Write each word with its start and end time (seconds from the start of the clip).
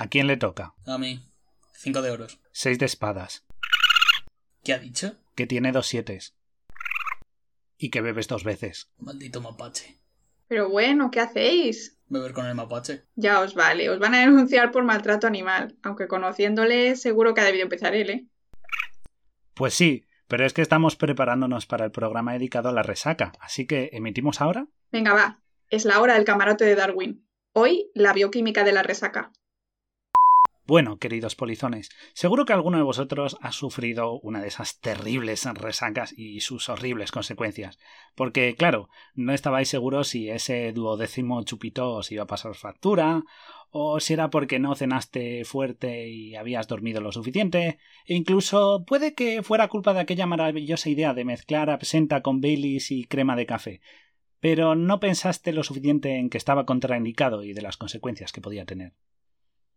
¿A 0.00 0.06
quién 0.06 0.28
le 0.28 0.36
toca? 0.36 0.74
A 0.86 0.96
mí. 0.96 1.20
Cinco 1.74 2.02
de 2.02 2.10
euros. 2.10 2.38
Seis 2.52 2.78
de 2.78 2.86
espadas. 2.86 3.44
¿Qué 4.62 4.72
ha 4.72 4.78
dicho? 4.78 5.16
Que 5.34 5.48
tiene 5.48 5.72
dos 5.72 5.88
sietes. 5.88 6.36
Y 7.78 7.90
que 7.90 8.00
bebes 8.00 8.28
dos 8.28 8.44
veces. 8.44 8.92
Maldito 8.98 9.40
mapache. 9.40 9.98
Pero 10.46 10.70
bueno, 10.70 11.10
¿qué 11.10 11.18
hacéis? 11.18 11.98
Beber 12.06 12.32
con 12.32 12.46
el 12.46 12.54
mapache. 12.54 13.06
Ya 13.16 13.40
os 13.40 13.54
vale, 13.54 13.90
os 13.90 13.98
van 13.98 14.14
a 14.14 14.20
denunciar 14.20 14.70
por 14.70 14.84
maltrato 14.84 15.26
animal, 15.26 15.76
aunque 15.82 16.06
conociéndole 16.06 16.94
seguro 16.94 17.34
que 17.34 17.40
ha 17.40 17.44
debido 17.44 17.64
empezar 17.64 17.96
él, 17.96 18.10
¿eh? 18.10 18.26
Pues 19.54 19.74
sí, 19.74 20.06
pero 20.28 20.46
es 20.46 20.52
que 20.52 20.62
estamos 20.62 20.94
preparándonos 20.94 21.66
para 21.66 21.86
el 21.86 21.90
programa 21.90 22.34
dedicado 22.34 22.68
a 22.68 22.72
la 22.72 22.84
resaca, 22.84 23.32
así 23.40 23.66
que 23.66 23.90
¿emitimos 23.92 24.40
ahora? 24.40 24.68
Venga, 24.92 25.12
va, 25.12 25.42
es 25.70 25.84
la 25.84 26.00
hora 26.00 26.14
del 26.14 26.24
camarote 26.24 26.64
de 26.64 26.76
Darwin. 26.76 27.26
Hoy, 27.52 27.90
la 27.94 28.12
bioquímica 28.12 28.62
de 28.62 28.70
la 28.70 28.84
resaca. 28.84 29.32
Bueno, 30.68 30.98
queridos 30.98 31.34
polizones, 31.34 31.88
seguro 32.12 32.44
que 32.44 32.52
alguno 32.52 32.76
de 32.76 32.82
vosotros 32.82 33.38
ha 33.40 33.52
sufrido 33.52 34.20
una 34.20 34.42
de 34.42 34.48
esas 34.48 34.80
terribles 34.80 35.46
resacas 35.54 36.12
y 36.14 36.40
sus 36.40 36.68
horribles 36.68 37.10
consecuencias. 37.10 37.78
Porque, 38.14 38.54
claro, 38.54 38.90
no 39.14 39.32
estabais 39.32 39.70
seguros 39.70 40.08
si 40.08 40.28
ese 40.28 40.70
duodécimo 40.74 41.42
chupito 41.44 41.94
os 41.94 42.12
iba 42.12 42.24
a 42.24 42.26
pasar 42.26 42.54
factura, 42.54 43.22
o 43.70 43.98
si 43.98 44.12
era 44.12 44.28
porque 44.28 44.58
no 44.58 44.74
cenaste 44.74 45.46
fuerte 45.46 46.10
y 46.10 46.36
habías 46.36 46.68
dormido 46.68 47.00
lo 47.00 47.12
suficiente, 47.12 47.78
e 48.04 48.14
incluso 48.14 48.84
puede 48.86 49.14
que 49.14 49.42
fuera 49.42 49.68
culpa 49.68 49.94
de 49.94 50.00
aquella 50.00 50.26
maravillosa 50.26 50.90
idea 50.90 51.14
de 51.14 51.24
mezclar 51.24 51.70
absenta 51.70 52.20
con 52.20 52.42
Baileys 52.42 52.90
y 52.90 53.06
crema 53.06 53.36
de 53.36 53.46
café. 53.46 53.80
Pero 54.38 54.74
no 54.74 55.00
pensaste 55.00 55.54
lo 55.54 55.62
suficiente 55.62 56.18
en 56.18 56.28
que 56.28 56.36
estaba 56.36 56.66
contraindicado 56.66 57.42
y 57.42 57.54
de 57.54 57.62
las 57.62 57.78
consecuencias 57.78 58.32
que 58.32 58.42
podía 58.42 58.66
tener. 58.66 58.92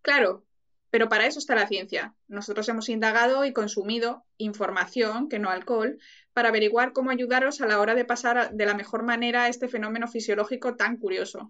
Claro, 0.01 0.43
pero 0.91 1.09
para 1.09 1.25
eso 1.25 1.39
está 1.39 1.55
la 1.55 1.67
ciencia. 1.67 2.13
Nosotros 2.27 2.69
hemos 2.69 2.89
indagado 2.89 3.45
y 3.45 3.53
consumido 3.53 4.23
información, 4.37 5.29
que 5.29 5.39
no 5.39 5.49
alcohol, 5.49 5.98
para 6.33 6.49
averiguar 6.49 6.93
cómo 6.93 7.09
ayudaros 7.09 7.61
a 7.61 7.65
la 7.65 7.79
hora 7.79 7.95
de 7.95 8.05
pasar 8.05 8.51
de 8.51 8.65
la 8.65 8.75
mejor 8.75 9.03
manera 9.03 9.45
a 9.45 9.48
este 9.48 9.67
fenómeno 9.67 10.07
fisiológico 10.07 10.75
tan 10.75 10.98
curioso. 10.98 11.49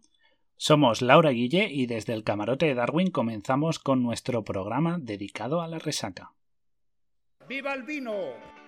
Somos 0.55 1.01
Laura 1.01 1.31
Guille 1.31 1.67
y 1.71 1.87
desde 1.87 2.13
el 2.13 2.23
camarote 2.23 2.67
de 2.67 2.75
Darwin 2.75 3.09
comenzamos 3.09 3.79
con 3.79 4.03
nuestro 4.03 4.43
programa 4.43 4.99
dedicado 5.01 5.61
a 5.61 5.67
la 5.67 5.79
resaca. 5.79 6.33
¡Viva 7.49 7.73
el 7.73 7.81
vino! 7.81 8.60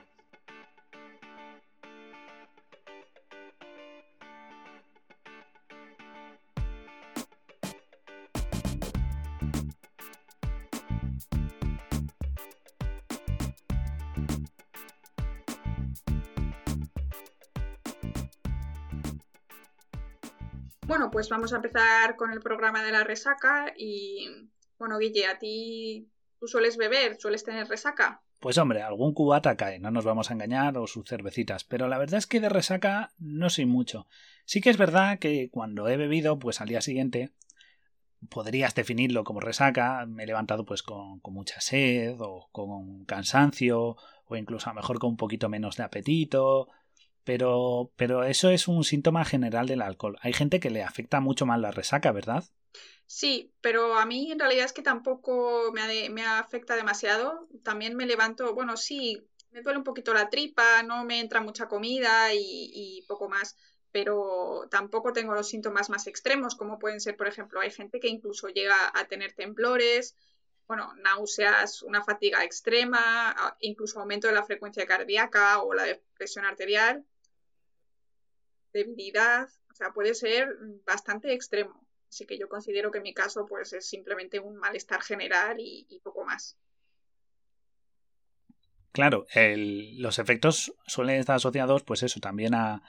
Pues 21.14 21.30
vamos 21.30 21.54
a 21.54 21.58
empezar 21.58 22.16
con 22.16 22.32
el 22.32 22.42
programa 22.42 22.84
de 22.84 22.92
la 22.92 23.04
resaca 23.04 23.72
y 23.78 24.50
bueno, 24.80 24.98
Guille, 24.98 25.28
¿a 25.28 25.38
ti 25.38 26.10
tú 26.40 26.48
sueles 26.48 26.76
beber? 26.76 27.18
¿Sueles 27.20 27.44
tener 27.44 27.68
resaca? 27.68 28.24
Pues 28.40 28.58
hombre, 28.58 28.82
algún 28.82 29.14
cubata 29.14 29.56
cae, 29.56 29.80
no 29.80 29.92
nos 29.92 30.06
vamos 30.06 30.30
a 30.30 30.34
engañar, 30.34 30.76
o 30.78 30.88
sus 30.88 31.08
cervecitas, 31.08 31.64
pero 31.64 31.88
la 31.88 32.00
verdad 32.00 32.18
es 32.18 32.26
que 32.26 32.42
de 32.42 32.50
resaca 32.50 33.14
no 33.20 33.52
soy 33.52 33.66
mucho. 33.66 34.08
Sí 34.44 34.60
que 34.60 34.72
es 34.72 34.78
verdad 34.78 35.20
que 35.20 35.50
cuando 35.52 35.88
he 35.88 35.96
bebido, 35.98 36.40
pues 36.40 36.60
al 36.60 36.68
día 36.68 36.82
siguiente 36.82 37.32
podrías 38.30 38.74
definirlo 38.74 39.24
como 39.24 39.40
resaca, 39.40 40.06
me 40.08 40.24
he 40.24 40.28
levantado 40.28 40.66
pues 40.66 40.82
con, 40.82 41.20
con 41.20 41.36
mucha 41.36 41.62
sed 41.62 42.16
o 42.20 42.50
con 42.52 43.06
cansancio 43.06 43.98
o 44.26 44.36
incluso 44.36 44.68
a 44.68 44.74
lo 44.74 44.82
mejor 44.82 44.98
con 44.98 45.12
un 45.12 45.18
poquito 45.18 45.48
menos 45.48 45.78
de 45.78 45.84
apetito, 45.84 46.70
pero, 47.24 47.92
pero 47.96 48.24
eso 48.24 48.50
es 48.50 48.68
un 48.68 48.84
síntoma 48.84 49.26
general 49.26 49.68
del 49.68 49.82
alcohol. 49.82 50.18
Hay 50.22 50.34
gente 50.34 50.60
que 50.60 50.70
le 50.70 50.84
afecta 50.84 51.20
mucho 51.20 51.46
más 51.46 51.60
la 51.60 51.72
resaca, 51.72 52.12
¿verdad? 52.12 52.44
Sí, 53.06 53.54
pero 53.62 53.96
a 53.96 54.06
mí 54.06 54.32
en 54.32 54.40
realidad 54.40 54.66
es 54.66 54.74
que 54.74 54.82
tampoco 54.82 55.72
me, 55.72 56.10
me 56.10 56.26
afecta 56.26 56.76
demasiado. 56.76 57.48
También 57.64 57.96
me 57.96 58.06
levanto, 58.06 58.54
bueno, 58.54 58.78
sí, 58.78 59.22
me 59.52 59.62
duele 59.62 59.78
un 59.78 59.84
poquito 59.84 60.14
la 60.14 60.30
tripa, 60.30 60.84
no 60.84 61.06
me 61.06 61.20
entra 61.20 61.42
mucha 61.42 61.68
comida 61.68 62.34
y, 62.34 62.40
y, 62.74 63.06
poco 63.08 63.30
más, 63.30 63.56
pero 63.92 64.68
tampoco 64.72 65.14
tengo 65.14 65.34
los 65.36 65.48
síntomas 65.48 65.90
más 65.90 66.08
extremos, 66.08 66.56
como 66.56 66.80
pueden 66.80 67.00
ser, 67.00 67.16
por 67.16 67.28
ejemplo, 67.28 67.60
hay 67.60 67.70
gente 67.70 68.00
que 68.00 68.08
incluso 68.08 68.48
llega 68.48 68.92
a 68.94 69.06
tener 69.06 69.34
temblores, 69.34 70.16
bueno, 70.68 70.94
náuseas, 70.96 71.84
una 71.84 72.04
fatiga 72.04 72.44
extrema, 72.44 73.56
incluso 73.60 74.00
aumento 74.00 74.28
de 74.28 74.34
la 74.34 74.44
frecuencia 74.44 74.88
cardíaca 74.88 75.62
o 75.62 75.74
la 75.74 75.86
presión 76.16 76.46
arterial 76.46 77.06
debilidad, 78.74 79.48
o 79.72 79.76
sea, 79.76 79.92
puede 79.92 80.14
ser 80.14 80.50
bastante 80.86 81.34
extremo. 81.34 81.88
Así 82.10 82.26
que 82.26 82.38
yo 82.38 82.48
considero 82.48 82.92
que 82.92 83.00
en 83.00 83.04
mi 83.04 83.14
caso 83.14 83.46
pues 83.46 83.74
es 83.74 83.88
simplemente 83.88 84.40
un 84.40 84.58
malestar 84.58 85.02
general 85.02 85.58
y, 85.60 86.00
poco 86.04 86.26
más. 86.26 86.58
Claro, 88.92 89.26
los 89.36 90.20
efectos 90.20 90.76
suelen 90.86 91.20
estar 91.20 91.38
asociados 91.38 91.84
pues 91.84 92.04
eso 92.04 92.20
también 92.20 92.54
a, 92.54 92.84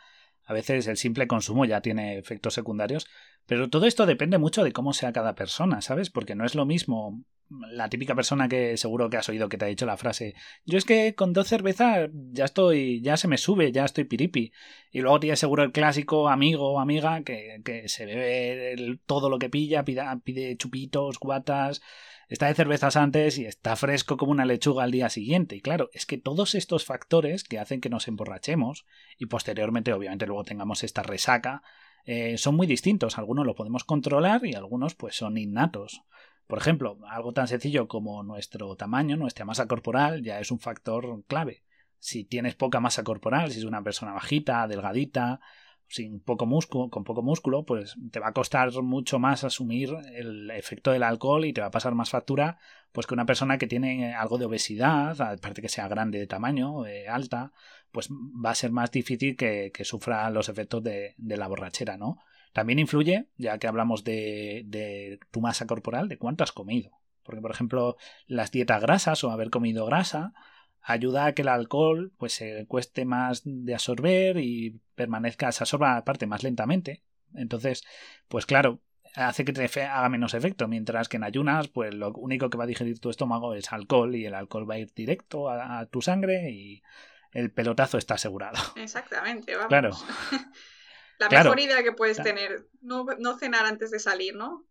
a 0.45 0.53
veces 0.53 0.87
el 0.87 0.97
simple 0.97 1.27
consumo 1.27 1.65
ya 1.65 1.81
tiene 1.81 2.19
efectos 2.19 2.55
secundarios, 2.55 3.07
pero 3.47 3.71
todo 3.71 3.87
esto 3.87 4.05
depende 4.05 4.39
mucho 4.39 4.63
de 4.63 4.73
cómo 4.73 4.93
sea 4.93 5.13
cada 5.13 5.35
persona, 5.35 5.81
¿sabes? 5.81 6.11
Porque 6.11 6.35
no 6.35 6.45
es 6.45 6.55
lo 6.55 6.67
mismo 6.67 7.25
la 7.51 7.89
típica 7.89 8.15
persona 8.15 8.49
que 8.49 8.77
seguro 8.77 9.11
que 9.11 9.17
has 9.17 9.29
oído 9.29 9.49
que 9.49 9.59
te 9.59 9.65
ha 9.65 9.69
dicho 9.69 9.87
la 9.87 9.97
frase 9.97 10.35
yo 10.65 10.79
es 10.79 10.85
que 10.85 11.15
con 11.15 11.33
dos 11.33 11.49
cervezas 11.49 12.11
ya 12.33 12.45
estoy 12.45 13.01
ya 13.03 13.17
se 13.17 13.29
me 13.29 13.39
sube 13.39 13.71
ya 13.73 13.85
estoy 13.85 14.05
piripi 14.05 14.53
y 14.91 15.01
luego 15.01 15.21
tienes 15.21 15.41
seguro 15.41 15.63
el 15.63 15.73
clásico 15.73 16.29
amigo 16.29 16.73
o 16.73 16.81
amiga 16.81 17.23
que, 17.23 17.61
que 17.65 17.89
se 17.89 18.07
bebe 18.07 18.99
todo 19.07 19.29
lo 19.29 19.39
que 19.39 19.51
pilla 19.51 19.85
pide, 19.85 20.57
chupitos 20.57 21.19
guatas 21.19 21.83
está 22.29 22.47
de 22.47 22.55
cervezas 22.55 22.97
antes 22.97 23.39
y 23.39 23.47
está 23.47 23.77
fresco 23.77 24.17
como 24.17 24.33
una 24.33 24.45
lechuga 24.45 24.85
al 24.85 24.91
día 24.91 25.09
siguiente. 25.09 25.57
Y 25.57 25.61
claro 25.61 25.91
es 25.93 26.07
que 26.07 26.19
todos 26.19 26.55
estos 26.55 26.85
factores 26.85 27.45
que 27.45 27.59
hacen 27.59 27.81
que 27.81 27.91
nos 27.91 28.09
emborrachemos 28.09 28.87
y 29.19 29.27
posteriormente 29.27 29.93
obviamente 29.93 30.27
luego 30.27 30.45
tengamos 30.45 30.85
esta 30.85 31.03
resaca 31.03 31.63
eh, 32.05 32.37
son 32.39 32.57
muy 32.57 32.67
distintos. 32.67 33.19
Algunos 33.19 33.47
lo 33.47 33.55
podemos 33.55 33.85
controlar 33.85 34.45
y 34.45 34.55
algunos 34.55 34.95
pues 34.95 35.17
son 35.17 35.39
innatos 35.39 36.03
por 36.47 36.59
ejemplo, 36.59 36.99
algo 37.09 37.33
tan 37.33 37.49
sencillo 37.49 37.89
como 37.89 38.23
nuestro 38.23 38.77
tamaño, 38.77 39.17
nuestra 39.17 39.45
masa 39.45 39.67
corporal, 39.67 40.23
ya 40.23 40.41
es 40.41 40.51
un 40.51 40.61
factor 40.61 41.25
clave. 41.27 41.65
Si 41.99 42.25
tienes 42.25 42.55
poca 42.55 42.81
masa 42.81 43.03
corporal, 43.03 43.51
si 43.51 43.61
es 43.61 43.65
una 43.65 43.83
persona 43.83 44.13
bajita, 44.13 44.67
delgadita, 44.69 45.41
sin 45.89 46.21
poco 46.21 46.47
músculo, 46.47 46.91
con 46.91 47.05
poco 47.05 47.23
músculo, 47.23 47.65
pues 47.65 47.97
te 48.11 48.21
va 48.21 48.29
a 48.29 48.33
costar 48.33 48.73
mucho 48.83 49.19
más 49.19 49.45
asumir 49.45 49.95
el 50.15 50.51
efecto 50.51 50.91
del 50.91 51.03
alcohol 51.03 51.45
y 51.45 51.53
te 51.53 51.61
va 51.61 51.69
a 51.69 51.71
pasar 51.71 51.95
más 51.95 52.11
factura 52.11 52.59
pues 52.93 53.07
que 53.07 53.15
una 53.15 53.27
persona 53.27 53.59
que 53.59 53.67
tiene 53.67 54.15
algo 54.15 54.39
de 54.39 54.45
obesidad, 54.45 55.21
aparte 55.21 55.63
que 55.63 55.69
sea 55.69 55.89
grande 55.89 56.19
de 56.19 56.29
tamaño, 56.29 56.87
eh, 56.87 57.09
alta, 57.09 57.53
pues 57.91 58.09
va 58.11 58.51
a 58.51 58.55
ser 58.55 58.71
más 58.71 58.93
difícil 58.93 59.37
que, 59.37 59.73
sufra 59.83 60.31
los 60.31 60.49
efectos 60.49 60.83
de, 60.83 61.15
de 61.19 61.37
la 61.37 61.49
borrachera, 61.49 61.97
¿no? 61.97 62.19
También 62.55 62.79
influye, 62.79 63.27
ya 63.37 63.59
que 63.59 63.67
hablamos 63.67 64.05
de, 64.05 65.19
tu 65.33 65.41
masa 65.41 65.67
corporal, 65.67 66.09
de 66.09 66.19
cuánto 66.19 66.45
has 66.45 66.53
comido. 66.53 66.93
Porque, 67.25 67.41
por 67.41 67.51
ejemplo, 67.51 67.97
las 68.29 68.53
dietas 68.53 68.81
grasas 68.81 69.25
o 69.25 69.33
haber 69.33 69.51
comido 69.51 69.85
grasa 69.87 70.33
ayuda 70.81 71.27
a 71.27 71.33
que 71.33 71.43
el 71.43 71.49
alcohol 71.49 72.13
pues 72.17 72.35
se 72.35 72.65
cueste 72.67 73.07
más 73.07 73.43
de 73.45 73.75
absorber 73.75 74.37
y 74.37 74.81
permanezca, 74.95 75.51
se 75.51 75.65
absorba 75.65 75.97
aparte 75.97 76.29
más 76.29 76.45
lentamente. 76.45 77.03
Entonces, 77.35 77.83
pues 78.29 78.47
claro, 78.47 78.81
hace 79.17 79.45
que 79.45 79.53
te 79.53 79.83
haga 79.83 80.09
menos 80.09 80.33
efecto, 80.33 80.69
mientras 80.69 81.09
que 81.09 81.17
en 81.17 81.25
ayunas, 81.25 81.67
pues 81.67 81.93
lo 81.93 82.13
único 82.13 82.51
que 82.51 82.59
va 82.59 82.65
a 82.65 82.69
digerir 82.69 83.01
tu 83.01 83.11
estómago 83.11 83.55
es 83.55 83.73
alcohol 83.73 84.15
y 84.15 84.27
el 84.27 84.35
alcohol 84.35 84.71
va 84.71 84.75
a 84.75 84.79
ir 84.79 84.93
directo 84.95 85.49
a, 85.49 85.81
a 85.81 85.87
tu 85.87 86.03
sangre 86.03 86.53
y 86.53 86.85
el 87.33 87.51
pelotazo 87.51 87.99
está 87.99 88.15
asegurado. 88.15 88.63
Exactamente, 88.77 89.57
vamos. 89.57 89.69
Claro. 89.71 89.91
La 91.19 91.29
mejor 91.29 91.61
idea 91.61 91.83
que 91.83 91.93
puedes 91.93 92.23
tener, 92.23 92.67
no, 92.81 93.07
no, 93.19 93.39
cenar 93.39 93.67
antes 93.67 93.91
de 93.91 93.99
salir, 93.99 94.35
¿no? 94.35 94.65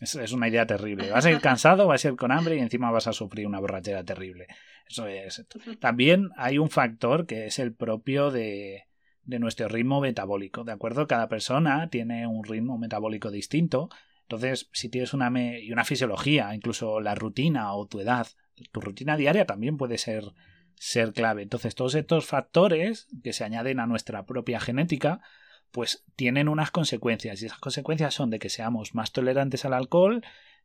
Es, 0.00 0.14
es, 0.14 0.32
una 0.32 0.48
idea 0.48 0.66
terrible. 0.66 1.10
Vas 1.12 1.26
a 1.26 1.30
ir 1.30 1.40
cansado, 1.40 1.86
vas 1.86 2.04
a 2.04 2.08
ir 2.08 2.16
con 2.16 2.32
hambre 2.32 2.56
y 2.56 2.60
encima 2.60 2.90
vas 2.90 3.06
a 3.06 3.12
sufrir 3.12 3.46
una 3.46 3.60
borrachera 3.60 4.04
terrible. 4.04 4.46
Eso 4.88 5.06
es. 5.06 5.46
También 5.78 6.30
hay 6.36 6.58
un 6.58 6.70
factor 6.70 7.26
que 7.26 7.46
es 7.46 7.58
el 7.58 7.74
propio 7.74 8.30
de, 8.30 8.86
de 9.24 9.38
nuestro 9.38 9.68
ritmo 9.68 10.00
metabólico, 10.00 10.64
¿de 10.64 10.72
acuerdo? 10.72 11.06
Cada 11.06 11.28
persona 11.28 11.88
tiene 11.90 12.26
un 12.26 12.44
ritmo 12.44 12.78
metabólico 12.78 13.30
distinto. 13.30 13.88
Entonces, 14.22 14.68
si 14.72 14.88
tienes 14.88 15.14
una, 15.14 15.30
me 15.30 15.60
y 15.60 15.72
una 15.72 15.84
fisiología, 15.84 16.54
incluso 16.54 17.00
la 17.00 17.14
rutina 17.14 17.72
o 17.74 17.86
tu 17.86 18.00
edad, 18.00 18.26
tu 18.72 18.80
rutina 18.80 19.16
diaria 19.16 19.46
también 19.46 19.76
puede 19.76 19.98
ser, 19.98 20.24
ser 20.76 21.12
clave. 21.12 21.42
Entonces, 21.42 21.74
todos 21.74 21.94
estos 21.94 22.26
factores 22.26 23.08
que 23.22 23.32
se 23.32 23.44
añaden 23.44 23.80
a 23.80 23.86
nuestra 23.86 24.26
propia 24.26 24.60
genética 24.60 25.20
pues 25.72 26.04
tienen 26.16 26.48
unas 26.48 26.70
consecuencias 26.70 27.42
y 27.42 27.46
esas 27.46 27.58
consecuencias 27.58 28.14
son 28.14 28.30
de 28.30 28.38
que 28.38 28.48
seamos 28.48 28.94
más 28.94 29.12
tolerantes 29.12 29.64
al 29.64 29.74
alcohol, 29.74 30.22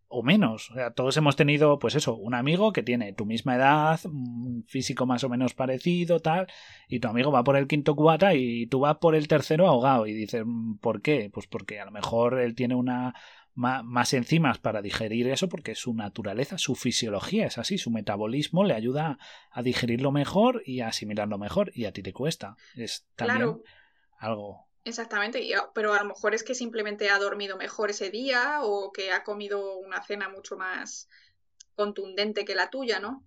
o 0.08 0.24
menos. 0.24 0.70
O 0.72 0.76
sea, 0.76 0.92
todos 0.92 1.18
hemos 1.18 1.36
tenido, 1.36 1.80
pues 1.80 1.96
eso, 1.96 2.16
un 2.16 2.36
amigo 2.36 2.72
que 2.74 2.84
tiene 2.84 3.14
tu 3.14 3.26
misma 3.26 3.56
edad, 3.56 4.00
un 4.06 4.64
físico 4.68 5.06
más 5.06 5.24
o 5.24 5.30
menos 5.30 5.54
parecido, 5.54 6.20
tal, 6.20 6.48
y 6.88 7.00
tu 7.00 7.08
amigo 7.08 7.32
va 7.32 7.44
por 7.44 7.58
el 7.58 7.68
quinto 7.68 7.96
cubata 7.96 8.34
y 8.36 8.68
tú 8.68 8.82
vas 8.82 8.98
por 8.98 9.16
el 9.16 9.28
tercero 9.28 9.68
ahogado. 9.68 10.06
Y 10.08 10.14
dices, 10.14 10.44
"Mm, 10.46 10.78
¿por 10.78 11.02
qué? 11.02 11.30
Pues 11.34 11.48
porque 11.48 11.80
a 11.80 11.86
lo 11.86 11.92
mejor 11.92 12.40
él 12.40 12.56
tiene 12.56 12.76
una 12.76 13.16
más 13.56 14.14
enzimas 14.14 14.60
para 14.60 14.82
digerir 14.82 15.30
eso 15.30 15.48
porque 15.48 15.76
su 15.76 15.94
naturaleza, 15.94 16.58
su 16.58 16.76
fisiología 16.76 17.48
es 17.48 17.58
así, 17.58 17.78
su 17.78 17.90
metabolismo 17.90 18.66
le 18.66 18.74
ayuda 18.74 19.18
a 19.50 19.62
digerirlo 19.64 20.12
mejor 20.12 20.62
y 20.66 20.82
a 20.82 20.90
asimilarlo 20.90 21.38
mejor 21.38 21.72
y 21.74 21.86
a 21.86 21.94
ti 21.94 22.04
te 22.04 22.12
cuesta. 22.12 22.58
Es 22.76 23.08
también 23.16 23.40
Claro. 23.40 23.64
algo 24.20 24.65
Exactamente, 24.86 25.54
a- 25.56 25.72
pero 25.74 25.94
a 25.94 26.00
lo 26.00 26.06
mejor 26.06 26.34
es 26.34 26.44
que 26.44 26.56
simplemente 26.56 27.10
ha 27.10 27.20
dormido 27.20 27.58
mejor 27.58 27.90
ese 27.90 28.10
día 28.10 28.60
o 28.62 28.92
que 28.94 29.12
ha 29.12 29.24
comido 29.26 29.78
una 29.80 30.02
cena 30.02 30.30
mucho 30.30 30.56
más 30.58 31.10
contundente 31.76 32.46
que 32.46 32.56
la 32.56 32.70
tuya, 32.70 33.00
¿no? 33.00 33.26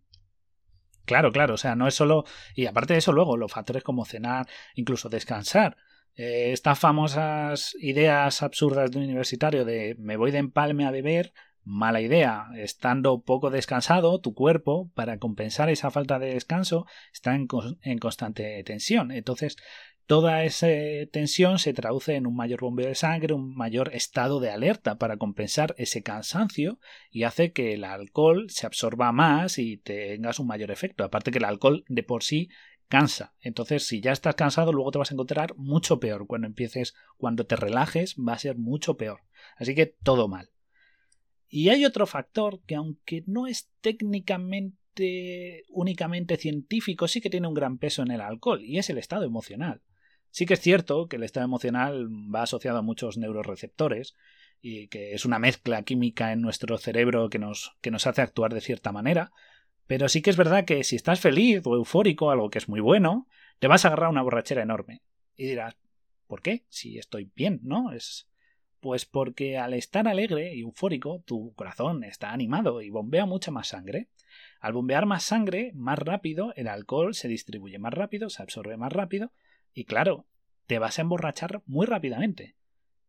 Claro, 1.04 1.32
claro, 1.32 1.54
o 1.54 1.56
sea, 1.56 1.74
no 1.74 1.88
es 1.88 1.94
solo... 1.94 2.24
Y 2.54 2.66
aparte 2.66 2.92
de 2.92 2.98
eso, 2.98 3.12
luego, 3.12 3.36
los 3.36 3.50
factores 3.52 3.82
como 3.82 4.04
cenar, 4.04 4.46
incluso 4.74 5.08
descansar. 5.08 5.76
Eh, 6.14 6.52
estas 6.52 6.78
famosas 6.78 7.74
ideas 7.80 8.42
absurdas 8.42 8.90
de 8.90 8.98
un 8.98 9.04
universitario 9.04 9.64
de 9.64 9.96
me 9.98 10.16
voy 10.16 10.30
de 10.32 10.38
empalme 10.38 10.84
a 10.86 10.90
beber, 10.90 11.32
mala 11.64 12.00
idea. 12.02 12.48
Estando 12.56 13.22
poco 13.22 13.48
descansado, 13.50 14.20
tu 14.20 14.34
cuerpo, 14.34 14.90
para 14.94 15.18
compensar 15.18 15.70
esa 15.70 15.90
falta 15.90 16.18
de 16.18 16.34
descanso, 16.34 16.84
está 17.12 17.34
en, 17.34 17.48
en 17.82 17.98
constante 17.98 18.62
tensión. 18.64 19.10
Entonces, 19.10 19.56
toda 20.08 20.42
esa 20.44 20.68
tensión 21.12 21.58
se 21.58 21.74
traduce 21.74 22.14
en 22.14 22.26
un 22.26 22.34
mayor 22.34 22.62
bombeo 22.62 22.88
de 22.88 22.94
sangre, 22.94 23.34
un 23.34 23.54
mayor 23.54 23.94
estado 23.94 24.40
de 24.40 24.48
alerta 24.48 24.96
para 24.96 25.18
compensar 25.18 25.74
ese 25.76 26.02
cansancio 26.02 26.80
y 27.10 27.24
hace 27.24 27.52
que 27.52 27.74
el 27.74 27.84
alcohol 27.84 28.46
se 28.48 28.66
absorba 28.66 29.12
más 29.12 29.58
y 29.58 29.76
tengas 29.76 30.38
un 30.38 30.46
mayor 30.46 30.70
efecto. 30.70 31.04
Aparte 31.04 31.30
que 31.30 31.36
el 31.36 31.44
alcohol 31.44 31.84
de 31.88 32.02
por 32.02 32.24
sí 32.24 32.48
cansa. 32.88 33.34
Entonces, 33.42 33.86
si 33.86 34.00
ya 34.00 34.12
estás 34.12 34.34
cansado, 34.34 34.72
luego 34.72 34.92
te 34.92 34.98
vas 34.98 35.10
a 35.10 35.14
encontrar 35.14 35.54
mucho 35.56 36.00
peor. 36.00 36.26
Cuando 36.26 36.46
empieces, 36.46 36.94
cuando 37.18 37.44
te 37.44 37.56
relajes, 37.56 38.16
va 38.16 38.32
a 38.32 38.38
ser 38.38 38.56
mucho 38.56 38.96
peor. 38.96 39.20
Así 39.58 39.74
que 39.74 39.84
todo 39.84 40.26
mal. 40.26 40.48
Y 41.50 41.68
hay 41.68 41.84
otro 41.84 42.06
factor 42.06 42.62
que 42.64 42.76
aunque 42.76 43.24
no 43.26 43.46
es 43.46 43.70
técnicamente 43.82 45.64
únicamente 45.68 46.38
científico, 46.38 47.08
sí 47.08 47.20
que 47.20 47.28
tiene 47.28 47.46
un 47.46 47.54
gran 47.54 47.76
peso 47.76 48.00
en 48.00 48.10
el 48.10 48.22
alcohol, 48.22 48.64
y 48.64 48.78
es 48.78 48.88
el 48.88 48.96
estado 48.96 49.24
emocional. 49.24 49.82
Sí 50.38 50.46
que 50.46 50.54
es 50.54 50.60
cierto 50.60 51.08
que 51.08 51.16
el 51.16 51.24
estado 51.24 51.46
emocional 51.46 52.06
va 52.32 52.42
asociado 52.42 52.78
a 52.78 52.82
muchos 52.82 53.18
neuroreceptores, 53.18 54.14
y 54.60 54.86
que 54.86 55.12
es 55.12 55.24
una 55.24 55.40
mezcla 55.40 55.82
química 55.82 56.32
en 56.32 56.42
nuestro 56.42 56.78
cerebro 56.78 57.28
que 57.28 57.40
nos, 57.40 57.74
que 57.80 57.90
nos 57.90 58.06
hace 58.06 58.22
actuar 58.22 58.54
de 58.54 58.60
cierta 58.60 58.92
manera, 58.92 59.32
pero 59.88 60.08
sí 60.08 60.22
que 60.22 60.30
es 60.30 60.36
verdad 60.36 60.64
que 60.64 60.84
si 60.84 60.94
estás 60.94 61.18
feliz 61.18 61.62
o 61.64 61.74
eufórico, 61.74 62.30
algo 62.30 62.50
que 62.50 62.58
es 62.58 62.68
muy 62.68 62.78
bueno, 62.78 63.26
te 63.58 63.66
vas 63.66 63.84
a 63.84 63.88
agarrar 63.88 64.10
una 64.10 64.22
borrachera 64.22 64.62
enorme. 64.62 65.02
Y 65.36 65.46
dirás, 65.46 65.76
¿por 66.28 66.40
qué? 66.40 66.62
Si 66.68 66.98
estoy 66.98 67.32
bien, 67.34 67.58
¿no? 67.64 67.90
Es. 67.90 68.28
Pues 68.78 69.06
porque 69.06 69.58
al 69.58 69.74
estar 69.74 70.06
alegre 70.06 70.54
y 70.54 70.60
eufórico, 70.60 71.20
tu 71.26 71.52
corazón 71.54 72.04
está 72.04 72.30
animado 72.30 72.80
y 72.80 72.90
bombea 72.90 73.26
mucha 73.26 73.50
más 73.50 73.66
sangre. 73.66 74.06
Al 74.60 74.72
bombear 74.72 75.04
más 75.04 75.24
sangre, 75.24 75.72
más 75.74 75.98
rápido, 75.98 76.52
el 76.54 76.68
alcohol 76.68 77.12
se 77.14 77.26
distribuye 77.26 77.80
más 77.80 77.92
rápido, 77.92 78.30
se 78.30 78.40
absorbe 78.40 78.76
más 78.76 78.92
rápido, 78.92 79.32
y 79.78 79.84
claro, 79.84 80.26
te 80.66 80.80
vas 80.80 80.98
a 80.98 81.02
emborrachar 81.02 81.62
muy 81.66 81.86
rápidamente. 81.86 82.56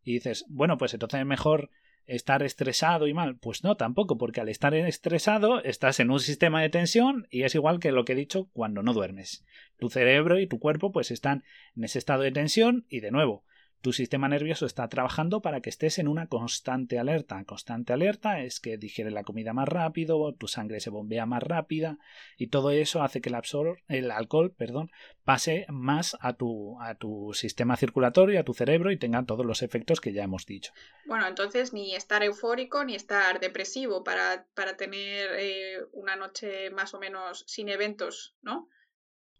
Y 0.04 0.12
dices, 0.12 0.44
bueno, 0.48 0.78
pues 0.78 0.94
entonces 0.94 1.18
es 1.18 1.26
mejor 1.26 1.68
estar 2.06 2.44
estresado 2.44 3.08
y 3.08 3.12
mal. 3.12 3.38
Pues 3.38 3.64
no, 3.64 3.76
tampoco, 3.76 4.18
porque 4.18 4.40
al 4.40 4.48
estar 4.48 4.72
estresado 4.74 5.64
estás 5.64 5.98
en 5.98 6.12
un 6.12 6.20
sistema 6.20 6.62
de 6.62 6.68
tensión 6.68 7.26
y 7.28 7.42
es 7.42 7.56
igual 7.56 7.80
que 7.80 7.90
lo 7.90 8.04
que 8.04 8.12
he 8.12 8.14
dicho 8.14 8.48
cuando 8.52 8.84
no 8.84 8.94
duermes. 8.94 9.44
Tu 9.80 9.90
cerebro 9.90 10.38
y 10.38 10.46
tu 10.46 10.60
cuerpo 10.60 10.92
pues 10.92 11.10
están 11.10 11.42
en 11.74 11.82
ese 11.82 11.98
estado 11.98 12.22
de 12.22 12.30
tensión 12.30 12.86
y 12.88 13.00
de 13.00 13.10
nuevo, 13.10 13.42
tu 13.80 13.92
sistema 13.92 14.28
nervioso 14.28 14.66
está 14.66 14.88
trabajando 14.88 15.40
para 15.40 15.60
que 15.60 15.70
estés 15.70 15.98
en 15.98 16.08
una 16.08 16.26
constante 16.26 16.98
alerta. 16.98 17.42
Constante 17.44 17.92
alerta 17.92 18.40
es 18.40 18.60
que 18.60 18.76
digiere 18.76 19.10
la 19.10 19.24
comida 19.24 19.52
más 19.52 19.68
rápido, 19.68 20.34
tu 20.34 20.48
sangre 20.48 20.80
se 20.80 20.90
bombea 20.90 21.26
más 21.26 21.42
rápida 21.42 21.98
y 22.36 22.48
todo 22.48 22.70
eso 22.70 23.02
hace 23.02 23.20
que 23.20 23.30
el, 23.30 23.34
absor 23.34 23.82
el 23.88 24.10
alcohol 24.10 24.52
perdón, 24.52 24.90
pase 25.24 25.66
más 25.68 26.16
a 26.20 26.34
tu, 26.34 26.80
a 26.80 26.94
tu 26.94 27.32
sistema 27.32 27.76
circulatorio, 27.76 28.40
a 28.40 28.44
tu 28.44 28.54
cerebro 28.54 28.90
y 28.90 28.98
tenga 28.98 29.24
todos 29.24 29.46
los 29.46 29.62
efectos 29.62 30.00
que 30.00 30.12
ya 30.12 30.24
hemos 30.24 30.46
dicho. 30.46 30.72
Bueno, 31.06 31.26
entonces 31.26 31.72
ni 31.72 31.94
estar 31.94 32.22
eufórico 32.22 32.84
ni 32.84 32.94
estar 32.94 33.40
depresivo 33.40 34.04
para, 34.04 34.46
para 34.54 34.76
tener 34.76 35.30
eh, 35.38 35.78
una 35.92 36.16
noche 36.16 36.70
más 36.70 36.94
o 36.94 37.00
menos 37.00 37.44
sin 37.46 37.68
eventos, 37.68 38.36
¿no? 38.42 38.68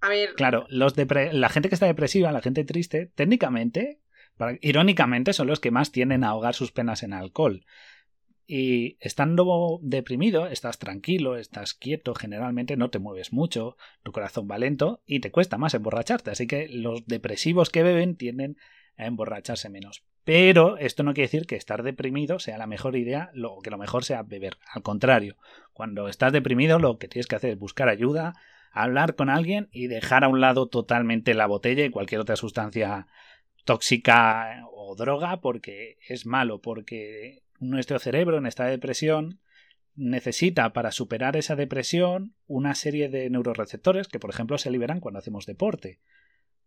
A 0.01 0.09
ver, 0.09 0.35
Claro, 0.35 0.67
los 0.71 0.95
la 0.97 1.49
gente 1.51 1.69
que 1.69 1.75
está 1.75 1.87
depresiva, 1.87 2.33
la 2.33 2.41
gente 2.41 2.65
triste, 2.65 3.13
técnicamente, 3.15 4.01
irónicamente, 4.61 5.33
son 5.33 5.47
los 5.47 5.61
que 5.61 5.71
más 5.71 5.93
tienden 5.93 6.25
a 6.25 6.29
ahogar 6.29 6.55
sus 6.55 6.73
penas 6.73 7.03
en 7.03 7.13
alcohol. 7.13 7.65
Y 8.47 8.97
estando 8.99 9.79
deprimido, 9.81 10.49
estás 10.49 10.79
tranquilo, 10.79 11.37
estás 11.37 11.75
quieto, 11.75 12.15
generalmente 12.15 12.77
no 12.77 12.91
te 12.91 12.99
mueves 12.99 13.33
mucho, 13.33 13.77
tu 14.03 14.11
corazón 14.11 14.49
va 14.51 14.59
lento 14.59 15.03
y 15.07 15.21
te 15.21 15.31
cuesta 15.31 15.57
más 15.57 15.75
emborracharte. 15.75 16.33
Así 16.33 16.49
que 16.49 16.69
los 16.69 17.07
depresivos 17.07 17.71
que 17.71 17.85
beben 17.85 18.17
tienden 18.17 18.57
a 18.97 19.07
emborracharse 19.07 19.69
menos. 19.69 20.03
Pero 20.25 20.79
esto 20.79 21.03
no 21.03 21.15
quiere 21.15 21.29
decir 21.29 21.47
que 21.47 21.57
estar 21.57 21.83
deprimido 21.83 22.39
sea 22.39 22.59
la 22.59 22.67
mejor 22.67 22.97
idea, 22.97 23.31
lo 23.35 23.59
que 23.63 23.71
lo 23.71 23.79
mejor 23.79 24.05
sea 24.05 24.23
beber. 24.23 24.59
Al 24.73 24.83
contrario, 24.83 25.37
cuando 25.73 26.09
estás 26.09 26.33
deprimido 26.33 26.79
lo 26.79 26.99
que 26.99 27.09
tienes 27.09 27.27
que 27.27 27.37
hacer 27.37 27.51
es 27.51 27.59
buscar 27.59 27.89
ayuda, 27.89 28.35
hablar 28.73 29.15
con 29.15 29.31
alguien 29.31 29.69
y 29.73 29.87
dejar 29.87 30.25
a 30.25 30.29
un 30.29 30.41
lado 30.41 30.69
totalmente 30.69 31.35
la 31.35 31.47
botella 31.47 31.85
y 31.85 31.91
cualquier 31.91 32.21
otra 32.21 32.37
sustancia 32.37 33.07
tóxica 33.65 34.67
o 34.73 34.95
droga 34.97 35.41
porque 35.41 35.99
es 36.09 36.27
malo, 36.27 36.61
porque 36.61 37.43
nuestro 37.59 37.99
cerebro 37.99 38.39
en 38.39 38.47
esta 38.47 38.67
depresión 38.67 39.41
necesita 39.95 40.73
para 40.73 40.93
superar 40.93 41.37
esa 41.37 41.57
depresión 41.57 42.35
una 42.47 42.75
serie 42.75 43.09
de 43.09 43.29
neuroreceptores 43.29 44.09
que 44.09 44.19
por 44.19 44.31
ejemplo 44.31 44.57
se 44.59 44.71
liberan 44.71 45.01
cuando 45.01 45.19
hacemos 45.19 45.47
deporte, 45.47 46.01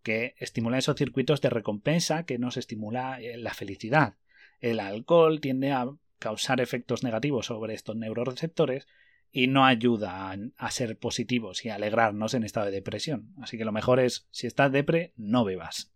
que 0.03 0.35
estimulan 0.37 0.79
esos 0.79 0.97
circuitos 0.97 1.41
de 1.41 1.49
recompensa 1.49 2.25
que 2.25 2.37
nos 2.37 2.57
estimula 2.57 3.19
eh, 3.21 3.37
la 3.37 3.53
felicidad. 3.53 4.15
El 4.59 4.79
alcohol 4.79 5.41
tiende 5.41 5.71
a 5.71 5.89
causar 6.19 6.61
efectos 6.61 7.03
negativos 7.03 7.47
sobre 7.47 7.73
estos 7.73 7.95
neuroreceptores 7.95 8.87
y 9.31 9.47
no 9.47 9.65
ayuda 9.65 10.37
a, 10.57 10.71
ser 10.71 10.97
positivos 10.97 11.65
y 11.65 11.69
a 11.69 11.75
alegrarnos 11.75 12.35
en 12.35 12.43
estado 12.43 12.67
de 12.67 12.71
depresión. 12.71 13.33
Así 13.41 13.57
que 13.57 13.65
lo 13.65 13.71
mejor 13.71 13.99
es, 13.99 14.27
si 14.29 14.45
estás 14.45 14.71
depre, 14.71 15.11
no 15.17 15.43
bebas. 15.43 15.92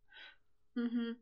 Uh 0.77 0.89
-huh. 0.89 1.17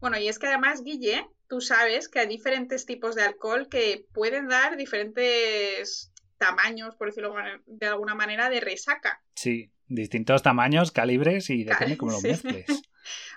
Bueno, 0.00 0.18
y 0.18 0.28
es 0.28 0.38
que 0.38 0.46
además, 0.46 0.82
Guille, 0.82 1.26
tú 1.46 1.60
sabes 1.60 2.08
que 2.08 2.20
hay 2.20 2.26
diferentes 2.26 2.86
tipos 2.86 3.14
de 3.14 3.22
alcohol 3.22 3.68
que 3.68 4.06
pueden 4.12 4.48
dar 4.48 4.76
diferentes 4.76 6.10
tamaños, 6.38 6.96
por 6.96 7.08
decirlo 7.08 7.34
de 7.66 7.86
alguna 7.86 8.14
manera, 8.14 8.48
de 8.48 8.60
resaca. 8.60 9.22
Sí, 9.34 9.70
distintos 9.86 10.42
tamaños, 10.42 10.90
calibres 10.90 11.50
y 11.50 11.64
depende 11.64 11.98
cómo 11.98 12.12
lo 12.12 12.20
mezcles. 12.22 12.64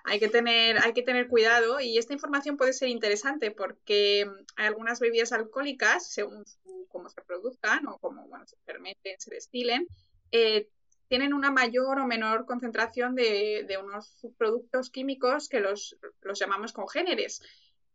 hay, 0.05 0.19
que 0.19 0.29
tener, 0.29 0.77
hay 0.77 0.93
que 0.93 1.03
tener 1.03 1.27
cuidado 1.27 1.81
y 1.81 1.97
esta 1.97 2.13
información 2.13 2.55
puede 2.55 2.71
ser 2.71 2.87
interesante 2.87 3.51
porque 3.51 4.25
hay 4.55 4.67
algunas 4.67 5.01
bebidas 5.01 5.33
alcohólicas, 5.33 6.09
según 6.09 6.45
su, 6.45 6.87
cómo 6.87 7.09
se 7.09 7.21
produzcan 7.21 7.87
o 7.87 7.97
cómo 7.97 8.25
bueno, 8.27 8.47
se 8.47 8.55
fermenten, 8.65 9.19
se 9.19 9.31
destilen, 9.31 9.87
eh, 10.31 10.69
tienen 11.13 11.35
una 11.35 11.51
mayor 11.51 11.99
o 11.99 12.07
menor 12.07 12.47
concentración 12.47 13.13
de, 13.13 13.77
unos 13.83 14.07
subproductos 14.19 14.89
químicos 14.89 15.47
que 15.47 15.59
los, 15.59 15.95
llamamos 16.33 16.73
congéneres. 16.73 17.39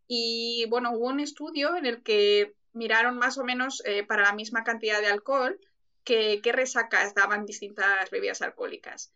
Y 0.07 0.67
bueno, 0.71 0.93
hubo 0.93 1.09
un 1.09 1.19
estudio 1.19 1.75
en 1.75 1.85
el 1.85 2.05
que 2.05 2.55
miraron 2.75 3.19
más 3.19 3.37
o 3.37 3.43
menos 3.43 3.83
eh, 3.85 4.05
para 4.05 4.23
la 4.23 4.35
misma 4.35 4.63
cantidad 4.63 5.01
de 5.01 5.09
alcohol 5.09 5.59
que, 6.05 6.41
qué 6.45 6.53
resacas 6.53 7.13
daban 7.13 7.45
distintas 7.45 8.09
bebidas 8.11 8.41
alcohólicas. 8.41 9.13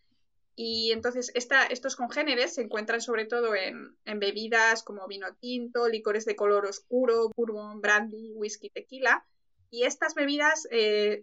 Y 0.57 0.91
entonces 0.91 1.31
estos 1.37 1.95
congéneres 1.95 2.55
se 2.55 2.63
encuentran 2.63 3.01
sobre 3.01 3.27
todo 3.27 3.55
en, 3.55 3.95
bebidas 4.05 4.83
como 4.83 5.07
vino 5.07 5.33
tinto, 5.37 5.87
licores 5.87 6.25
de 6.25 6.35
color 6.35 6.67
oscuro, 6.67 7.31
bourbon, 7.37 7.81
brandy, 7.81 8.33
whisky, 8.35 8.69
tequila. 8.69 9.25
Y 9.71 9.85
estas 9.85 10.17
bebidas 10.17 10.67
eh, 10.73 11.23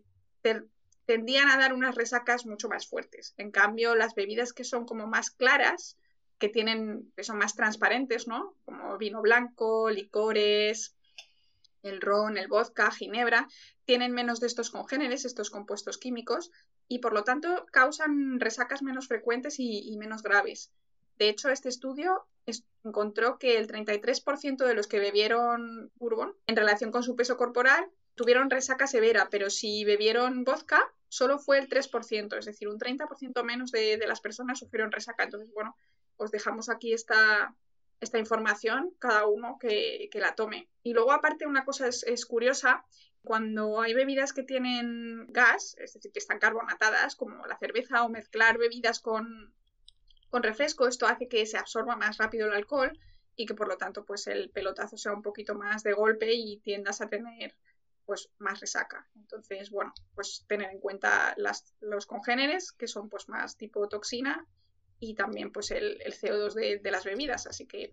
tendían 1.09 1.49
a 1.49 1.57
dar 1.57 1.73
unas 1.73 1.95
resacas 1.95 2.45
mucho 2.45 2.69
más 2.69 2.87
fuertes. 2.87 3.33
En 3.37 3.49
cambio, 3.49 3.95
las 3.95 4.13
bebidas 4.13 4.53
que 4.53 4.63
son 4.63 4.85
como 4.85 5.07
más 5.07 5.31
claras, 5.31 5.97
que 6.37 6.49
tienen, 6.49 7.11
que 7.15 7.23
son 7.23 7.39
más 7.39 7.55
transparentes, 7.55 8.27
¿no? 8.27 8.53
Como 8.63 8.95
vino 8.99 9.19
blanco, 9.19 9.89
licores, 9.89 10.93
el 11.81 11.99
ron, 11.99 12.37
el 12.37 12.47
vodka, 12.47 12.91
ginebra, 12.91 13.47
tienen 13.85 14.11
menos 14.11 14.39
de 14.39 14.45
estos 14.45 14.69
congéneres, 14.69 15.25
estos 15.25 15.49
compuestos 15.49 15.97
químicos, 15.97 16.51
y 16.87 16.99
por 16.99 17.13
lo 17.13 17.23
tanto 17.23 17.65
causan 17.71 18.39
resacas 18.39 18.83
menos 18.83 19.07
frecuentes 19.07 19.55
y, 19.57 19.97
menos 19.97 20.21
graves. 20.21 20.71
De 21.17 21.27
hecho, 21.27 21.49
este 21.49 21.69
estudio 21.69 22.27
es, 22.45 22.65
encontró 22.83 23.39
que 23.39 23.57
el 23.57 23.67
33% 23.67 24.63
de 24.63 24.75
los 24.75 24.85
que 24.85 24.99
bebieron 24.99 25.91
bourbon, 25.95 26.35
en 26.45 26.55
relación 26.55 26.91
con 26.91 27.01
su 27.01 27.15
peso 27.15 27.35
corporal, 27.35 27.89
tuvieron 28.19 28.49
resaca 28.49 28.85
severa, 28.85 29.29
pero 29.31 29.49
si 29.49 29.85
bebieron 29.85 30.43
vodka, 30.43 30.93
solo 31.07 31.39
fue 31.39 31.57
el 31.57 31.69
3%, 31.69 32.37
es 32.37 32.45
decir, 32.45 32.67
un 32.67 32.77
30% 32.77 33.43
menos 33.45 33.71
de, 33.71 33.95
de, 33.95 34.07
las 34.07 34.19
personas 34.19 34.59
sufrieron 34.59 34.91
resaca. 34.91 35.23
Entonces, 35.23 35.53
bueno, 35.53 35.77
os 36.17 36.29
dejamos 36.29 36.67
aquí 36.67 36.91
esta, 36.91 37.55
esta 38.01 38.19
información, 38.19 38.91
cada 38.99 39.25
uno 39.25 39.57
que, 39.57 40.09
que, 40.11 40.19
la 40.19 40.35
tome. 40.35 40.67
Y 40.83 40.91
luego, 40.91 41.13
aparte, 41.13 41.47
una 41.47 41.63
cosa 41.63 41.87
es, 41.87 42.03
es, 42.03 42.25
curiosa, 42.25 42.83
cuando 43.23 43.79
hay 43.79 43.93
bebidas 43.93 44.33
que 44.33 44.43
tienen 44.43 45.27
gas, 45.29 45.77
es 45.79 45.93
decir, 45.93 46.11
que 46.11 46.19
están 46.19 46.39
carbonatadas, 46.39 47.15
como 47.15 47.47
la 47.47 47.57
cerveza, 47.57 48.03
o 48.03 48.09
mezclar 48.09 48.57
bebidas 48.57 48.99
con, 48.99 49.53
con 50.29 50.43
refresco, 50.43 50.89
esto 50.89 51.07
hace 51.07 51.29
que 51.29 51.45
se 51.45 51.57
absorba 51.57 51.95
más 51.95 52.17
rápido 52.17 52.47
el 52.47 52.53
alcohol 52.53 52.99
y 53.37 53.45
que 53.45 53.55
por 53.55 53.69
lo 53.69 53.77
tanto 53.77 54.03
pues 54.03 54.27
el 54.27 54.49
pelotazo 54.49 54.97
sea 54.97 55.13
un 55.13 55.21
poquito 55.21 55.55
más 55.55 55.83
de 55.83 55.93
golpe 55.93 56.33
y 56.33 56.57
tiendas 56.57 56.99
a 56.99 57.07
tener 57.07 57.55
pues 58.09 58.31
más 58.39 58.59
resaca. 58.59 59.07
Entonces, 59.15 59.69
bueno, 59.69 59.93
pues 60.15 60.43
tener 60.47 60.71
en 60.71 60.79
cuenta 60.79 61.35
las, 61.37 61.75
los 61.79 62.07
congéneres, 62.07 62.71
que 62.71 62.87
son 62.87 63.07
pues 63.07 63.29
más 63.29 63.55
tipo 63.55 63.87
toxina, 63.87 64.47
y 64.99 65.13
también 65.13 65.51
pues 65.51 65.69
el, 65.69 66.01
el 66.01 66.13
CO2 66.15 66.55
de, 66.55 66.79
de, 66.79 66.89
las 66.91 67.03
bebidas, 67.03 67.45
así 67.45 67.67
que 67.67 67.91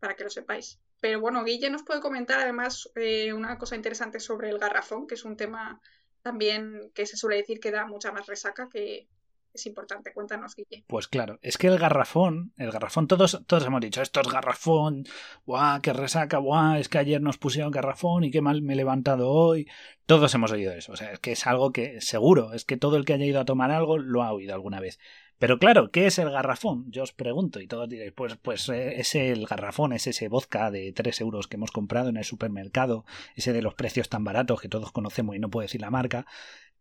para 0.00 0.16
que 0.16 0.24
lo 0.24 0.30
sepáis. 0.30 0.80
Pero 1.00 1.20
bueno, 1.20 1.44
Guille 1.44 1.70
nos 1.70 1.84
puede 1.84 2.00
comentar 2.00 2.40
además 2.40 2.90
eh, 2.96 3.32
una 3.32 3.56
cosa 3.56 3.76
interesante 3.76 4.18
sobre 4.18 4.50
el 4.50 4.58
garrafón, 4.58 5.06
que 5.06 5.14
es 5.14 5.24
un 5.24 5.36
tema 5.36 5.80
también 6.22 6.90
que 6.92 7.06
se 7.06 7.16
suele 7.16 7.36
decir 7.36 7.60
que 7.60 7.70
da 7.70 7.86
mucha 7.86 8.10
más 8.10 8.26
resaca 8.26 8.68
que, 8.68 9.06
es 9.52 9.66
importante. 9.66 10.12
Cuéntanos, 10.12 10.54
Guille. 10.54 10.84
Pues 10.86 11.08
claro, 11.08 11.38
es 11.42 11.58
que 11.58 11.66
el 11.66 11.78
garrafón, 11.78 12.52
el 12.56 12.70
garrafón, 12.70 13.06
todos, 13.06 13.42
todos 13.46 13.64
hemos 13.66 13.80
dicho, 13.80 14.02
esto 14.02 14.20
es 14.20 14.28
garrafón, 14.28 15.04
guau, 15.46 15.80
qué 15.80 15.92
resaca, 15.92 16.38
guau, 16.38 16.76
es 16.76 16.88
que 16.88 16.98
ayer 16.98 17.20
nos 17.20 17.38
pusieron 17.38 17.70
garrafón 17.70 18.24
y 18.24 18.30
qué 18.30 18.40
mal 18.40 18.62
me 18.62 18.74
he 18.74 18.76
levantado 18.76 19.30
hoy. 19.30 19.68
Todos 20.06 20.34
hemos 20.34 20.52
oído 20.52 20.72
eso. 20.72 20.92
O 20.92 20.96
sea, 20.96 21.12
es 21.12 21.20
que 21.20 21.32
es 21.32 21.46
algo 21.46 21.72
que 21.72 22.00
seguro, 22.00 22.52
es 22.52 22.64
que 22.64 22.76
todo 22.76 22.96
el 22.96 23.04
que 23.04 23.14
haya 23.14 23.26
ido 23.26 23.40
a 23.40 23.44
tomar 23.44 23.70
algo 23.70 23.98
lo 23.98 24.22
ha 24.22 24.32
oído 24.32 24.54
alguna 24.54 24.80
vez. 24.80 24.98
Pero 25.40 25.58
claro, 25.58 25.90
¿qué 25.90 26.06
es 26.06 26.18
el 26.18 26.30
garrafón? 26.30 26.84
Yo 26.92 27.02
os 27.02 27.14
pregunto 27.14 27.60
y 27.60 27.66
todos 27.66 27.88
diréis, 27.88 28.12
pues, 28.12 28.36
pues 28.36 28.68
eh, 28.68 29.00
es 29.00 29.14
el 29.14 29.46
garrafón, 29.46 29.94
es 29.94 30.06
ese 30.06 30.28
vodka 30.28 30.70
de 30.70 30.92
3 30.92 31.18
euros 31.22 31.48
que 31.48 31.56
hemos 31.56 31.70
comprado 31.70 32.10
en 32.10 32.18
el 32.18 32.24
supermercado, 32.24 33.06
ese 33.34 33.54
de 33.54 33.62
los 33.62 33.72
precios 33.72 34.10
tan 34.10 34.22
baratos 34.22 34.60
que 34.60 34.68
todos 34.68 34.92
conocemos 34.92 35.34
y 35.34 35.38
no 35.38 35.48
puedo 35.48 35.62
decir 35.62 35.80
la 35.80 35.90
marca, 35.90 36.26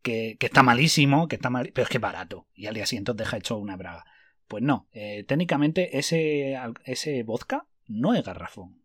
que, 0.01 0.38
está 0.39 0.63
malísimo, 0.63 1.27
que 1.27 1.36
está 1.36 1.50
mal, 1.50 1.72
pero 1.74 1.84
es 1.84 1.89
que 1.89 2.00
barato 2.00 2.48
y 2.56 2.68
al 2.68 2.75
día 2.75 2.86
siguiente 2.86 3.13
deja 3.13 3.38
hecho 3.38 3.58
una 3.58 3.77
braga. 3.77 4.06
Pues 4.48 4.63
no, 4.63 4.88
eh, 4.94 5.24
técnicamente 5.27 6.00
ese, 6.00 6.58
ese 6.86 7.24
vodka 7.24 7.68
no 7.88 8.13
es 8.13 8.24
garrafón. 8.24 8.79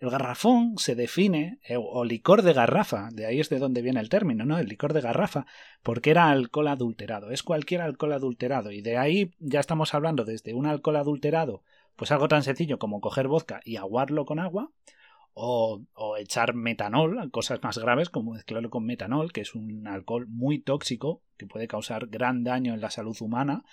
El 0.00 0.10
garrafón 0.10 0.78
se 0.78 0.94
define, 0.94 1.58
eh, 1.64 1.76
o 1.76 2.04
licor 2.04 2.42
de 2.42 2.52
garrafa, 2.52 3.08
de 3.12 3.26
ahí 3.26 3.40
es 3.40 3.48
de 3.48 3.58
donde 3.58 3.82
viene 3.82 3.98
el 3.98 4.08
término, 4.08 4.44
¿no? 4.44 4.56
El 4.56 4.68
licor 4.68 4.92
de 4.92 5.00
garrafa, 5.00 5.46
porque 5.82 6.10
era 6.10 6.30
alcohol 6.30 6.68
adulterado, 6.68 7.32
es 7.32 7.42
cualquier 7.42 7.80
alcohol 7.80 8.12
adulterado, 8.12 8.70
y 8.70 8.80
de 8.80 8.96
ahí 8.96 9.34
ya 9.40 9.58
estamos 9.58 9.94
hablando 9.94 10.24
desde 10.24 10.54
un 10.54 10.66
alcohol 10.66 10.96
adulterado, 10.96 11.64
pues 11.96 12.12
algo 12.12 12.28
tan 12.28 12.44
sencillo 12.44 12.78
como 12.78 13.00
coger 13.00 13.26
vodka 13.26 13.60
y 13.64 13.74
aguarlo 13.74 14.24
con 14.24 14.38
agua, 14.38 14.70
o, 15.40 16.16
echar 16.18 16.54
metanol, 16.54 17.30
cosas 17.30 17.62
más 17.62 17.78
graves 17.78 18.10
como 18.10 18.32
mezclarlo 18.32 18.70
con 18.70 18.84
metanol, 18.84 19.32
que 19.32 19.42
es 19.42 19.54
un 19.54 19.86
alcohol 19.86 20.26
muy 20.28 20.58
tóxico 20.58 21.22
que 21.36 21.46
puede 21.46 21.68
causar 21.68 22.08
gran 22.08 22.42
daño 22.42 22.74
en 22.74 22.80
la 22.80 22.90
salud 22.90 23.16
humana, 23.20 23.64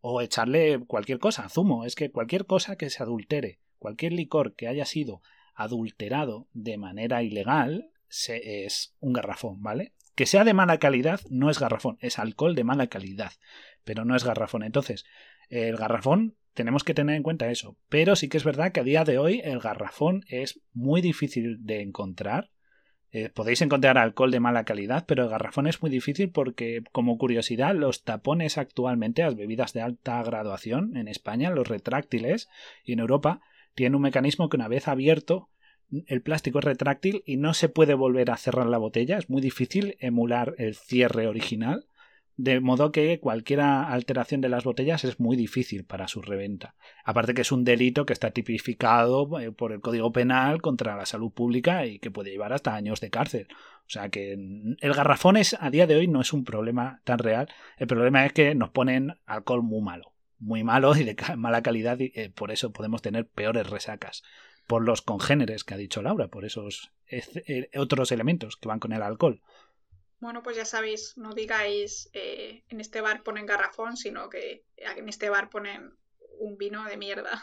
o 0.00 0.20
echarle 0.20 0.80
cualquier 0.80 1.20
cosa, 1.20 1.48
zumo, 1.48 1.84
es 1.84 1.94
que 1.94 2.10
cualquier 2.10 2.46
cosa 2.46 2.74
que 2.74 2.90
se 2.90 3.02
adultere, 3.02 3.60
cualquier 3.78 4.12
licor 4.12 4.56
que 4.56 4.66
haya 4.66 4.84
sido 4.84 5.22
adulterado 5.54 6.48
de 6.54 6.76
manera 6.76 7.22
ilegal 7.22 7.92
es 8.08 8.96
un 8.98 9.12
garrafón, 9.12 9.62
¿vale? 9.62 9.92
Que 10.16 10.26
sea 10.26 10.42
de 10.44 10.54
mala 10.54 10.78
calidad 10.78 11.20
no 11.30 11.50
es 11.50 11.60
garrafón, 11.60 11.98
es 12.00 12.18
alcohol 12.18 12.56
de 12.56 12.64
mala 12.64 12.88
calidad, 12.88 13.32
pero 13.84 14.04
no 14.04 14.16
es 14.16 14.24
garrafón. 14.24 14.64
Entonces, 14.64 15.04
el 15.48 15.76
garrafón 15.76 16.36
tenemos 16.54 16.84
que 16.84 16.94
tener 16.94 17.16
en 17.16 17.22
cuenta 17.22 17.50
eso, 17.50 17.76
pero 17.88 18.16
sí 18.16 18.28
que 18.28 18.36
es 18.36 18.44
verdad 18.44 18.72
que 18.72 18.80
a 18.80 18.84
día 18.84 19.04
de 19.04 19.18
hoy 19.18 19.40
el 19.44 19.60
garrafón 19.60 20.24
es 20.28 20.60
muy 20.72 21.00
difícil 21.00 21.64
de 21.64 21.82
encontrar. 21.82 22.50
Eh, 23.10 23.28
podéis 23.28 23.60
encontrar 23.60 23.98
alcohol 23.98 24.30
de 24.30 24.40
mala 24.40 24.64
calidad, 24.64 25.04
pero 25.06 25.24
el 25.24 25.28
garrafón 25.28 25.66
es 25.66 25.82
muy 25.82 25.90
difícil 25.90 26.30
porque, 26.30 26.82
como 26.92 27.18
curiosidad, 27.18 27.74
los 27.74 28.04
tapones 28.04 28.56
actualmente, 28.56 29.22
las 29.22 29.36
bebidas 29.36 29.74
de 29.74 29.82
alta 29.82 30.22
graduación 30.22 30.96
en 30.96 31.08
España, 31.08 31.50
los 31.50 31.68
retráctiles 31.68 32.48
y 32.84 32.94
en 32.94 33.00
Europa, 33.00 33.40
tienen 33.74 33.96
un 33.96 34.02
mecanismo 34.02 34.48
que 34.48 34.56
una 34.56 34.68
vez 34.68 34.88
abierto 34.88 35.50
el 36.06 36.22
plástico 36.22 36.58
es 36.58 36.64
retráctil 36.64 37.22
y 37.26 37.36
no 37.36 37.54
se 37.54 37.68
puede 37.68 37.94
volver 37.94 38.30
a 38.30 38.36
cerrar 38.36 38.66
la 38.66 38.78
botella. 38.78 39.18
Es 39.18 39.28
muy 39.28 39.42
difícil 39.42 39.96
emular 40.00 40.54
el 40.58 40.74
cierre 40.74 41.26
original. 41.26 41.86
De 42.36 42.60
modo 42.60 42.92
que 42.92 43.20
cualquier 43.20 43.60
alteración 43.60 44.40
de 44.40 44.48
las 44.48 44.64
botellas 44.64 45.04
es 45.04 45.20
muy 45.20 45.36
difícil 45.36 45.84
para 45.84 46.08
su 46.08 46.22
reventa. 46.22 46.74
Aparte 47.04 47.34
que 47.34 47.42
es 47.42 47.52
un 47.52 47.64
delito 47.64 48.06
que 48.06 48.12
está 48.12 48.30
tipificado 48.30 49.38
eh, 49.38 49.52
por 49.52 49.72
el 49.72 49.80
Código 49.80 50.12
Penal 50.12 50.62
contra 50.62 50.96
la 50.96 51.06
salud 51.06 51.30
pública 51.30 51.86
y 51.86 51.98
que 51.98 52.10
puede 52.10 52.30
llevar 52.30 52.52
hasta 52.52 52.74
años 52.74 53.00
de 53.00 53.10
cárcel. 53.10 53.48
O 53.86 53.90
sea 53.90 54.08
que 54.08 54.32
el 54.32 54.94
garrafón 54.94 55.36
es, 55.36 55.56
a 55.60 55.70
día 55.70 55.86
de 55.86 55.96
hoy 55.96 56.08
no 56.08 56.20
es 56.22 56.32
un 56.32 56.44
problema 56.44 57.00
tan 57.04 57.18
real. 57.18 57.48
El 57.76 57.86
problema 57.86 58.24
es 58.24 58.32
que 58.32 58.54
nos 58.54 58.70
ponen 58.70 59.18
alcohol 59.26 59.62
muy 59.62 59.82
malo. 59.82 60.12
Muy 60.38 60.64
malo 60.64 60.96
y 60.96 61.04
de 61.04 61.16
mala 61.36 61.62
calidad 61.62 61.98
y 62.00 62.12
eh, 62.14 62.30
por 62.30 62.50
eso 62.50 62.72
podemos 62.72 63.02
tener 63.02 63.28
peores 63.28 63.68
resacas 63.68 64.22
por 64.66 64.82
los 64.82 65.02
congéneres 65.02 65.64
que 65.64 65.74
ha 65.74 65.76
dicho 65.76 66.02
Laura, 66.02 66.28
por 66.28 66.44
esos 66.44 66.92
eh, 67.08 67.68
otros 67.76 68.12
elementos 68.12 68.56
que 68.56 68.68
van 68.68 68.78
con 68.78 68.92
el 68.92 69.02
alcohol. 69.02 69.42
Bueno, 70.22 70.44
pues 70.44 70.56
ya 70.56 70.64
sabéis, 70.64 71.18
no 71.18 71.34
digáis 71.34 72.08
eh, 72.12 72.62
en 72.68 72.80
este 72.80 73.00
bar 73.00 73.24
ponen 73.24 73.44
garrafón, 73.44 73.96
sino 73.96 74.28
que 74.28 74.64
en 74.76 75.08
este 75.08 75.28
bar 75.30 75.50
ponen 75.50 75.96
un 76.38 76.56
vino 76.56 76.84
de 76.84 76.96
mierda. 76.96 77.42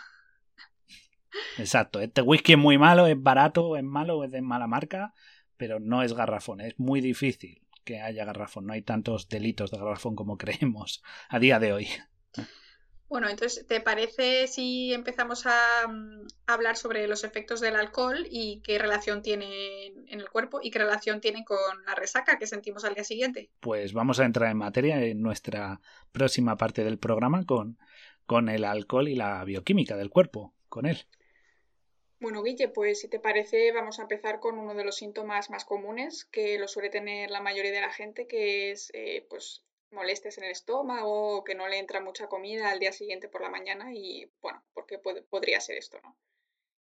Exacto, 1.57 1.99
este 1.99 2.21
whisky 2.21 2.53
es 2.53 2.57
muy 2.57 2.77
malo, 2.77 3.05
es 3.05 3.21
barato, 3.21 3.75
es 3.75 3.83
malo, 3.83 4.23
es 4.23 4.31
de 4.31 4.41
mala 4.41 4.65
marca, 4.65 5.13
pero 5.57 5.81
no 5.81 6.03
es 6.03 6.13
garrafón, 6.13 6.61
es 6.61 6.79
muy 6.79 7.01
difícil 7.01 7.67
que 7.83 7.99
haya 7.99 8.23
garrafón, 8.23 8.67
no 8.67 8.71
hay 8.71 8.81
tantos 8.81 9.27
delitos 9.27 9.71
de 9.71 9.77
garrafón 9.77 10.15
como 10.15 10.37
creemos 10.37 11.03
a 11.27 11.37
día 11.37 11.59
de 11.59 11.73
hoy. 11.73 11.89
Bueno, 13.09 13.27
entonces, 13.27 13.65
¿te 13.65 13.81
parece 13.81 14.45
si 14.45 14.93
empezamos 14.93 15.47
a, 15.47 15.87
mm, 15.87 16.27
hablar 16.45 16.77
sobre 16.77 17.07
los 17.07 17.23
efectos 17.23 17.59
del 17.59 17.75
alcohol 17.75 18.27
y 18.29 18.61
qué 18.61 18.77
relación 18.77 19.23
tiene 19.23 19.87
en 19.87 20.19
el 20.19 20.29
cuerpo 20.29 20.59
y 20.61 20.69
qué 20.69 20.77
relación 20.77 21.19
tiene 21.19 21.43
con 21.43 21.57
la 21.87 21.95
resaca 21.95 22.37
que 22.37 22.45
sentimos 22.45 22.85
al 22.85 22.93
día 22.93 23.03
siguiente? 23.03 23.49
Pues 23.61 23.93
vamos 23.93 24.19
a 24.19 24.25
entrar 24.25 24.51
en 24.51 24.57
materia 24.57 25.03
en 25.03 25.23
nuestra 25.23 25.81
próxima 26.11 26.55
parte 26.55 26.83
del 26.83 26.99
programa 26.99 27.43
con, 27.45 27.79
con 28.27 28.47
el 28.47 28.63
alcohol 28.63 29.07
y 29.07 29.15
la 29.15 29.43
bioquímica 29.43 29.97
del 29.97 30.11
cuerpo, 30.11 30.53
con 30.69 30.85
él. 30.85 31.07
Bueno, 32.19 32.43
Guille, 32.43 32.67
pues 32.67 32.99
si 32.99 33.07
te 33.07 33.19
parece, 33.19 33.71
vamos 33.71 33.97
a 33.97 34.03
empezar 34.03 34.39
con 34.39 34.59
uno 34.59 34.75
de 34.75 34.83
los 34.83 34.97
síntomas 34.97 35.49
más 35.49 35.65
comunes 35.65 36.25
que 36.25 36.59
lo 36.59 36.67
suele 36.67 36.89
tener 36.89 37.31
la 37.31 37.41
mayoría 37.41 37.71
de 37.71 37.81
la 37.81 37.91
gente, 37.91 38.27
que 38.27 38.69
es 38.69 38.91
eh, 38.93 39.25
pues 39.29 39.63
molestias 39.91 40.37
en 40.37 40.45
el 40.45 40.51
estómago, 40.51 41.43
que 41.43 41.55
no 41.55 41.67
le 41.67 41.77
entra 41.77 42.01
mucha 42.01 42.27
comida 42.27 42.69
al 42.69 42.79
día 42.79 42.91
siguiente 42.91 43.29
por 43.29 43.41
la 43.41 43.49
mañana 43.49 43.93
y 43.93 44.31
bueno, 44.41 44.63
porque 44.73 44.99
podría 44.99 45.59
ser 45.61 45.77
esto, 45.77 45.99
¿no? 46.03 46.15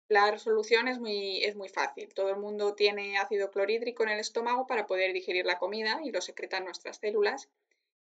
La 0.08 0.30
resolución 0.30 0.88
es 0.88 0.98
muy, 0.98 1.42
es 1.42 1.56
muy 1.56 1.70
fácil. 1.70 2.12
Todo 2.12 2.28
el 2.28 2.36
mundo 2.36 2.74
tiene 2.74 3.16
ácido 3.16 3.50
clorhídrico 3.50 4.02
en 4.02 4.10
el 4.10 4.20
estómago 4.20 4.66
para 4.66 4.86
poder 4.86 5.14
digerir 5.14 5.46
la 5.46 5.58
comida 5.58 6.00
y 6.04 6.10
lo 6.10 6.20
secretan 6.20 6.64
nuestras 6.64 6.98
células. 6.98 7.48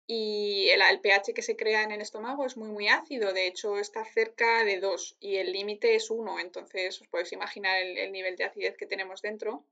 Y 0.08 0.68
el, 0.70 0.82
el, 0.82 1.00
pH 1.00 1.32
que 1.32 1.42
se 1.42 1.54
crea 1.56 1.84
en 1.84 1.92
el 1.92 2.00
estómago 2.00 2.44
es 2.44 2.56
muy, 2.56 2.70
muy 2.70 2.88
ácido. 2.88 3.32
De 3.32 3.46
hecho, 3.46 3.78
está 3.78 4.04
cerca 4.04 4.64
de 4.64 4.80
2 4.80 5.16
y 5.20 5.36
el 5.36 5.52
límite 5.52 5.94
es 5.94 6.10
1. 6.10 6.40
Entonces, 6.40 7.00
os 7.00 7.06
podéis 7.06 7.32
imaginar 7.32 7.80
el 7.80 8.10
nivel 8.10 8.34
de 8.34 8.44
acidez 8.44 8.76
que 8.76 8.86
tenemos 8.86 9.22
dentro. 9.22 9.64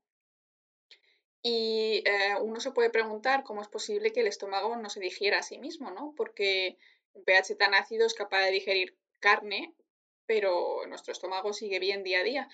Y 1.43 2.03
eh, 2.05 2.35
uno 2.39 2.59
se 2.59 2.71
puede 2.71 2.89
preguntar 2.89 3.43
cómo 3.43 3.61
es 3.61 3.67
posible 3.67 4.11
que 4.11 4.21
el 4.21 4.27
estómago 4.27 4.75
no 4.75 4.89
se 4.89 4.99
digiera 4.99 5.39
a 5.39 5.43
sí 5.43 5.57
mismo, 5.57 5.91
¿no? 5.91 6.13
Porque 6.15 6.77
un 7.13 7.23
pH 7.23 7.55
tan 7.55 7.73
ácido 7.73 8.05
es 8.05 8.13
capaz 8.13 8.45
de 8.45 8.51
digerir 8.51 8.95
carne, 9.19 9.73
pero 10.25 10.85
nuestro 10.87 11.11
estómago 11.11 11.53
sigue 11.53 11.79
bien 11.79 12.03
día 12.03 12.19
a 12.19 12.23
día. 12.23 12.49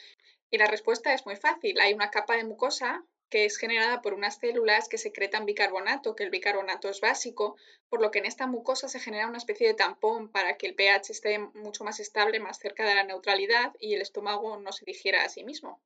Y 0.50 0.58
la 0.58 0.67
respuesta 0.67 1.13
es 1.13 1.25
muy 1.25 1.36
fácil. 1.36 1.79
Hay 1.79 1.94
una 1.94 2.12
capa 2.12 2.38
de 2.38 2.46
mucosa 2.46 3.03
que 3.29 3.46
es 3.46 3.58
generada 3.58 4.01
por 4.01 4.13
unas 4.13 4.38
células 4.38 4.88
que 4.88 4.98
secretan 4.98 5.46
bicarbonato, 5.46 6.15
que 6.15 6.24
el 6.24 6.29
bicarbonato 6.29 6.89
es 6.89 7.01
básico, 7.01 7.58
por 7.89 8.01
lo 8.01 8.10
que 8.10 8.20
en 8.20 8.25
esta 8.25 8.48
mucosa 8.48 8.88
se 8.88 9.00
genera 9.00 9.27
una 9.27 9.38
especie 9.38 9.67
de 9.67 9.74
tampón 9.74 10.29
para 10.29 10.58
que 10.58 10.67
el 10.67 10.75
pH 10.75 11.12
esté 11.12 11.39
mucho 11.39 11.84
más 11.84 12.00
estable, 12.00 12.39
más 12.39 12.60
cerca 12.60 12.86
de 12.86 12.96
la 12.96 13.03
neutralidad 13.03 13.75
y 13.79 13.96
el 13.96 14.01
estómago 14.01 14.58
no 14.58 14.72
se 14.72 14.86
digiera 14.86 15.24
a 15.24 15.29
sí 15.29 15.44
mismo. 15.44 15.82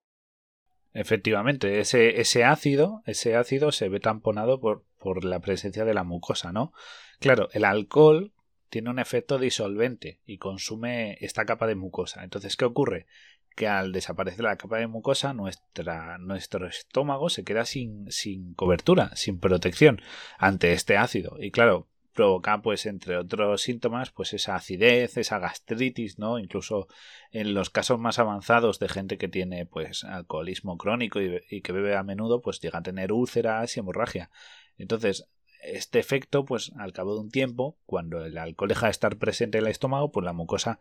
Efectivamente, 0.93 1.79
ese, 1.79 2.19
ese 2.19 2.43
ácido, 2.43 3.01
ese 3.05 3.36
ácido 3.36 3.71
se 3.71 3.89
ve 3.89 4.00
tamponado 4.00 4.60
por, 4.60 4.83
por 4.98 5.24
la 5.24 5.39
presencia 5.39 5.86
de 5.86 5.93
la 5.93 6.03
mucosa, 6.03 6.51
¿no? 6.51 6.74
Claro, 7.19 7.50
el 7.53 7.65
alcohol 7.65 8.33
tiene 8.69 8.89
un 8.89 9.00
efecto 9.00 9.38
disolvente 9.38 10.19
y 10.25 10.38
consume 10.38 11.17
esta 11.21 11.45
capa 11.45 11.67
de 11.67 11.75
mucosa. 11.75 12.24
Entonces, 12.24 12.55
¿qué 12.57 12.65
ocurre? 12.65 13.07
que 13.55 13.67
al 13.67 13.91
desaparecer 13.91 14.43
la 14.43 14.55
capa 14.55 14.77
de 14.77 14.88
mucosa, 14.88 15.33
nuestra, 15.33 16.17
nuestro 16.17 16.67
estómago 16.67 17.29
se 17.29 17.43
queda 17.43 17.65
sin, 17.65 18.10
sin 18.12 18.53
cobertura, 18.53 19.15
sin 19.15 19.39
protección 19.39 20.01
ante 20.38 20.74
este 20.74 20.98
ácido. 20.98 21.36
Y 21.39 21.51
claro, 21.51 21.88
provoca, 22.13 22.62
pues, 22.62 22.86
entre 22.86 23.18
otros 23.18 23.62
síntomas, 23.62 24.12
pues 24.12 24.34
esa 24.34 24.56
acidez, 24.56 25.18
esa 25.18 25.39
gastritis, 25.39 26.20
¿no? 26.20 26.39
Incluso 26.39 26.88
en 27.32 27.53
los 27.53 27.70
casos 27.70 28.00
más 28.00 28.20
avanzados 28.20 28.80
de 28.80 28.89
gente 28.89 29.18
que 29.18 29.27
tiene, 29.27 29.65
pues, 29.65 30.03
alcoholismo 30.03 30.77
crónico 30.77 31.20
y, 31.22 31.62
que 31.62 31.72
bebe 31.72 31.96
a 31.96 32.03
menudo, 32.03 32.41
pues 32.41 32.60
llega 32.60 32.80
a 32.80 32.84
tener 32.84 33.12
úlceras 33.12 33.75
y 33.75 33.80
hemorragia. 33.80 34.30
Entonces, 34.77 35.27
este 35.63 36.00
efecto, 36.00 36.44
pues 36.46 36.72
al 36.77 36.91
cabo 36.91 37.13
de 37.13 37.22
un 37.22 37.30
tiempo, 37.30 37.77
cuando 37.86 38.25
el 38.25 38.38
alcohol 38.38 38.70
deja 38.70 38.88
de 38.88 38.91
estar 38.91 39.18
presente 39.18 39.60
en 39.60 39.65
el 39.65 39.72
estómago, 39.72 40.12
pues 40.12 40.25
la 40.25 40.34
mucosa, 40.34 40.80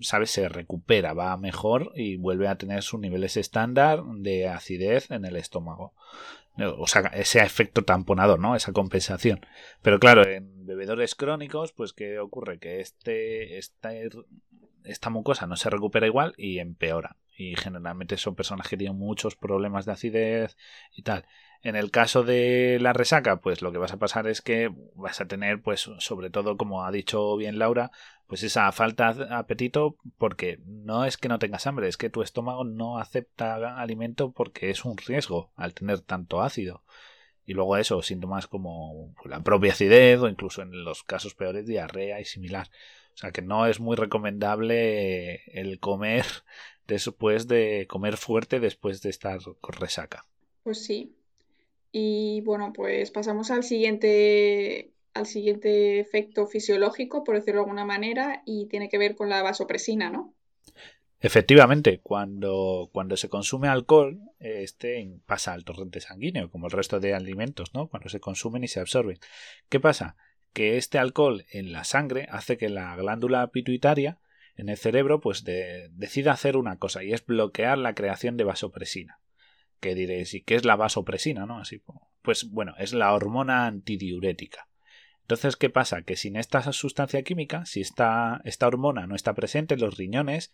¿sabes? 0.00 0.30
Se 0.30 0.48
recupera, 0.48 1.12
va 1.12 1.36
mejor 1.36 1.92
y 1.94 2.16
vuelve 2.16 2.48
a 2.48 2.56
tener 2.56 2.82
sus 2.82 3.00
niveles 3.00 3.36
estándar 3.36 4.02
de 4.04 4.48
acidez 4.48 5.10
en 5.10 5.24
el 5.24 5.36
estómago. 5.36 5.94
O 6.58 6.86
sea, 6.86 7.02
ese 7.14 7.40
efecto 7.40 7.82
tamponador, 7.82 8.38
¿no? 8.38 8.56
Esa 8.56 8.72
compensación. 8.72 9.40
Pero 9.82 9.98
claro, 9.98 10.26
en 10.26 10.66
bebedores 10.66 11.14
crónicos, 11.14 11.72
pues 11.72 11.92
¿qué 11.92 12.18
ocurre? 12.18 12.58
Que 12.58 12.80
este, 12.80 13.58
esta, 13.58 13.90
esta 14.84 15.10
mucosa 15.10 15.46
no 15.46 15.56
se 15.56 15.68
recupera 15.70 16.06
igual 16.06 16.34
y 16.38 16.58
empeora. 16.58 17.16
Y 17.36 17.54
generalmente 17.56 18.16
son 18.16 18.34
personas 18.34 18.68
que 18.68 18.76
tienen 18.76 18.98
muchos 18.98 19.36
problemas 19.36 19.84
de 19.84 19.92
acidez 19.92 20.56
y 20.92 21.02
tal. 21.02 21.26
En 21.62 21.76
el 21.76 21.90
caso 21.90 22.22
de 22.22 22.78
la 22.80 22.92
resaca, 22.92 23.40
pues 23.40 23.60
lo 23.60 23.72
que 23.72 23.78
vas 23.78 23.92
a 23.92 23.98
pasar 23.98 24.26
es 24.26 24.40
que 24.40 24.70
vas 24.94 25.20
a 25.20 25.26
tener, 25.26 25.60
pues, 25.62 25.90
sobre 25.98 26.30
todo, 26.30 26.56
como 26.56 26.84
ha 26.84 26.90
dicho 26.90 27.36
bien 27.36 27.58
Laura, 27.58 27.90
pues 28.26 28.42
esa 28.42 28.70
falta 28.72 29.12
de 29.12 29.34
apetito, 29.34 29.96
porque 30.18 30.60
no 30.64 31.04
es 31.04 31.16
que 31.16 31.28
no 31.28 31.38
tengas 31.38 31.66
hambre, 31.66 31.88
es 31.88 31.96
que 31.96 32.10
tu 32.10 32.22
estómago 32.22 32.64
no 32.64 32.98
acepta 32.98 33.80
alimento 33.80 34.32
porque 34.32 34.70
es 34.70 34.84
un 34.84 34.96
riesgo 34.96 35.52
al 35.56 35.74
tener 35.74 36.00
tanto 36.00 36.40
ácido. 36.42 36.84
Y 37.44 37.54
luego 37.54 37.76
eso, 37.76 38.02
síntomas 38.02 38.48
como 38.48 39.14
la 39.24 39.40
propia 39.40 39.72
acidez 39.72 40.20
o 40.20 40.28
incluso 40.28 40.62
en 40.62 40.84
los 40.84 41.04
casos 41.04 41.34
peores 41.34 41.66
diarrea 41.66 42.20
y 42.20 42.24
similar. 42.24 42.68
O 43.14 43.18
sea 43.18 43.30
que 43.30 43.40
no 43.40 43.66
es 43.66 43.80
muy 43.80 43.96
recomendable 43.96 45.42
el 45.46 45.78
comer 45.78 46.26
después 46.86 47.48
de 47.48 47.86
comer 47.88 48.16
fuerte 48.16 48.60
después 48.60 49.02
de 49.02 49.10
estar 49.10 49.40
con 49.60 49.74
resaca. 49.74 50.26
Pues 50.62 50.84
sí, 50.84 51.16
y 51.98 52.42
bueno, 52.42 52.74
pues 52.74 53.10
pasamos 53.10 53.50
al 53.50 53.64
siguiente, 53.64 54.92
al 55.14 55.24
siguiente 55.24 55.98
efecto 55.98 56.46
fisiológico, 56.46 57.24
por 57.24 57.36
decirlo 57.36 57.60
de 57.60 57.64
alguna 57.64 57.86
manera, 57.86 58.42
y 58.44 58.66
tiene 58.66 58.90
que 58.90 58.98
ver 58.98 59.16
con 59.16 59.30
la 59.30 59.42
vasopresina, 59.42 60.10
¿no? 60.10 60.34
Efectivamente, 61.20 62.00
cuando, 62.02 62.90
cuando 62.92 63.16
se 63.16 63.30
consume 63.30 63.68
alcohol, 63.68 64.20
este 64.38 65.20
pasa 65.24 65.54
al 65.54 65.64
torrente 65.64 66.02
sanguíneo, 66.02 66.50
como 66.50 66.66
el 66.66 66.72
resto 66.72 67.00
de 67.00 67.14
alimentos, 67.14 67.72
¿no? 67.72 67.88
Cuando 67.88 68.10
se 68.10 68.20
consumen 68.20 68.62
y 68.62 68.68
se 68.68 68.80
absorben. 68.80 69.18
¿Qué 69.70 69.80
pasa? 69.80 70.16
Que 70.52 70.76
este 70.76 70.98
alcohol 70.98 71.46
en 71.50 71.72
la 71.72 71.84
sangre 71.84 72.26
hace 72.30 72.58
que 72.58 72.68
la 72.68 72.94
glándula 72.96 73.46
pituitaria 73.46 74.18
en 74.56 74.68
el 74.68 74.76
cerebro 74.76 75.20
pues 75.20 75.44
decida 75.44 76.32
hacer 76.32 76.56
una 76.56 76.78
cosa 76.78 77.04
y 77.04 77.12
es 77.12 77.24
bloquear 77.24 77.78
la 77.78 77.94
creación 77.94 78.36
de 78.36 78.44
vasopresina 78.44 79.20
que 79.80 79.94
diréis, 79.94 80.34
¿y 80.34 80.42
qué 80.42 80.54
es 80.54 80.64
la 80.64 80.76
vasopresina? 80.76 81.46
¿no? 81.46 81.58
Así, 81.58 81.82
pues 82.22 82.50
bueno, 82.50 82.74
es 82.78 82.92
la 82.92 83.12
hormona 83.12 83.66
antidiurética. 83.66 84.68
Entonces, 85.22 85.56
¿qué 85.56 85.70
pasa? 85.70 86.02
Que 86.02 86.16
sin 86.16 86.36
esta 86.36 86.72
sustancia 86.72 87.22
química, 87.22 87.66
si 87.66 87.80
esta, 87.80 88.40
esta 88.44 88.66
hormona 88.68 89.06
no 89.06 89.16
está 89.16 89.34
presente, 89.34 89.76
los 89.76 89.96
riñones 89.96 90.52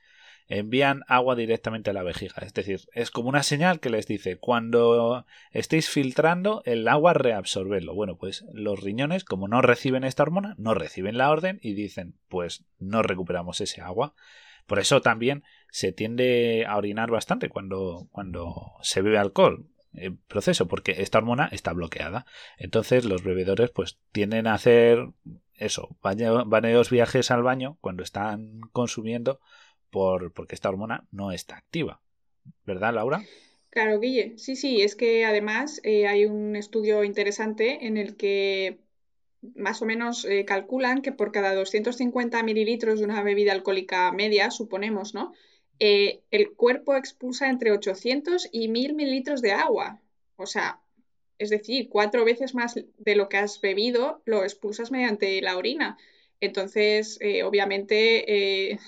envían 0.48 1.02
agua 1.08 1.34
directamente 1.34 1.90
a 1.90 1.92
la 1.92 2.02
vejiga. 2.02 2.34
Es 2.42 2.54
decir, 2.54 2.80
es 2.92 3.10
como 3.10 3.28
una 3.28 3.42
señal 3.42 3.80
que 3.80 3.90
les 3.90 4.06
dice, 4.06 4.36
cuando 4.36 5.24
estéis 5.50 5.88
filtrando 5.88 6.62
el 6.64 6.86
agua, 6.88 7.14
reabsorberlo. 7.14 7.94
Bueno, 7.94 8.16
pues 8.16 8.44
los 8.52 8.80
riñones, 8.80 9.24
como 9.24 9.48
no 9.48 9.62
reciben 9.62 10.04
esta 10.04 10.22
hormona, 10.22 10.54
no 10.58 10.74
reciben 10.74 11.16
la 11.16 11.30
orden 11.30 11.58
y 11.62 11.74
dicen, 11.74 12.14
pues 12.28 12.64
no 12.78 13.02
recuperamos 13.02 13.60
ese 13.60 13.80
agua. 13.80 14.14
Por 14.66 14.78
eso 14.78 15.00
también 15.00 15.42
se 15.70 15.92
tiende 15.92 16.64
a 16.68 16.76
orinar 16.76 17.10
bastante 17.10 17.48
cuando, 17.48 18.08
cuando 18.12 18.72
se 18.82 19.02
bebe 19.02 19.18
alcohol. 19.18 19.66
El 19.92 20.16
proceso, 20.16 20.68
porque 20.68 21.02
esta 21.02 21.18
hormona 21.18 21.48
está 21.52 21.72
bloqueada. 21.72 22.24
Entonces 22.56 23.04
los 23.04 23.22
bebedores 23.22 23.70
pues 23.70 23.98
tienden 24.10 24.46
a 24.46 24.54
hacer 24.54 25.08
eso, 25.54 25.96
varios 26.00 26.90
viajes 26.90 27.30
al 27.30 27.42
baño 27.42 27.76
cuando 27.80 28.02
están 28.02 28.60
consumiendo 28.72 29.40
por, 29.92 30.32
porque 30.32 30.56
esta 30.56 30.70
hormona 30.70 31.06
no 31.12 31.30
está 31.30 31.56
activa. 31.56 32.00
¿Verdad, 32.64 32.94
Laura? 32.94 33.22
Claro, 33.70 34.00
Guille. 34.00 34.34
Sí, 34.38 34.56
sí, 34.56 34.82
es 34.82 34.96
que 34.96 35.24
además 35.24 35.80
eh, 35.84 36.06
hay 36.06 36.24
un 36.24 36.56
estudio 36.56 37.04
interesante 37.04 37.86
en 37.86 37.96
el 37.96 38.16
que 38.16 38.80
más 39.54 39.82
o 39.82 39.86
menos 39.86 40.24
eh, 40.24 40.44
calculan 40.44 41.02
que 41.02 41.12
por 41.12 41.30
cada 41.30 41.54
250 41.54 42.42
mililitros 42.42 42.98
de 42.98 43.04
una 43.04 43.22
bebida 43.22 43.52
alcohólica 43.52 44.10
media, 44.12 44.50
suponemos, 44.50 45.14
¿no? 45.14 45.32
Eh, 45.78 46.22
el 46.30 46.52
cuerpo 46.52 46.96
expulsa 46.96 47.48
entre 47.48 47.72
800 47.72 48.48
y 48.50 48.68
1000 48.68 48.94
mililitros 48.94 49.42
de 49.42 49.52
agua. 49.52 50.00
O 50.36 50.46
sea, 50.46 50.80
es 51.38 51.50
decir, 51.50 51.88
cuatro 51.88 52.24
veces 52.24 52.54
más 52.54 52.74
de 52.74 53.16
lo 53.16 53.28
que 53.28 53.36
has 53.36 53.60
bebido 53.60 54.22
lo 54.24 54.42
expulsas 54.42 54.90
mediante 54.90 55.40
la 55.42 55.56
orina. 55.56 55.98
Entonces, 56.40 57.18
obviamente, 57.44 58.78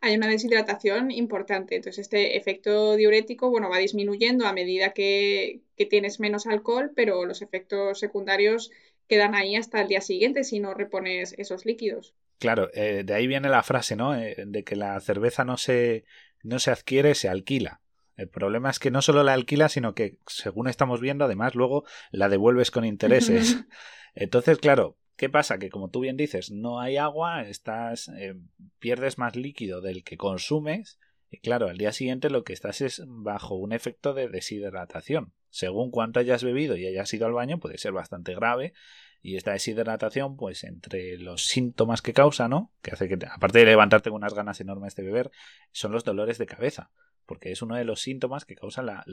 hay 0.00 0.16
una 0.16 0.28
deshidratación 0.28 1.10
importante. 1.10 1.76
Entonces, 1.76 2.00
este 2.00 2.36
efecto 2.36 2.96
diurético, 2.96 3.50
bueno, 3.50 3.68
va 3.68 3.78
disminuyendo 3.78 4.46
a 4.46 4.52
medida 4.52 4.92
que, 4.92 5.60
que 5.76 5.86
tienes 5.86 6.20
menos 6.20 6.46
alcohol, 6.46 6.92
pero 6.94 7.24
los 7.24 7.42
efectos 7.42 7.98
secundarios 7.98 8.70
quedan 9.08 9.34
ahí 9.34 9.56
hasta 9.56 9.80
el 9.80 9.88
día 9.88 10.00
siguiente 10.00 10.44
si 10.44 10.60
no 10.60 10.74
repones 10.74 11.34
esos 11.38 11.64
líquidos. 11.64 12.14
Claro, 12.38 12.70
eh, 12.74 13.02
de 13.04 13.14
ahí 13.14 13.26
viene 13.26 13.48
la 13.48 13.62
frase, 13.62 13.96
¿no? 13.96 14.14
Eh, 14.14 14.36
de 14.46 14.64
que 14.64 14.76
la 14.76 15.00
cerveza 15.00 15.44
no 15.44 15.56
se, 15.56 16.04
no 16.42 16.58
se 16.58 16.70
adquiere, 16.70 17.14
se 17.14 17.28
alquila. 17.28 17.80
El 18.16 18.28
problema 18.28 18.70
es 18.70 18.78
que 18.78 18.90
no 18.90 19.02
solo 19.02 19.22
la 19.22 19.32
alquila, 19.32 19.68
sino 19.68 19.94
que, 19.94 20.18
según 20.26 20.68
estamos 20.68 21.00
viendo, 21.00 21.24
además 21.24 21.54
luego 21.54 21.84
la 22.10 22.28
devuelves 22.28 22.70
con 22.70 22.84
intereses. 22.84 23.58
Entonces, 24.14 24.58
claro, 24.58 24.96
¿qué 25.18 25.28
pasa? 25.28 25.58
Que 25.58 25.68
como 25.68 25.90
tú 25.90 26.00
bien 26.00 26.16
dices, 26.16 26.50
no 26.50 26.80
hay 26.80 26.96
agua, 26.96 27.42
estás, 27.42 28.08
eh, 28.16 28.36
pierdes 28.78 29.18
más 29.18 29.36
líquido 29.36 29.82
del 29.82 30.04
que 30.04 30.16
consumes, 30.16 30.98
y 31.30 31.40
claro, 31.40 31.68
al 31.68 31.76
día 31.76 31.92
siguiente 31.92 32.30
lo 32.30 32.44
que 32.44 32.54
estás 32.54 32.80
es 32.80 33.02
bajo 33.06 33.56
un 33.56 33.72
efecto 33.72 34.14
de 34.14 34.28
deshidratación. 34.28 35.34
Según 35.50 35.90
cuánto 35.90 36.20
hayas 36.20 36.42
bebido 36.42 36.76
y 36.76 36.86
hayas 36.86 37.12
ido 37.12 37.26
al 37.26 37.32
baño, 37.32 37.58
puede 37.58 37.76
ser 37.78 37.92
bastante 37.92 38.34
grave. 38.34 38.72
Y 39.20 39.36
esta 39.36 39.52
deshidratación, 39.52 40.36
pues 40.36 40.62
entre 40.64 41.18
los 41.18 41.46
síntomas 41.46 42.00
que 42.00 42.12
causa, 42.12 42.48
¿no? 42.48 42.72
Que 42.80 42.92
hace 42.92 43.08
que, 43.08 43.18
aparte 43.28 43.58
de 43.58 43.64
levantarte 43.66 44.10
con 44.10 44.18
unas 44.18 44.34
ganas 44.34 44.60
enormes 44.60 44.94
de 44.94 45.02
beber, 45.02 45.30
son 45.72 45.92
los 45.92 46.04
dolores 46.04 46.38
de 46.38 46.46
cabeza. 46.46 46.92
Porque 47.26 47.50
es 47.50 47.60
uno 47.60 47.74
de 47.74 47.84
los 47.84 48.00
síntomas 48.00 48.44
que 48.44 48.54
causa 48.54 48.82
la, 48.82 49.04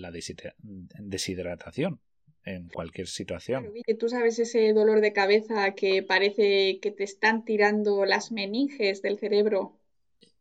deshidratación 0.99 1.99
en 2.45 2.69
cualquier 2.69 3.07
situación. 3.07 3.63
Claro, 3.63 3.99
tú 3.99 4.09
sabes 4.09 4.39
ese 4.39 4.71
dolor 4.73 5.01
de 5.01 5.13
cabeza 5.13 5.73
que 5.75 6.03
parece 6.03 6.79
que 6.79 6.91
te 6.91 7.03
están 7.03 7.43
tirando 7.43 8.05
las 8.05 8.31
meninges 8.31 9.01
del 9.01 9.17
cerebro. 9.17 9.77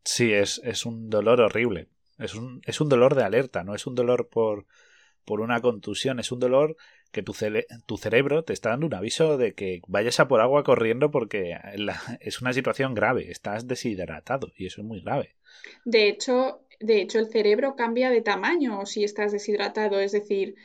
Sí, 0.03 0.31
es, 0.31 0.61
es 0.63 0.85
un 0.85 1.09
dolor 1.09 1.41
horrible. 1.41 1.87
Es 2.17 2.35
un, 2.35 2.61
es 2.65 2.79
un 2.79 2.89
dolor 2.89 3.15
de 3.15 3.23
alerta, 3.23 3.63
no 3.63 3.75
es 3.75 3.87
un 3.87 3.95
dolor 3.95 4.29
por, 4.29 4.65
por 5.25 5.41
una 5.41 5.59
contusión, 5.59 6.19
es 6.19 6.31
un 6.31 6.39
dolor 6.39 6.77
que 7.11 7.23
tu, 7.23 7.33
tu, 7.85 7.97
cerebro 7.97 8.43
te 8.43 8.53
está 8.53 8.69
dando 8.69 8.87
un 8.87 8.93
aviso 8.93 9.37
de 9.37 9.53
que 9.53 9.81
vayas 9.87 10.19
a 10.19 10.27
por 10.27 10.41
agua 10.41 10.63
corriendo 10.63 11.11
porque 11.11 11.57
es 12.21 12.41
una 12.41 12.53
situación 12.53 12.93
grave, 12.93 13.31
estás 13.31 13.67
deshidratado 13.67 14.51
y 14.55 14.67
eso 14.67 14.81
es 14.81 14.87
muy 14.87 15.01
grave. 15.01 15.35
De 15.83 16.07
hecho, 16.07 16.61
de 16.79 17.01
hecho 17.01 17.19
el 17.19 17.27
cerebro 17.27 17.75
cambia 17.75 18.09
de 18.09 18.21
tamaño 18.21 18.85
si 18.85 19.03
estás 19.03 19.31
deshidratado, 19.31 19.99
es 19.99 20.11
decir, 20.11 20.55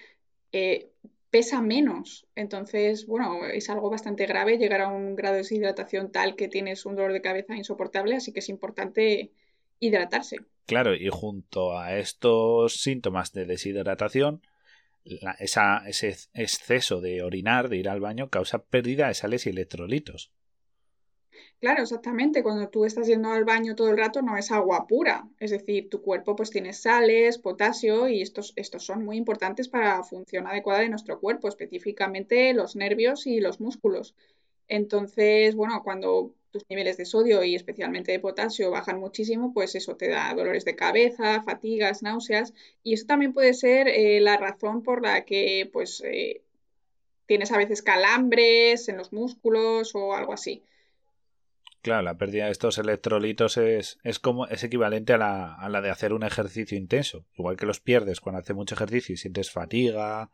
eh, 0.53 0.91
pesa 1.31 1.63
menos. 1.63 2.27
Entonces, 2.35 3.07
bueno, 3.07 3.47
es 3.47 3.71
algo 3.71 3.91
bastante 3.91 4.27
grave 4.27 4.59
llegar 4.59 4.81
a 4.81 4.89
un 4.89 5.17
grado 5.17 5.35
de 5.35 5.43
deshidratación 5.43 6.13
tal 6.13 6.37
que 6.37 6.49
tienes 6.49 6.85
un 6.87 6.97
dolor 6.97 7.13
de 7.13 7.23
cabeza 7.23 7.57
insoportable, 7.57 8.17
así 8.17 8.33
que 8.33 8.41
es 8.41 8.49
importante 8.49 9.33
hidratarse. 9.79 10.39
Claro, 10.67 10.95
y 10.95 11.09
junto 11.09 11.79
a 11.79 11.97
estos 11.99 12.75
síntomas 12.75 13.33
de 13.33 13.47
deshidratación, 13.47 14.43
ese 15.39 16.17
exceso 16.35 17.01
de 17.01 17.23
orinar, 17.23 17.69
de 17.69 17.79
ir 17.79 17.89
al 17.89 18.01
baño, 18.01 18.29
causa 18.29 18.65
pérdida 18.65 19.09
de 19.09 19.15
sales 19.15 19.47
y 19.47 19.51
electrolitos. 19.51 20.31
Claro, 21.61 21.83
exactamente. 21.83 22.43
Cuando 22.43 22.69
tú 22.71 22.85
estás 22.87 23.07
yendo 23.07 23.31
al 23.33 23.45
baño 23.45 23.75
todo 23.77 23.91
el 23.91 23.99
rato 23.99 24.23
no 24.23 24.37
es 24.39 24.51
agua 24.51 24.87
pura. 24.87 25.29
Es 25.39 25.51
decir, 25.51 25.91
tu 25.91 26.01
cuerpo 26.01 26.35
pues 26.35 26.51
tiene 26.51 26.73
sales, 26.73 27.37
potasio 27.39 28.09
y 28.09 28.23
estos, 28.23 28.53
estos 28.57 28.85
son 28.85 29.05
muy 29.05 29.17
importantes 29.19 29.69
para 29.69 29.97
la 29.99 30.03
función 30.05 30.47
adecuada 30.47 30.81
de 30.81 30.89
nuestro 30.89 31.21
cuerpo, 31.21 31.49
específicamente 31.49 32.55
los 32.55 32.77
nervios 32.77 33.27
y 33.27 33.41
los 33.41 33.61
músculos. 33.61 34.15
Entonces, 34.69 35.55
bueno, 35.57 35.83
cuando 35.85 36.35
tus 36.51 36.65
niveles 36.71 36.97
de 36.99 37.05
sodio 37.07 37.43
y 37.45 37.55
especialmente 37.57 38.13
de 38.13 38.21
potasio 38.21 38.71
bajan 38.71 39.01
muchísimo, 39.01 39.53
pues 39.55 39.75
eso 39.75 39.97
te 39.97 40.09
da 40.09 40.33
dolores 40.35 40.65
de 40.65 40.77
cabeza, 40.77 41.43
fatigas, 41.43 42.03
náuseas 42.03 42.55
y 42.83 42.95
eso 42.95 43.07
también 43.07 43.33
puede 43.35 43.55
ser 43.55 43.89
eh, 43.89 44.21
la 44.21 44.37
razón 44.39 44.83
por 44.83 45.03
la 45.03 45.25
que 45.27 45.69
pues 45.73 46.03
eh, 46.07 46.43
tienes 47.27 47.53
a 47.53 47.59
veces 47.59 47.83
calambres 47.83 48.89
en 48.89 48.97
los 48.99 49.13
músculos 49.13 49.95
o 49.95 50.15
algo 50.15 50.33
así. 50.35 50.63
Claro, 51.83 52.03
la 52.03 52.19
pérdida 52.19 52.45
de 52.45 52.51
estos 52.51 52.77
electrolitos 52.77 53.57
es, 53.57 53.99
es 54.03 54.19
como 54.19 54.47
es 54.47 54.63
equivalente 54.65 55.15
a 55.15 55.19
la, 55.19 55.55
a 55.55 55.69
la 55.71 55.81
de 55.81 55.91
hacer 55.91 56.13
un 56.13 56.23
ejercicio 56.23 56.77
intenso. 56.77 57.25
Igual 57.39 57.57
que 57.57 57.67
los 57.67 57.81
pierdes 57.81 58.21
cuando 58.21 58.41
haces 58.41 58.55
mucho 58.55 58.75
ejercicio 58.75 59.15
y 59.15 59.17
sientes 59.17 59.51
fatiga, 59.51 60.31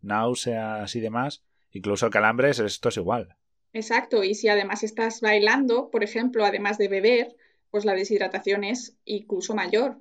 náuseas 0.00 0.94
y 0.96 1.00
demás, 1.00 1.44
incluso 1.70 2.10
calambres, 2.10 2.58
esto 2.58 2.88
es 2.88 2.96
igual. 2.96 3.36
Exacto, 3.72 4.22
y 4.22 4.34
si 4.34 4.48
además 4.48 4.82
estás 4.82 5.20
bailando, 5.20 5.88
por 5.90 6.04
ejemplo, 6.04 6.44
además 6.44 6.76
de 6.76 6.88
beber, 6.88 7.36
pues 7.70 7.84
la 7.84 7.94
deshidratación 7.94 8.64
es 8.64 8.96
incluso 9.04 9.54
mayor. 9.54 9.96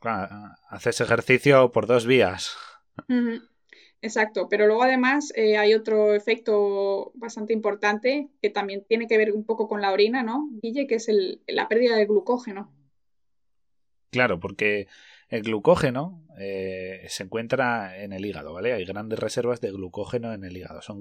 Claro, 0.00 0.54
haces 0.68 1.00
ejercicio 1.00 1.70
por 1.70 1.86
dos 1.86 2.06
vías. 2.06 2.56
Exacto, 4.02 4.48
pero 4.48 4.66
luego 4.66 4.82
además 4.82 5.32
eh, 5.36 5.56
hay 5.56 5.74
otro 5.74 6.12
efecto 6.14 7.12
bastante 7.14 7.52
importante 7.52 8.28
que 8.42 8.50
también 8.50 8.84
tiene 8.84 9.06
que 9.06 9.16
ver 9.16 9.32
un 9.32 9.44
poco 9.44 9.68
con 9.68 9.80
la 9.80 9.92
orina, 9.92 10.24
¿no, 10.24 10.48
Guille? 10.60 10.88
Que 10.88 10.96
es 10.96 11.08
el, 11.08 11.40
la 11.46 11.68
pérdida 11.68 11.94
de 11.94 12.06
glucógeno. 12.06 12.74
Claro, 14.10 14.40
porque 14.40 14.88
el 15.28 15.42
glucógeno 15.42 16.26
eh, 16.36 17.06
se 17.08 17.22
encuentra 17.22 18.02
en 18.02 18.12
el 18.12 18.26
hígado, 18.26 18.52
¿vale? 18.52 18.72
Hay 18.72 18.84
grandes 18.84 19.20
reservas 19.20 19.60
de 19.60 19.70
glucógeno 19.70 20.34
en 20.34 20.42
el 20.42 20.56
hígado. 20.56 20.82
Son, 20.82 21.00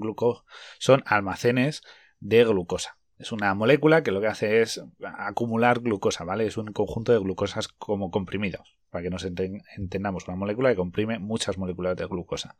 son 0.77 1.03
almacenes 1.07 1.81
de 2.19 2.45
glucosa. 2.45 3.00
Es 3.21 3.31
una 3.31 3.53
molécula 3.53 4.01
que 4.01 4.09
lo 4.09 4.19
que 4.19 4.25
hace 4.25 4.63
es 4.63 4.83
acumular 5.03 5.81
glucosa, 5.81 6.23
¿vale? 6.23 6.47
Es 6.47 6.57
un 6.57 6.73
conjunto 6.73 7.11
de 7.11 7.19
glucosas 7.19 7.67
como 7.67 8.09
comprimidos, 8.09 8.75
para 8.89 9.03
que 9.03 9.11
nos 9.11 9.23
entendamos. 9.23 10.27
Una 10.27 10.35
molécula 10.35 10.71
que 10.71 10.75
comprime 10.75 11.19
muchas 11.19 11.59
moléculas 11.59 11.95
de 11.95 12.07
glucosa. 12.07 12.57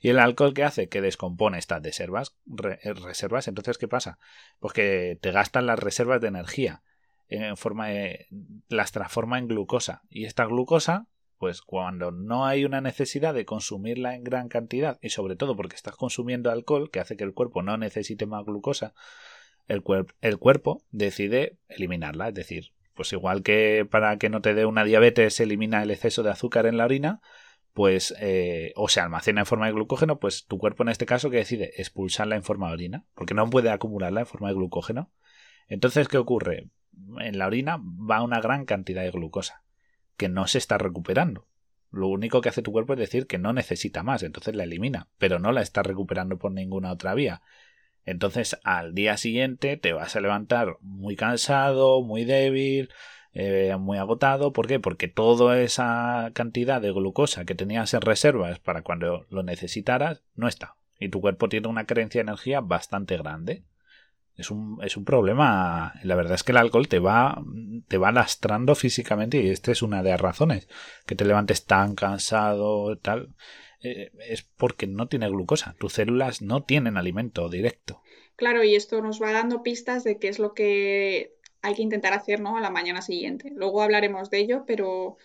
Y 0.00 0.10
el 0.10 0.20
alcohol 0.20 0.54
que 0.54 0.62
hace 0.62 0.88
que 0.88 1.00
descompone 1.00 1.58
estas 1.58 1.82
reservas, 1.82 2.36
reservas. 2.46 3.48
Entonces, 3.48 3.76
¿qué 3.76 3.88
pasa? 3.88 4.20
Pues 4.60 4.72
que 4.72 5.18
te 5.20 5.32
gastan 5.32 5.66
las 5.66 5.80
reservas 5.80 6.20
de 6.20 6.28
energía 6.28 6.84
en 7.26 7.56
forma 7.56 7.88
de, 7.88 8.28
las 8.68 8.92
transforma 8.92 9.40
en 9.40 9.48
glucosa. 9.48 10.02
Y 10.10 10.26
esta 10.26 10.44
glucosa 10.44 11.08
pues 11.38 11.60
cuando 11.60 12.10
no 12.10 12.46
hay 12.46 12.64
una 12.64 12.80
necesidad 12.80 13.34
de 13.34 13.44
consumirla 13.44 14.14
en 14.14 14.24
gran 14.24 14.48
cantidad 14.48 14.98
y 15.02 15.10
sobre 15.10 15.36
todo 15.36 15.56
porque 15.56 15.76
estás 15.76 15.96
consumiendo 15.96 16.50
alcohol 16.50 16.90
que 16.90 17.00
hace 17.00 17.16
que 17.16 17.24
el 17.24 17.34
cuerpo 17.34 17.62
no 17.62 17.76
necesite 17.76 18.24
más 18.24 18.44
glucosa, 18.44 18.94
el, 19.68 19.82
cuerpo 20.38 20.82
decide 20.90 21.56
eliminarla. 21.68 22.28
Es 22.28 22.34
decir, 22.34 22.72
pues 22.94 23.12
igual 23.12 23.42
que 23.42 23.86
para 23.88 24.18
que 24.18 24.30
no 24.30 24.40
te 24.40 24.54
dé 24.54 24.66
una 24.66 24.84
diabetes 24.84 25.34
se 25.34 25.44
elimina 25.44 25.82
el 25.82 25.90
exceso 25.90 26.22
de 26.22 26.30
azúcar 26.30 26.66
en 26.66 26.76
la 26.76 26.84
orina, 26.84 27.20
pues 27.72 28.14
eh, 28.20 28.72
o 28.76 28.88
se 28.88 29.00
almacena 29.00 29.40
en 29.40 29.46
forma 29.46 29.66
de 29.66 29.72
glucógeno, 29.72 30.18
pues 30.18 30.46
tu 30.46 30.58
cuerpo 30.58 30.84
en 30.84 30.90
este 30.90 31.06
caso 31.06 31.30
que 31.30 31.38
decide 31.38 31.72
expulsarla 31.76 32.36
en 32.36 32.44
forma 32.44 32.68
de 32.68 32.74
orina, 32.74 33.04
porque 33.14 33.34
no 33.34 33.48
puede 33.50 33.70
acumularla 33.70 34.20
en 34.20 34.26
forma 34.26 34.48
de 34.48 34.54
glucógeno. 34.54 35.10
Entonces, 35.66 36.08
¿qué 36.08 36.18
ocurre? 36.18 36.68
En 37.18 37.38
la 37.38 37.46
orina 37.46 37.78
va 37.78 38.22
una 38.22 38.40
gran 38.40 38.64
cantidad 38.64 39.02
de 39.02 39.10
glucosa 39.10 39.62
que 40.16 40.28
no 40.28 40.46
se 40.46 40.58
está 40.58 40.78
recuperando. 40.78 41.46
Lo 41.90 42.08
único 42.08 42.40
que 42.40 42.48
hace 42.48 42.62
tu 42.62 42.72
cuerpo 42.72 42.94
es 42.94 42.98
decir 42.98 43.26
que 43.26 43.38
no 43.38 43.52
necesita 43.52 44.02
más, 44.02 44.22
entonces 44.22 44.54
la 44.54 44.64
elimina, 44.64 45.08
pero 45.18 45.38
no 45.38 45.52
la 45.52 45.62
está 45.62 45.82
recuperando 45.82 46.38
por 46.38 46.52
ninguna 46.52 46.92
otra 46.92 47.14
vía. 47.14 47.42
Entonces 48.04 48.58
al 48.64 48.94
día 48.94 49.16
siguiente 49.16 49.76
te 49.76 49.92
vas 49.92 50.16
a 50.16 50.20
levantar 50.20 50.76
muy 50.80 51.16
cansado, 51.16 52.02
muy 52.02 52.24
débil, 52.24 52.90
eh, 53.32 53.76
muy 53.78 53.98
agotado. 53.98 54.52
¿Por 54.52 54.66
qué? 54.66 54.80
Porque 54.80 55.08
toda 55.08 55.60
esa 55.60 56.30
cantidad 56.34 56.80
de 56.80 56.92
glucosa 56.92 57.44
que 57.44 57.54
tenías 57.54 57.94
en 57.94 58.02
reservas 58.02 58.58
para 58.58 58.82
cuando 58.82 59.26
lo 59.30 59.42
necesitaras 59.42 60.22
no 60.34 60.48
está. 60.48 60.76
Y 60.98 61.08
tu 61.08 61.20
cuerpo 61.20 61.48
tiene 61.48 61.68
una 61.68 61.86
carencia 61.86 62.20
de 62.20 62.28
energía 62.30 62.60
bastante 62.60 63.16
grande 63.16 63.64
es 64.36 64.50
un, 64.50 64.78
es 64.82 64.96
un 64.96 65.04
problema. 65.04 65.94
La 66.02 66.14
verdad 66.16 66.34
es 66.34 66.42
que 66.42 66.52
el 66.52 66.58
alcohol 66.58 66.88
te 66.88 66.98
va, 66.98 67.42
te 67.88 67.98
va 67.98 68.12
lastrando 68.12 68.74
físicamente 68.74 69.40
y 69.40 69.50
esta 69.50 69.72
es 69.72 69.82
una 69.82 70.02
de 70.02 70.10
las 70.10 70.20
razones. 70.20 70.68
Que 71.06 71.14
te 71.14 71.24
levantes 71.24 71.66
tan 71.66 71.94
cansado, 71.94 72.96
tal. 72.98 73.34
Eh, 73.84 74.10
es 74.28 74.42
porque 74.42 74.86
no 74.86 75.08
tiene 75.08 75.28
glucosa. 75.28 75.76
Tus 75.78 75.92
células 75.94 76.42
no 76.42 76.62
tienen 76.62 76.96
alimento 76.96 77.48
directo. 77.48 78.02
Claro, 78.36 78.64
y 78.64 78.74
esto 78.74 79.00
nos 79.00 79.22
va 79.22 79.32
dando 79.32 79.62
pistas 79.62 80.02
de 80.02 80.18
qué 80.18 80.28
es 80.28 80.38
lo 80.38 80.54
que 80.54 81.34
hay 81.62 81.74
que 81.74 81.82
intentar 81.82 82.12
hacer 82.12 82.40
¿no? 82.40 82.56
a 82.56 82.60
la 82.60 82.70
mañana 82.70 83.02
siguiente. 83.02 83.50
Luego 83.54 83.82
hablaremos 83.82 84.30
de 84.30 84.38
ello, 84.38 84.64
pero 84.66 85.16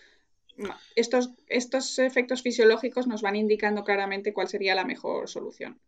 estos, 0.94 1.30
estos 1.48 1.98
efectos 1.98 2.42
fisiológicos 2.42 3.06
nos 3.06 3.22
van 3.22 3.36
indicando 3.36 3.84
claramente 3.84 4.32
cuál 4.32 4.48
sería 4.48 4.74
la 4.74 4.84
mejor 4.84 5.28
solución. 5.28 5.80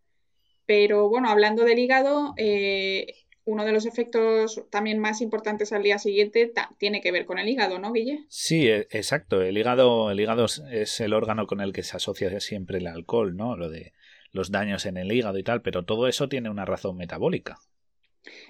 Pero 0.66 1.08
bueno, 1.08 1.28
hablando 1.28 1.64
del 1.64 1.78
hígado, 1.78 2.34
eh, 2.36 3.21
uno 3.44 3.64
de 3.64 3.72
los 3.72 3.86
efectos 3.86 4.62
también 4.70 4.98
más 4.98 5.20
importantes 5.20 5.72
al 5.72 5.82
día 5.82 5.98
siguiente 5.98 6.52
tiene 6.78 7.00
que 7.00 7.12
ver 7.12 7.26
con 7.26 7.38
el 7.38 7.48
hígado, 7.48 7.78
¿no, 7.78 7.92
Guille? 7.92 8.24
Sí, 8.28 8.68
e, 8.68 8.86
exacto. 8.90 9.42
El 9.42 9.58
hígado, 9.58 10.10
el 10.10 10.20
hígado 10.20 10.46
es 10.70 11.00
el 11.00 11.12
órgano 11.12 11.46
con 11.46 11.60
el 11.60 11.72
que 11.72 11.82
se 11.82 11.96
asocia 11.96 12.38
siempre 12.40 12.78
el 12.78 12.86
alcohol, 12.86 13.36
¿no? 13.36 13.56
Lo 13.56 13.68
de 13.68 13.92
los 14.30 14.50
daños 14.50 14.86
en 14.86 14.96
el 14.96 15.12
hígado 15.12 15.38
y 15.38 15.42
tal, 15.42 15.62
pero 15.62 15.84
todo 15.84 16.08
eso 16.08 16.28
tiene 16.28 16.50
una 16.50 16.64
razón 16.64 16.96
metabólica. 16.96 17.58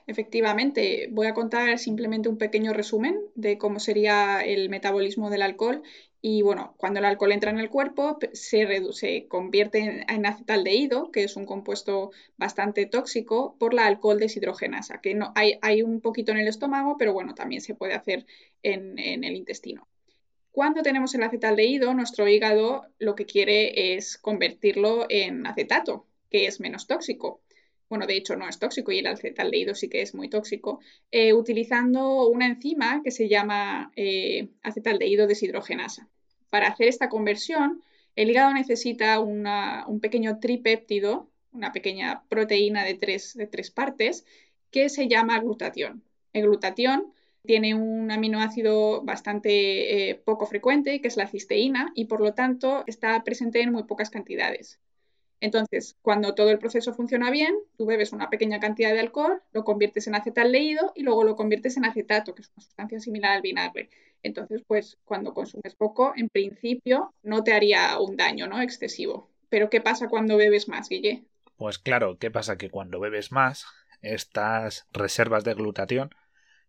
Efectivamente, 0.06 1.08
voy 1.10 1.26
a 1.26 1.34
contar 1.34 1.78
simplemente 1.78 2.28
un 2.28 2.36
pequeño 2.36 2.72
resumen 2.72 3.18
de 3.34 3.56
cómo 3.58 3.80
sería 3.80 4.40
el 4.40 4.68
metabolismo 4.68 5.30
del 5.30 5.42
alcohol 5.42 5.82
y 6.24 6.42
bueno, 6.42 6.74
cuando 6.78 7.00
el 7.00 7.04
alcohol 7.04 7.32
entra 7.32 7.50
en 7.50 7.58
el 7.58 7.68
cuerpo 7.68 8.16
se, 8.32 8.92
se 8.92 9.26
convierte 9.26 10.04
en, 10.08 10.24
acetaldehído, 10.24 11.10
que 11.10 11.24
es 11.24 11.34
un 11.34 11.46
compuesto 11.46 12.12
bastante 12.36 12.86
tóxico, 12.86 13.56
por 13.58 13.74
la 13.74 13.86
alcohol 13.86 14.20
deshidrogenasa, 14.20 15.00
que 15.00 15.16
no, 15.16 15.32
hay, 15.34 15.58
hay 15.62 15.82
un 15.82 16.00
poquito 16.00 16.30
en 16.30 16.38
el 16.38 16.46
estómago, 16.46 16.96
pero 16.96 17.12
bueno, 17.12 17.34
también 17.34 17.60
se 17.60 17.74
puede 17.74 17.94
hacer 17.94 18.24
en, 18.62 19.00
en 19.00 19.24
el 19.24 19.34
intestino. 19.34 19.88
Cuando 20.52 20.82
tenemos 20.82 21.12
el 21.16 21.24
acetaldehído, 21.24 21.92
nuestro 21.92 22.28
hígado 22.28 22.86
lo 23.00 23.16
que 23.16 23.26
quiere 23.26 23.96
es 23.96 24.16
convertirlo 24.16 25.06
en 25.08 25.44
acetato, 25.44 26.06
que 26.30 26.46
es 26.46 26.60
menos 26.60 26.86
tóxico 26.86 27.40
bueno, 27.92 28.06
de 28.06 28.16
hecho 28.16 28.36
no 28.36 28.48
es 28.48 28.58
tóxico 28.58 28.90
y 28.90 29.00
el 29.00 29.06
acetaldehído 29.06 29.74
sí 29.74 29.90
que 29.90 30.00
es 30.00 30.14
muy 30.14 30.30
tóxico, 30.30 30.80
eh, 31.10 31.34
utilizando 31.34 32.26
una 32.26 32.46
enzima 32.46 33.02
que 33.04 33.10
se 33.10 33.28
llama 33.28 33.92
eh, 33.96 34.48
acetaldehído 34.62 35.26
deshidrogenasa. 35.26 36.08
Para 36.48 36.68
hacer 36.68 36.88
esta 36.88 37.10
conversión, 37.10 37.82
el 38.16 38.30
hígado 38.30 38.54
necesita 38.54 39.20
un 39.20 40.00
pequeño 40.00 40.38
tripéptido, 40.40 41.28
una 41.52 41.70
pequeña 41.72 42.22
proteína 42.30 42.82
de 42.82 42.94
tres, 42.94 43.34
de 43.34 43.46
tres 43.46 43.70
partes, 43.70 44.24
que 44.70 44.88
se 44.88 45.06
llama 45.06 45.40
glutatión. 45.40 46.02
El 46.32 46.44
glutatión 46.44 47.12
tiene 47.44 47.74
un 47.74 48.10
aminoácido 48.10 49.02
bastante 49.02 50.08
eh, 50.08 50.14
poco 50.14 50.46
frecuente, 50.46 51.02
que 51.02 51.08
es 51.08 51.18
la 51.18 51.28
cisteína, 51.28 51.92
y 51.94 52.06
por 52.06 52.22
lo 52.22 52.32
tanto 52.32 52.84
está 52.86 53.22
presente 53.22 53.60
en 53.60 53.70
muy 53.70 53.82
pocas 53.82 54.08
cantidades. 54.08 54.80
Entonces, 55.42 55.96
cuando 56.02 56.36
todo 56.36 56.50
el 56.50 56.60
proceso 56.60 56.94
funciona 56.94 57.28
bien, 57.28 57.52
tú 57.76 57.84
bebes 57.84 58.12
una 58.12 58.30
pequeña 58.30 58.60
cantidad 58.60 58.92
de 58.92 59.00
alcohol, 59.00 59.42
lo 59.52 59.64
conviertes 59.64 60.06
en 60.06 60.14
acetaldehído 60.14 60.92
y 60.94 61.02
luego 61.02 61.24
lo 61.24 61.34
conviertes 61.34 61.76
en 61.76 61.84
acetato, 61.84 62.32
que 62.32 62.42
es 62.42 62.52
una 62.54 62.62
sustancia 62.62 63.00
similar 63.00 63.32
al 63.32 63.42
vinagre. 63.42 63.90
Entonces, 64.22 64.62
pues 64.64 64.98
cuando 65.04 65.34
consumes 65.34 65.74
poco, 65.74 66.12
en 66.14 66.28
principio 66.28 67.12
no 67.24 67.42
te 67.42 67.52
haría 67.52 67.98
un 67.98 68.16
daño, 68.16 68.46
¿no? 68.46 68.62
Excesivo. 68.62 69.32
Pero 69.48 69.68
¿qué 69.68 69.80
pasa 69.80 70.08
cuando 70.08 70.36
bebes 70.36 70.68
más, 70.68 70.88
Guille? 70.88 71.24
Pues 71.56 71.80
claro, 71.80 72.18
¿qué 72.18 72.30
pasa? 72.30 72.56
Que 72.56 72.70
cuando 72.70 73.00
bebes 73.00 73.32
más, 73.32 73.66
estas 74.00 74.86
reservas 74.92 75.42
de 75.42 75.54
glutatión 75.54 76.10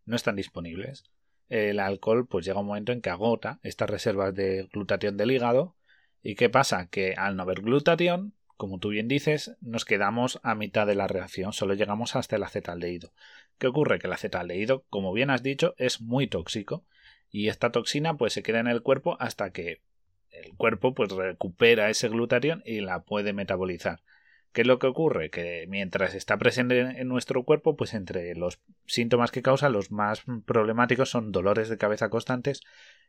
no 0.06 0.16
están 0.16 0.36
disponibles. 0.36 1.04
El 1.48 1.80
alcohol, 1.80 2.26
pues 2.28 2.44
llega 2.44 2.62
un 2.62 2.66
momento 2.66 2.92
en 2.92 3.02
que 3.02 3.12
agota 3.12 3.60
estas 3.62 3.92
reservas 3.92 4.34
de 4.34 4.68
glutatión 4.74 5.16
del 5.16 5.30
hígado. 5.30 5.76
¿Y 6.24 6.34
qué 6.34 6.50
pasa? 6.50 6.88
Que 6.88 7.14
al 7.16 7.36
no 7.36 7.44
haber 7.44 7.62
glutatión, 7.62 8.34
como 8.64 8.80
tú 8.80 8.92
bien 8.92 9.10
dices, 9.10 9.58
nos 9.60 9.84
quedamos 9.84 10.40
a 10.42 10.56
mitad 10.56 10.88
de 10.88 10.96
la 10.96 11.10
reacción, 11.10 11.52
solo 11.52 11.74
llegamos 11.74 12.16
hasta 12.16 12.38
el 12.38 12.44
acetaldehído. 12.44 13.12
¿Qué 13.58 13.68
ocurre? 13.68 14.00
Que 14.00 14.08
el 14.08 14.14
acetaldehído, 14.14 14.86
como 14.90 15.12
bien 15.12 15.32
has 15.32 15.44
dicho, 15.44 15.76
es 15.78 16.00
muy 16.00 16.28
tóxico 16.28 16.86
y 17.30 17.50
esta 17.50 17.74
toxina 17.74 18.16
pues 18.16 18.32
se 18.32 18.42
queda 18.42 18.62
en 18.62 18.68
el 18.68 18.82
cuerpo 18.82 19.18
hasta 19.20 19.52
que 19.52 19.82
el 20.30 20.56
cuerpo 20.56 20.94
pues 20.94 21.12
recupera 21.12 21.90
ese 21.90 22.08
glutatión 22.08 22.64
y 22.66 22.80
la 22.80 23.04
puede 23.04 23.34
metabolizar. 23.34 24.00
¿Qué 24.54 24.62
es 24.62 24.68
lo 24.68 24.80
que 24.80 24.88
ocurre? 24.88 25.30
Que 25.30 25.66
mientras 25.68 26.16
está 26.16 26.38
presente 26.38 26.80
en 26.80 27.10
nuestro 27.10 27.44
cuerpo, 27.44 27.76
pues 27.76 27.94
entre 27.94 28.34
los 28.34 28.62
síntomas 28.86 29.32
que 29.32 29.42
causa, 29.42 29.68
los 29.68 29.92
más 29.92 30.24
problemáticos 30.46 31.10
son 31.10 31.34
dolores 31.34 31.68
de 31.68 31.78
cabeza 31.78 32.10
constantes 32.10 32.62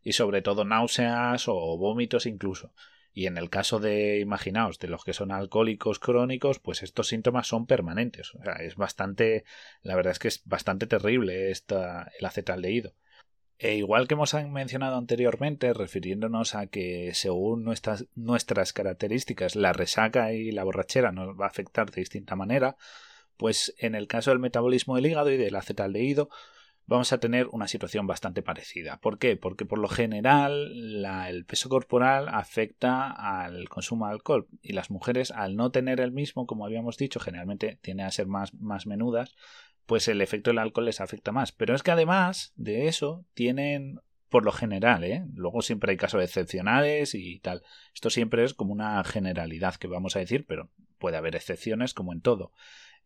y 0.02 0.14
sobre 0.14 0.42
todo 0.42 0.64
náuseas 0.64 1.46
o 1.46 1.78
vómitos 1.78 2.26
incluso. 2.26 2.72
Y 3.14 3.26
en 3.26 3.38
el 3.38 3.48
caso 3.48 3.78
de, 3.78 4.18
imaginaos, 4.18 4.80
de 4.80 4.88
los 4.88 5.04
que 5.04 5.12
son 5.12 5.30
alcohólicos 5.30 6.00
crónicos, 6.00 6.58
pues 6.58 6.82
estos 6.82 7.06
síntomas 7.06 7.46
son 7.46 7.64
permanentes. 7.66 8.34
O 8.34 8.42
sea, 8.42 8.54
es 8.54 8.74
bastante, 8.74 9.44
la 9.82 9.94
verdad 9.94 10.10
es 10.10 10.18
que 10.18 10.28
es 10.28 10.42
bastante 10.44 10.88
terrible 10.88 11.52
esta, 11.52 12.10
el 12.18 12.26
acetaldehído. 12.26 12.94
E 13.58 13.76
igual 13.76 14.08
que 14.08 14.14
hemos 14.14 14.34
mencionado 14.34 14.96
anteriormente, 14.96 15.72
refiriéndonos 15.72 16.56
a 16.56 16.66
que 16.66 17.12
según 17.14 17.62
nuestras, 17.62 18.06
nuestras 18.16 18.72
características 18.72 19.54
la 19.54 19.72
resaca 19.72 20.32
y 20.32 20.50
la 20.50 20.64
borrachera 20.64 21.12
nos 21.12 21.40
va 21.40 21.44
a 21.44 21.48
afectar 21.48 21.92
de 21.92 22.00
distinta 22.00 22.34
manera, 22.34 22.76
pues 23.36 23.74
en 23.78 23.94
el 23.94 24.08
caso 24.08 24.30
del 24.30 24.40
metabolismo 24.40 24.96
del 24.96 25.06
hígado 25.06 25.30
y 25.30 25.36
del 25.36 25.54
acetaldehído 25.54 26.30
vamos 26.86 27.12
a 27.12 27.18
tener 27.18 27.48
una 27.52 27.68
situación 27.68 28.06
bastante 28.06 28.42
parecida. 28.42 28.98
¿Por 29.00 29.18
qué? 29.18 29.36
Porque 29.36 29.64
por 29.64 29.78
lo 29.78 29.88
general 29.88 31.04
el 31.28 31.44
peso 31.44 31.68
corporal 31.68 32.28
afecta 32.28 33.10
al 33.10 33.68
consumo 33.68 34.06
de 34.06 34.12
alcohol 34.12 34.48
y 34.62 34.72
las 34.72 34.90
mujeres 34.90 35.30
al 35.30 35.56
no 35.56 35.70
tener 35.70 36.00
el 36.00 36.12
mismo, 36.12 36.46
como 36.46 36.66
habíamos 36.66 36.96
dicho, 36.96 37.20
generalmente 37.20 37.78
tienden 37.82 38.06
a 38.06 38.10
ser 38.10 38.26
más, 38.26 38.54
más 38.54 38.86
menudas, 38.86 39.34
pues 39.86 40.08
el 40.08 40.20
efecto 40.20 40.50
del 40.50 40.58
alcohol 40.58 40.86
les 40.86 41.00
afecta 41.00 41.32
más. 41.32 41.52
Pero 41.52 41.74
es 41.74 41.82
que 41.82 41.90
además 41.90 42.52
de 42.56 42.88
eso 42.88 43.24
tienen 43.34 44.00
por 44.28 44.44
lo 44.44 44.50
general, 44.50 45.04
¿eh? 45.04 45.24
luego 45.34 45.62
siempre 45.62 45.92
hay 45.92 45.96
casos 45.96 46.20
excepcionales 46.20 47.14
y 47.14 47.38
tal. 47.38 47.62
Esto 47.94 48.10
siempre 48.10 48.42
es 48.44 48.52
como 48.52 48.72
una 48.72 49.02
generalidad 49.04 49.76
que 49.76 49.86
vamos 49.86 50.16
a 50.16 50.18
decir, 50.18 50.44
pero 50.44 50.70
puede 50.98 51.16
haber 51.16 51.36
excepciones 51.36 51.94
como 51.94 52.12
en 52.12 52.20
todo. 52.20 52.50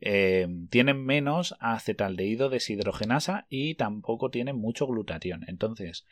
Eh, 0.01 0.47
tienen 0.71 1.05
menos 1.05 1.57
acetaldehído 1.61 2.51
deshidrogenasa 2.51 3.47
y 3.49 3.75
tampoco 3.75 4.31
tienen 4.31 4.57
mucho 4.57 4.87
glutatión. 4.87 5.45
Entonces, 5.49 6.07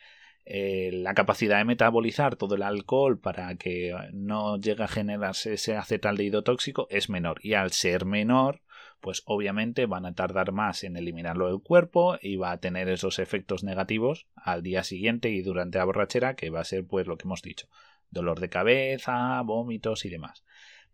eh, 0.49 0.91
la 0.93 1.13
capacidad 1.13 1.57
de 1.57 1.65
metabolizar 1.65 2.37
todo 2.37 2.55
el 2.55 2.63
alcohol 2.63 3.19
para 3.19 3.55
que 3.55 3.93
no 4.13 4.57
llegue 4.57 4.83
a 4.83 4.87
generarse 4.87 5.53
ese 5.53 5.75
acetaldehído 5.75 6.43
tóxico 6.43 6.87
es 6.89 7.09
menor. 7.09 7.39
Y 7.43 7.53
al 7.53 7.71
ser 7.71 8.05
menor, 8.05 8.61
pues 9.01 9.23
obviamente 9.25 9.85
van 9.85 10.05
a 10.05 10.15
tardar 10.15 10.53
más 10.53 10.83
en 10.83 10.95
eliminarlo 10.95 11.47
del 11.47 11.61
cuerpo 11.61 12.17
y 12.21 12.37
va 12.37 12.51
a 12.51 12.59
tener 12.59 12.87
esos 12.89 13.19
efectos 13.19 13.63
negativos 13.63 14.27
al 14.35 14.63
día 14.63 14.83
siguiente 14.83 15.29
y 15.29 15.41
durante 15.41 15.79
la 15.79 15.85
borrachera, 15.85 16.35
que 16.35 16.49
va 16.49 16.61
a 16.61 16.65
ser 16.65 16.85
pues 16.85 17.07
lo 17.07 17.17
que 17.17 17.27
hemos 17.27 17.41
dicho. 17.41 17.67
Dolor 18.09 18.39
de 18.39 18.49
cabeza, 18.49 19.41
vómitos 19.41 20.05
y 20.05 20.09
demás. 20.09 20.45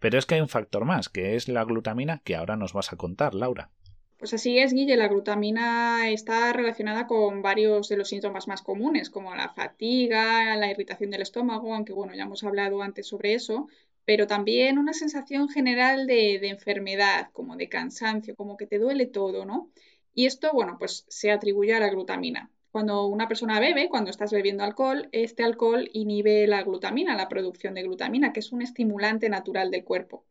Pero 0.04 0.20
es 0.20 0.26
que 0.26 0.36
hay 0.36 0.42
un 0.42 0.50
factor 0.50 0.84
más, 0.84 1.08
que 1.08 1.38
es 1.38 1.48
la 1.48 1.64
glutamina, 1.64 2.20
que 2.26 2.36
ahora 2.36 2.58
nos 2.58 2.74
vas 2.74 2.92
a 2.92 2.98
contar, 2.98 3.34
Laura. 3.34 3.70
Pues 4.18 4.34
así 4.34 4.60
es, 4.60 4.74
Guille, 4.74 4.98
la 4.98 5.08
glutamina 5.08 6.10
está 6.10 6.52
relacionada 6.52 7.08
con 7.08 7.42
varios 7.42 7.88
de 7.88 7.96
los 7.96 8.10
síntomas 8.10 8.50
más 8.50 8.62
comunes, 8.62 9.10
como 9.10 9.34
la 9.34 9.48
fatiga, 9.54 10.58
la 10.58 10.70
irritación 10.70 11.10
del 11.10 11.22
estómago, 11.22 11.74
aunque 11.74 11.94
bueno, 11.94 12.14
ya 12.16 12.24
hemos 12.24 12.44
hablado 12.44 12.82
antes 12.82 13.08
sobre 13.08 13.34
eso, 13.34 13.70
pero 14.04 14.28
también 14.28 14.78
una 14.78 14.92
sensación 14.92 15.48
general 15.48 16.06
de, 16.06 16.38
de 16.38 16.50
enfermedad, 16.50 17.30
como 17.32 17.56
de 17.56 17.70
cansancio, 17.70 18.36
como 18.36 18.58
que 18.58 18.68
te 18.68 18.80
duele 18.80 19.06
todo, 19.06 19.46
¿no? 19.46 19.70
Y 20.14 20.26
esto, 20.26 20.50
bueno, 20.52 20.76
pues 20.78 21.06
se 21.08 21.32
atribuye 21.32 21.76
a 21.76 21.80
la 21.80 21.90
glutamina. 21.92 22.52
Cuando 22.74 23.06
una 23.06 23.28
persona 23.28 23.60
bebe, 23.60 23.88
cuando 23.88 24.10
estás 24.10 24.32
bebiendo 24.32 24.64
alcohol, 24.64 25.08
este 25.12 25.44
alcohol 25.44 25.92
inhibe 25.94 26.48
la 26.48 26.64
glutamina, 26.64 27.16
la 27.16 27.30
producción 27.30 27.76
de 27.76 27.84
glutamina, 27.84 28.34
que 28.34 28.40
es 28.40 28.52
un 28.52 28.64
estimulante 28.64 29.30
natural 29.30 29.70
del 29.70 29.84
cuerpo. 29.84 30.26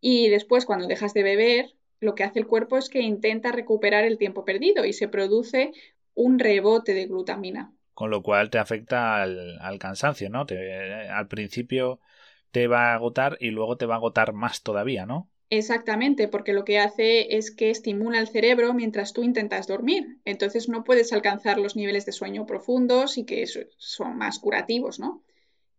Y 0.00 0.28
después, 0.28 0.66
cuando 0.66 0.88
dejas 0.88 1.14
de 1.14 1.22
beber, 1.22 1.76
lo 2.00 2.16
que 2.16 2.24
hace 2.24 2.40
el 2.40 2.48
cuerpo 2.48 2.76
es 2.76 2.88
que 2.88 3.02
intenta 3.02 3.52
recuperar 3.52 4.04
el 4.04 4.18
tiempo 4.18 4.44
perdido 4.44 4.84
y 4.84 4.94
se 4.94 5.06
produce 5.06 5.70
un 6.14 6.40
rebote 6.40 6.92
de 6.92 7.06
glutamina. 7.06 7.72
Con 7.94 8.10
lo 8.10 8.20
cual 8.20 8.50
te 8.50 8.58
afecta 8.58 9.22
al, 9.22 9.78
cansancio, 9.78 10.28
¿no? 10.28 10.44
al 11.12 11.28
principio 11.28 12.00
te 12.50 12.66
va 12.66 12.90
a 12.90 12.94
agotar 12.94 13.36
y 13.38 13.50
luego 13.50 13.76
te 13.76 13.86
va 13.86 13.94
a 13.94 13.98
agotar 13.98 14.32
más 14.32 14.64
todavía, 14.64 15.06
¿no? 15.06 15.30
Exactamente, 15.48 16.26
porque 16.26 16.52
lo 16.52 16.64
que 16.64 16.78
hace 16.80 17.36
es 17.36 17.52
que 17.52 17.70
estimula 17.70 18.18
el 18.18 18.26
cerebro 18.28 18.74
mientras 18.74 19.12
tú 19.12 19.22
intentas 19.22 19.68
dormir. 19.68 20.18
Entonces 20.24 20.68
no 20.68 20.82
puedes 20.82 21.12
alcanzar 21.12 21.58
los 21.58 21.76
niveles 21.76 22.04
de 22.04 22.12
sueño 22.12 22.46
profundos 22.46 23.16
y 23.16 23.24
que 23.24 23.46
son 23.78 24.16
más 24.18 24.40
curativos, 24.40 24.98
¿no? 24.98 25.22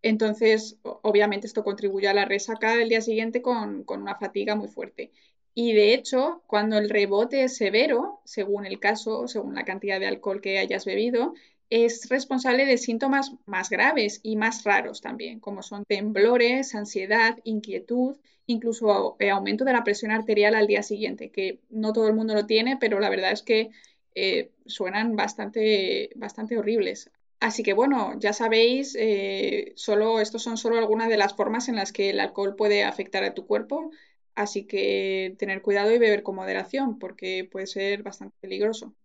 Entonces, 0.04 0.78
obviamente 0.84 1.48
esto 1.48 1.64
contribuye 1.64 2.08
a 2.08 2.14
la 2.14 2.26
resaca 2.26 2.76
del 2.78 2.90
día 2.90 3.02
siguiente 3.02 3.42
con, 3.42 3.84
con 3.84 4.02
una 4.02 4.16
fatiga 4.16 4.56
muy 4.56 4.68
fuerte. 4.70 5.12
Y 5.54 5.74
de 5.74 5.94
hecho, 5.94 6.44
cuando 6.48 6.78
el 6.78 6.90
rebote 6.90 7.44
es 7.44 7.58
severo, 7.58 8.22
según 8.26 8.66
el 8.66 8.80
caso, 8.80 9.28
según 9.28 9.56
la 9.56 9.66
cantidad 9.66 10.00
de 10.00 10.08
alcohol 10.08 10.42
que 10.42 10.60
hayas 10.60 10.86
bebido, 10.86 11.34
es 11.70 12.10
responsable 12.10 12.66
de 12.66 12.78
síntomas 12.78 13.34
más 13.46 13.70
graves 13.70 14.20
y 14.24 14.36
más 14.36 14.64
raros 14.64 15.02
también, 15.02 15.40
como 15.40 15.64
son 15.64 15.84
temblores, 15.86 16.76
ansiedad, 16.76 17.38
inquietud, 17.44 18.18
incluso 18.46 19.18
eh, 19.20 19.30
aumento 19.30 19.66
de 19.66 19.74
la 19.74 19.84
presión 19.84 20.12
arterial 20.12 20.56
al 20.56 20.68
día 20.68 20.84
siguiente, 20.84 21.30
que 21.30 21.60
no 21.70 21.94
todo 21.94 22.08
el 22.08 22.14
mundo 22.16 22.34
lo 22.34 22.46
tiene, 22.46 22.78
pero 22.78 23.00
la 23.00 23.10
verdad 23.10 23.32
es 23.32 23.42
que 23.42 23.72
eh, 24.16 24.52
suenan 24.66 25.16
bastante, 25.16 26.10
bastante 26.16 26.58
horribles. 26.58 27.12
Así 27.40 27.62
que 27.64 27.74
bueno, 27.74 28.18
ya 28.20 28.34
sabéis, 28.34 28.96
eh, 29.00 29.74
solo, 29.76 30.20
estos 30.22 30.42
son 30.44 30.58
solo 30.58 30.78
algunas 30.78 31.10
de 31.10 31.18
las 31.18 31.36
formas 31.36 31.70
en 31.70 31.76
las 31.76 31.92
que 31.92 32.10
el 32.10 32.20
alcohol 32.20 32.56
puede 32.56 32.84
afectar 32.84 33.24
a 33.24 33.34
tu 33.36 33.46
cuerpo, 33.46 33.92
así 34.36 34.66
que 34.66 35.36
tener 35.38 35.62
cuidado 35.62 35.92
y 35.94 36.00
beber 36.00 36.24
con 36.24 36.36
moderación, 36.36 36.98
porque 36.98 37.48
puede 37.52 37.68
ser 37.68 38.04
bastante 38.04 38.36
peligroso. 38.40 38.96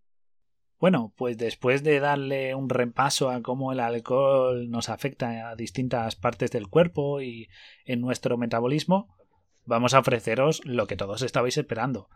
Bueno, 0.82 1.14
pues 1.16 1.38
después 1.38 1.84
de 1.84 2.00
darle 2.00 2.56
un 2.56 2.68
repaso 2.68 3.30
a 3.30 3.40
cómo 3.40 3.70
el 3.70 3.78
alcohol 3.78 4.68
nos 4.68 4.88
afecta 4.88 5.48
a 5.48 5.54
distintas 5.54 6.16
partes 6.16 6.50
del 6.50 6.66
cuerpo 6.66 7.20
y 7.20 7.48
en 7.84 8.00
nuestro 8.00 8.36
metabolismo, 8.36 9.16
vamos 9.64 9.94
a 9.94 10.00
ofreceros 10.00 10.60
lo 10.64 10.88
que 10.88 10.96
todos 10.96 11.22
estabais 11.22 11.56
esperando, 11.56 12.08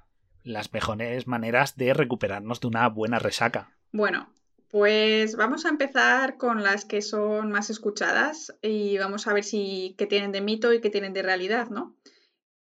las 0.42 0.72
mejores 0.72 1.28
maneras 1.28 1.76
de 1.76 1.94
recuperarnos 1.94 2.58
de 2.58 2.66
una 2.66 2.88
buena 2.88 3.20
resaca. 3.20 3.70
Bueno, 3.92 4.34
pues 4.68 5.36
vamos 5.36 5.64
a 5.64 5.68
empezar 5.68 6.36
con 6.36 6.64
las 6.64 6.84
que 6.84 7.02
son 7.02 7.52
más 7.52 7.70
escuchadas 7.70 8.52
y 8.62 8.98
vamos 8.98 9.28
a 9.28 9.32
ver 9.32 9.44
si 9.44 9.94
qué 9.96 10.06
tienen 10.06 10.32
de 10.32 10.40
mito 10.40 10.72
y 10.72 10.80
qué 10.80 10.90
tienen 10.90 11.12
de 11.12 11.22
realidad, 11.22 11.68
¿no? 11.70 11.94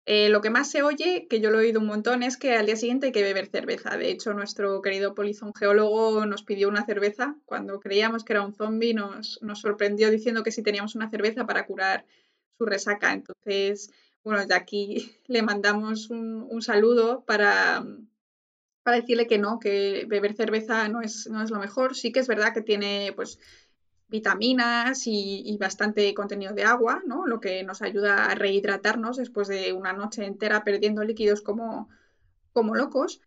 Eh, 0.06 0.28
lo 0.30 0.42
que 0.42 0.50
más 0.50 0.70
se 0.70 0.84
oye, 0.84 1.28
que 1.30 1.40
yo 1.40 1.50
lo 1.50 1.60
he 1.60 1.66
oído 1.66 1.80
un 1.80 1.88
montón, 1.88 2.24
es 2.24 2.36
que 2.36 2.56
al 2.56 2.66
día 2.66 2.76
siguiente 2.76 3.08
hay 3.08 3.12
que 3.14 3.24
beber 3.24 3.48
cerveza. 3.48 3.96
De 3.98 4.12
hecho, 4.12 4.34
nuestro 4.34 4.82
querido 4.82 5.16
polizón 5.16 5.54
geólogo 5.54 6.26
nos 6.26 6.44
pidió 6.44 6.68
una 6.68 6.86
cerveza. 6.86 7.38
Cuando 7.46 7.80
creíamos 7.80 8.26
que 8.26 8.34
era 8.34 8.46
un 8.46 8.54
zombie, 8.54 8.94
nos, 8.94 9.40
sorprendió 9.56 10.12
diciendo 10.12 10.44
que 10.44 10.52
si 10.52 10.62
teníamos 10.62 10.96
una 10.96 11.10
cerveza 11.10 11.46
para 11.46 11.66
curar 11.66 12.06
su 12.58 12.66
resaca. 12.66 13.14
Entonces, 13.14 13.92
bueno, 14.24 14.46
de 14.46 14.56
aquí 14.56 15.18
le 15.28 15.42
mandamos 15.42 16.10
un, 16.10 16.62
saludo 16.62 17.24
para, 17.26 17.86
para 18.84 18.98
decirle 18.98 19.26
que 19.28 19.38
no, 19.38 19.60
que 19.60 20.06
beber 20.08 20.36
cerveza 20.36 20.90
no 20.90 21.02
es, 21.02 21.28
no 21.30 21.42
es 21.42 21.50
lo 21.50 21.60
mejor. 21.60 21.96
Sí 21.96 22.12
que 22.12 22.20
es 22.20 22.28
verdad 22.28 22.54
que 22.54 22.62
tiene 22.62 23.14
pues 23.16 23.40
vitaminas 24.08 25.04
y, 25.06 25.58
bastante 25.60 26.14
contenido 26.14 26.54
de 26.54 26.64
agua, 26.64 27.02
¿no? 27.06 27.26
Lo 27.26 27.40
que 27.40 27.64
nos 27.64 27.82
ayuda 27.82 28.26
a 28.26 28.36
rehidratarnos 28.36 29.18
después 29.18 29.48
de 29.48 29.74
una 29.74 29.94
noche 29.94 30.26
entera 30.26 30.64
perdiendo 30.64 31.04
líquidos 31.04 31.42
como, 31.42 31.90
como 32.52 32.76
locos. 32.76 33.22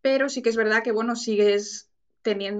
Pero 0.00 0.28
sí 0.28 0.42
que 0.42 0.50
es 0.50 0.56
verdad 0.56 0.82
que, 0.82 0.92
bueno, 0.92 1.16
sigues 1.16 1.88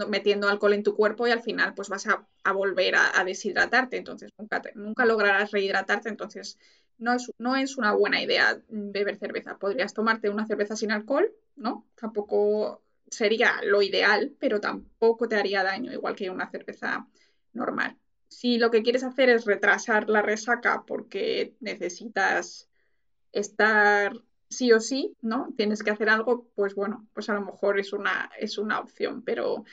metiendo 0.08 0.48
alcohol 0.48 0.74
en 0.74 0.82
tu 0.82 0.94
cuerpo 0.94 1.26
y 1.26 1.30
al 1.30 1.42
final 1.42 1.72
pues 1.74 1.88
vas 1.88 2.06
a, 2.06 2.52
volver 2.52 2.94
a, 2.96 3.24
deshidratarte. 3.24 3.96
Entonces 3.96 4.30
nunca, 4.38 4.62
nunca 4.74 5.06
lograrás 5.06 5.50
rehidratarte. 5.50 6.08
Entonces 6.08 6.58
no 6.98 7.14
es, 7.14 7.32
no 7.38 7.56
es 7.56 7.76
una 7.76 7.92
buena 7.92 8.22
idea 8.22 8.60
beber 8.68 9.16
cerveza. 9.16 9.58
Podrías 9.58 9.94
tomarte 9.94 10.28
una 10.28 10.46
cerveza 10.46 10.76
sin 10.76 10.92
alcohol, 10.92 11.32
¿no? 11.56 11.86
Tampoco 11.94 12.82
sería 13.08 13.60
lo 13.62 13.82
ideal, 13.82 14.34
pero 14.38 14.60
tampoco 14.60 15.28
te 15.28 15.36
haría 15.36 15.62
daño, 15.62 15.92
igual 15.92 16.16
que 16.16 16.30
una 16.30 16.50
cerveza 16.50 17.06
normal. 17.54 17.96
Si 18.28 18.58
lo 18.58 18.70
que 18.70 18.82
quieres 18.82 19.04
hacer 19.04 19.30
es 19.30 19.44
retrasar 19.44 20.08
la 20.08 20.22
resaca 20.22 20.84
porque 20.86 21.54
necesitas 21.60 22.68
estar 23.32 24.12
sí 24.48 24.72
o 24.72 24.80
sí, 24.80 25.16
¿no? 25.20 25.52
Tienes 25.56 25.82
que 25.82 25.90
hacer 25.90 26.08
algo, 26.08 26.48
pues 26.54 26.74
bueno, 26.74 27.06
pues 27.12 27.28
a 27.28 27.34
lo 27.34 27.42
mejor 27.42 27.78
es 27.78 27.92
una, 27.92 28.30
es 28.38 28.58
una 28.58 28.80
opción, 28.80 29.22
pero 29.22 29.64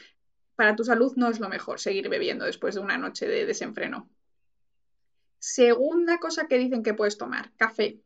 para 0.56 0.76
tu 0.76 0.84
salud 0.84 1.14
no 1.16 1.30
es 1.30 1.40
lo 1.40 1.50
mejor 1.50 1.80
seguir 1.80 2.10
bebiendo 2.10 2.46
después 2.46 2.76
de 2.76 2.82
una 2.82 2.98
noche 2.98 3.28
de 3.28 3.46
desenfreno. 3.46 4.10
Segunda 5.40 6.20
cosa 6.20 6.48
que 6.48 6.58
dicen 6.58 6.84
que 6.84 6.94
puedes 6.94 7.18
tomar, 7.18 7.52
café. 7.58 8.00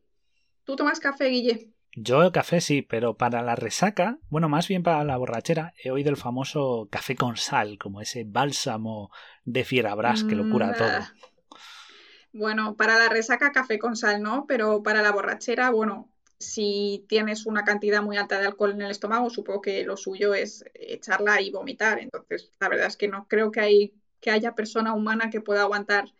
¿Tú 0.64 0.74
tomas 0.74 1.00
café, 1.00 1.26
Guille? 1.26 1.70
Yo 1.98 2.30
café 2.30 2.60
sí, 2.60 2.82
pero 2.82 3.16
para 3.16 3.42
la 3.42 3.56
resaca, 3.56 4.18
bueno, 4.28 4.50
más 4.50 4.68
bien 4.68 4.82
para 4.82 5.02
la 5.02 5.16
borrachera, 5.16 5.72
he 5.82 5.90
oído 5.90 6.10
el 6.10 6.18
famoso 6.18 6.88
café 6.90 7.16
con 7.16 7.38
sal, 7.38 7.78
como 7.78 8.02
ese 8.02 8.24
bálsamo 8.26 9.10
de 9.46 9.64
fierabras 9.64 10.22
que 10.22 10.34
lo 10.34 10.50
cura 10.50 10.74
todo. 10.74 11.58
Mm, 12.34 12.38
bueno, 12.38 12.76
para 12.76 12.98
la 12.98 13.08
resaca 13.08 13.50
café 13.50 13.78
con 13.78 13.96
sal 13.96 14.22
no, 14.22 14.44
pero 14.46 14.82
para 14.82 15.00
la 15.00 15.10
borrachera, 15.10 15.70
bueno, 15.70 16.10
si 16.38 17.06
tienes 17.08 17.46
una 17.46 17.64
cantidad 17.64 18.02
muy 18.02 18.18
alta 18.18 18.38
de 18.38 18.46
alcohol 18.46 18.72
en 18.72 18.82
el 18.82 18.90
estómago, 18.90 19.30
supongo 19.30 19.62
que 19.62 19.82
lo 19.84 19.96
suyo 19.96 20.34
es 20.34 20.66
echarla 20.74 21.40
y 21.40 21.50
vomitar. 21.50 21.98
Entonces, 21.98 22.52
la 22.60 22.68
verdad 22.68 22.88
es 22.88 22.98
que 22.98 23.08
no 23.08 23.26
creo 23.26 23.50
que, 23.50 23.60
hay, 23.60 23.94
que 24.20 24.30
haya 24.30 24.54
persona 24.54 24.92
humana 24.92 25.30
que 25.30 25.40
pueda 25.40 25.62
aguantar 25.62 26.12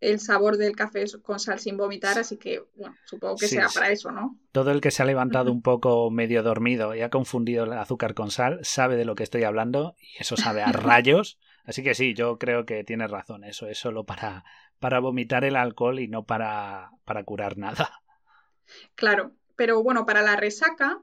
el 0.00 0.20
sabor 0.20 0.56
del 0.56 0.76
café 0.76 1.04
con 1.22 1.40
sal 1.40 1.58
sin 1.60 1.76
vomitar, 1.76 2.18
así 2.18 2.36
que, 2.38 2.62
bueno, 2.76 2.96
supongo 3.04 3.38
que 3.38 3.46
Sí, 3.46 3.56
sea 3.56 3.68
para 3.68 3.90
eso, 3.90 4.10
¿no? 4.10 4.38
Todo 4.52 4.70
el 4.70 4.80
que 4.80 4.90
se 4.90 5.02
ha 5.02 5.06
levantado 5.06 5.52
un 5.52 5.62
poco 5.62 6.10
medio 6.10 6.42
dormido 6.42 6.94
y 6.94 7.02
ha 7.02 7.10
confundido 7.10 7.64
el 7.64 7.72
azúcar 7.74 8.14
con 8.14 8.30
sal 8.30 8.60
sabe 8.62 8.96
de 8.96 9.04
lo 9.04 9.14
que 9.14 9.22
estoy 9.22 9.44
hablando 9.44 9.96
y 10.00 10.22
eso 10.22 10.36
sabe 10.36 10.62
a 10.62 10.72
rayos. 10.72 11.38
Así 11.64 11.82
que 11.82 11.94
sí, 11.94 12.14
yo 12.14 12.38
creo 12.38 12.64
que 12.64 12.84
tienes 12.84 13.10
razón. 13.10 13.44
Eso 13.44 13.68
es 13.68 13.78
solo 13.78 14.04
para, 14.04 14.44
para 14.78 15.00
vomitar 15.00 15.44
el 15.44 15.56
alcohol 15.56 15.98
y 16.00 16.08
no 16.08 16.24
para, 16.24 16.90
para 17.04 17.24
curar 17.24 17.58
nada. 17.58 17.90
Claro, 18.94 19.32
pero 19.56 19.82
bueno, 19.82 20.06
para 20.06 20.22
la 20.22 20.36
resaca, 20.36 21.00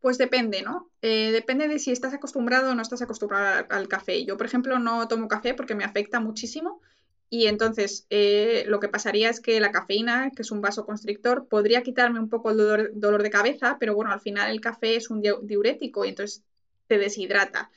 pues 0.00 0.18
depende, 0.18 0.62
¿no? 0.62 0.90
Eh, 1.02 1.30
depende 1.32 1.68
de 1.68 1.78
si 1.78 1.92
estás 1.92 2.14
acostumbrado 2.14 2.70
o 2.72 2.74
no 2.74 2.82
estás 2.82 3.02
acostumbrado 3.02 3.46
al, 3.46 3.66
al 3.70 3.88
café. 3.88 4.24
Yo, 4.24 4.36
por 4.36 4.46
ejemplo, 4.46 4.78
no 4.78 5.08
tomo 5.08 5.28
café 5.28 5.54
porque 5.54 5.74
me 5.74 5.84
afecta 5.84 6.20
muchísimo 6.20 6.80
y 7.28 7.46
entonces 7.46 8.06
eh, 8.10 8.64
lo 8.68 8.80
que 8.80 8.88
pasaría 8.88 9.30
es 9.30 9.40
que 9.40 9.60
la 9.60 9.72
cafeína, 9.72 10.30
que 10.34 10.42
es 10.42 10.50
un 10.50 10.60
vasoconstrictor, 10.60 11.48
podría 11.48 11.82
quitarme 11.82 12.20
un 12.20 12.28
poco 12.28 12.50
el 12.50 12.56
dolor, 12.94 13.22
de 13.22 13.30
cabeza, 13.30 13.76
pero 13.80 13.94
bueno, 13.94 14.12
al 14.12 14.20
final 14.20 14.50
el 14.50 14.60
café 14.60 14.96
es 14.96 15.10
un 15.10 15.22
diu- 15.22 15.40
diurético 15.42 16.04
y 16.04 16.10
entonces 16.10 16.42
te 16.86 16.98
deshidrata. 16.98 17.70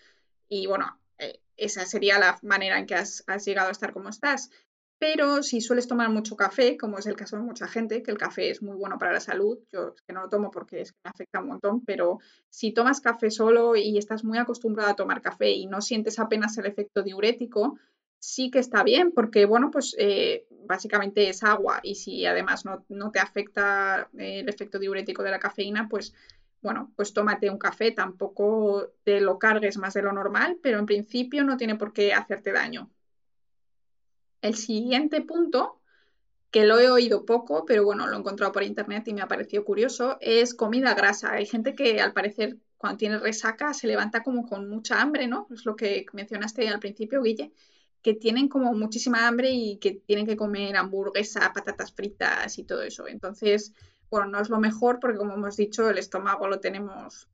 Y 0.47 0.67
bueno, 0.67 0.99
eh, 1.17 1.39
esa 1.57 1.85
sería 1.85 2.19
la 2.19 2.39
manera 2.43 2.79
en 2.79 2.85
que 2.85 2.95
has, 2.95 3.23
has 3.27 3.45
llegado 3.45 3.69
a 3.69 3.71
estar 3.71 3.93
como 3.93 4.09
estás. 4.09 4.49
Pero 4.99 5.43
si 5.43 5.61
sueles 5.61 5.87
tomar 5.87 6.09
mucho 6.09 6.35
café, 6.35 6.77
como 6.77 6.97
es 6.97 7.05
el 7.05 7.15
caso 7.15 7.37
de 7.37 7.43
mucha 7.43 7.67
gente, 7.69 8.03
que 8.03 8.11
el 8.11 8.17
café 8.17 8.49
es 8.49 8.61
muy 8.61 8.75
bueno 8.75 8.97
para 8.97 9.13
la 9.13 9.21
salud, 9.21 9.57
yo 9.71 9.93
es 9.95 10.01
que 10.01 10.11
no 10.13 10.23
lo 10.23 10.29
tomo 10.29 10.51
porque 10.51 10.81
es 10.81 10.91
que 10.91 10.99
me 11.05 11.09
afecta 11.11 11.39
un 11.39 11.47
montón, 11.47 11.85
pero 11.85 12.19
si 12.49 12.73
tomas 12.73 12.99
café 12.99 13.31
solo 13.31 13.77
y 13.77 13.97
estás 13.97 14.25
muy 14.25 14.37
acostumbrado 14.37 14.91
a 14.91 14.95
tomar 14.97 15.21
café 15.21 15.51
y 15.51 15.67
no 15.67 15.81
sientes 15.81 16.19
apenas 16.19 16.57
el 16.57 16.65
efecto 16.65 17.01
diurético, 17.01 17.77
sí 18.19 18.51
que 18.51 18.59
está 18.59 18.83
bien, 18.83 19.11
porque 19.11 19.45
bueno, 19.45 19.71
pues 19.71 19.95
eh, 19.97 20.45
básicamente 20.65 21.29
es 21.29 21.43
agua 21.43 21.79
y 21.81 21.95
si 21.95 22.25
además 22.25 22.65
no, 22.65 22.85
no 22.89 23.11
te 23.11 23.19
afecta 23.19 24.09
eh, 24.17 24.41
el 24.41 24.49
efecto 24.49 24.77
diurético 24.77 25.23
de 25.23 25.31
la 25.31 25.39
cafeína, 25.39 25.87
pues 25.89 26.13
bueno, 26.61 26.91
pues 26.95 27.13
tómate 27.13 27.49
un 27.49 27.57
café, 27.57 27.91
tampoco 27.91 28.91
te 29.03 29.21
lo 29.21 29.39
cargues 29.39 29.77
más 29.77 29.93
de 29.93 30.01
lo 30.01 30.11
normal, 30.11 30.59
pero 30.61 30.77
en 30.77 30.85
principio 30.85 31.43
no 31.43 31.55
tiene 31.55 31.75
por 31.75 31.93
qué 31.93 32.13
hacerte 32.13 32.51
daño. 32.51 32.91
El 34.41 34.55
siguiente 34.55 35.21
punto, 35.21 35.81
que 36.51 36.65
lo 36.65 36.79
he 36.79 36.89
oído 36.91 37.25
poco, 37.25 37.65
pero 37.65 37.85
bueno, 37.85 38.07
lo 38.07 38.15
he 38.15 38.19
encontrado 38.19 38.51
por 38.51 38.63
internet 38.63 39.07
y 39.07 39.13
me 39.13 39.21
ha 39.21 39.27
parecido 39.27 39.63
curioso, 39.63 40.17
es 40.19 40.53
comida 40.53 40.93
grasa. 40.95 41.31
Hay 41.31 41.45
gente 41.45 41.75
que 41.75 42.01
al 42.01 42.11
parecer 42.11 42.57
cuando 42.77 42.97
tiene 42.97 43.19
resaca 43.19 43.73
se 43.73 43.87
levanta 43.87 44.23
como 44.23 44.47
con 44.47 44.69
mucha 44.69 45.01
hambre, 45.01 45.27
¿no? 45.27 45.47
Es 45.53 45.65
lo 45.65 45.75
que 45.75 46.05
mencionaste 46.13 46.67
al 46.67 46.79
principio, 46.79 47.21
Guille, 47.21 47.53
que 48.01 48.13
tienen 48.13 48.47
como 48.47 48.73
muchísima 48.73 49.27
hambre 49.27 49.51
y 49.51 49.77
que 49.77 49.91
tienen 49.91 50.25
que 50.25 50.37
comer 50.37 50.77
hamburguesa, 50.77 51.51
patatas 51.53 51.93
fritas 51.93 52.57
y 52.57 52.63
todo 52.63 52.83
eso. 52.83 53.07
Entonces, 53.07 53.73
bueno, 54.09 54.27
no 54.27 54.39
es 54.39 54.49
lo 54.49 54.59
mejor 54.59 54.99
porque 54.99 55.17
como 55.17 55.33
hemos 55.33 55.57
dicho, 55.57 55.89
el 55.89 55.97
estómago 55.97 56.47
lo 56.47 56.59
tenemos 56.59 57.27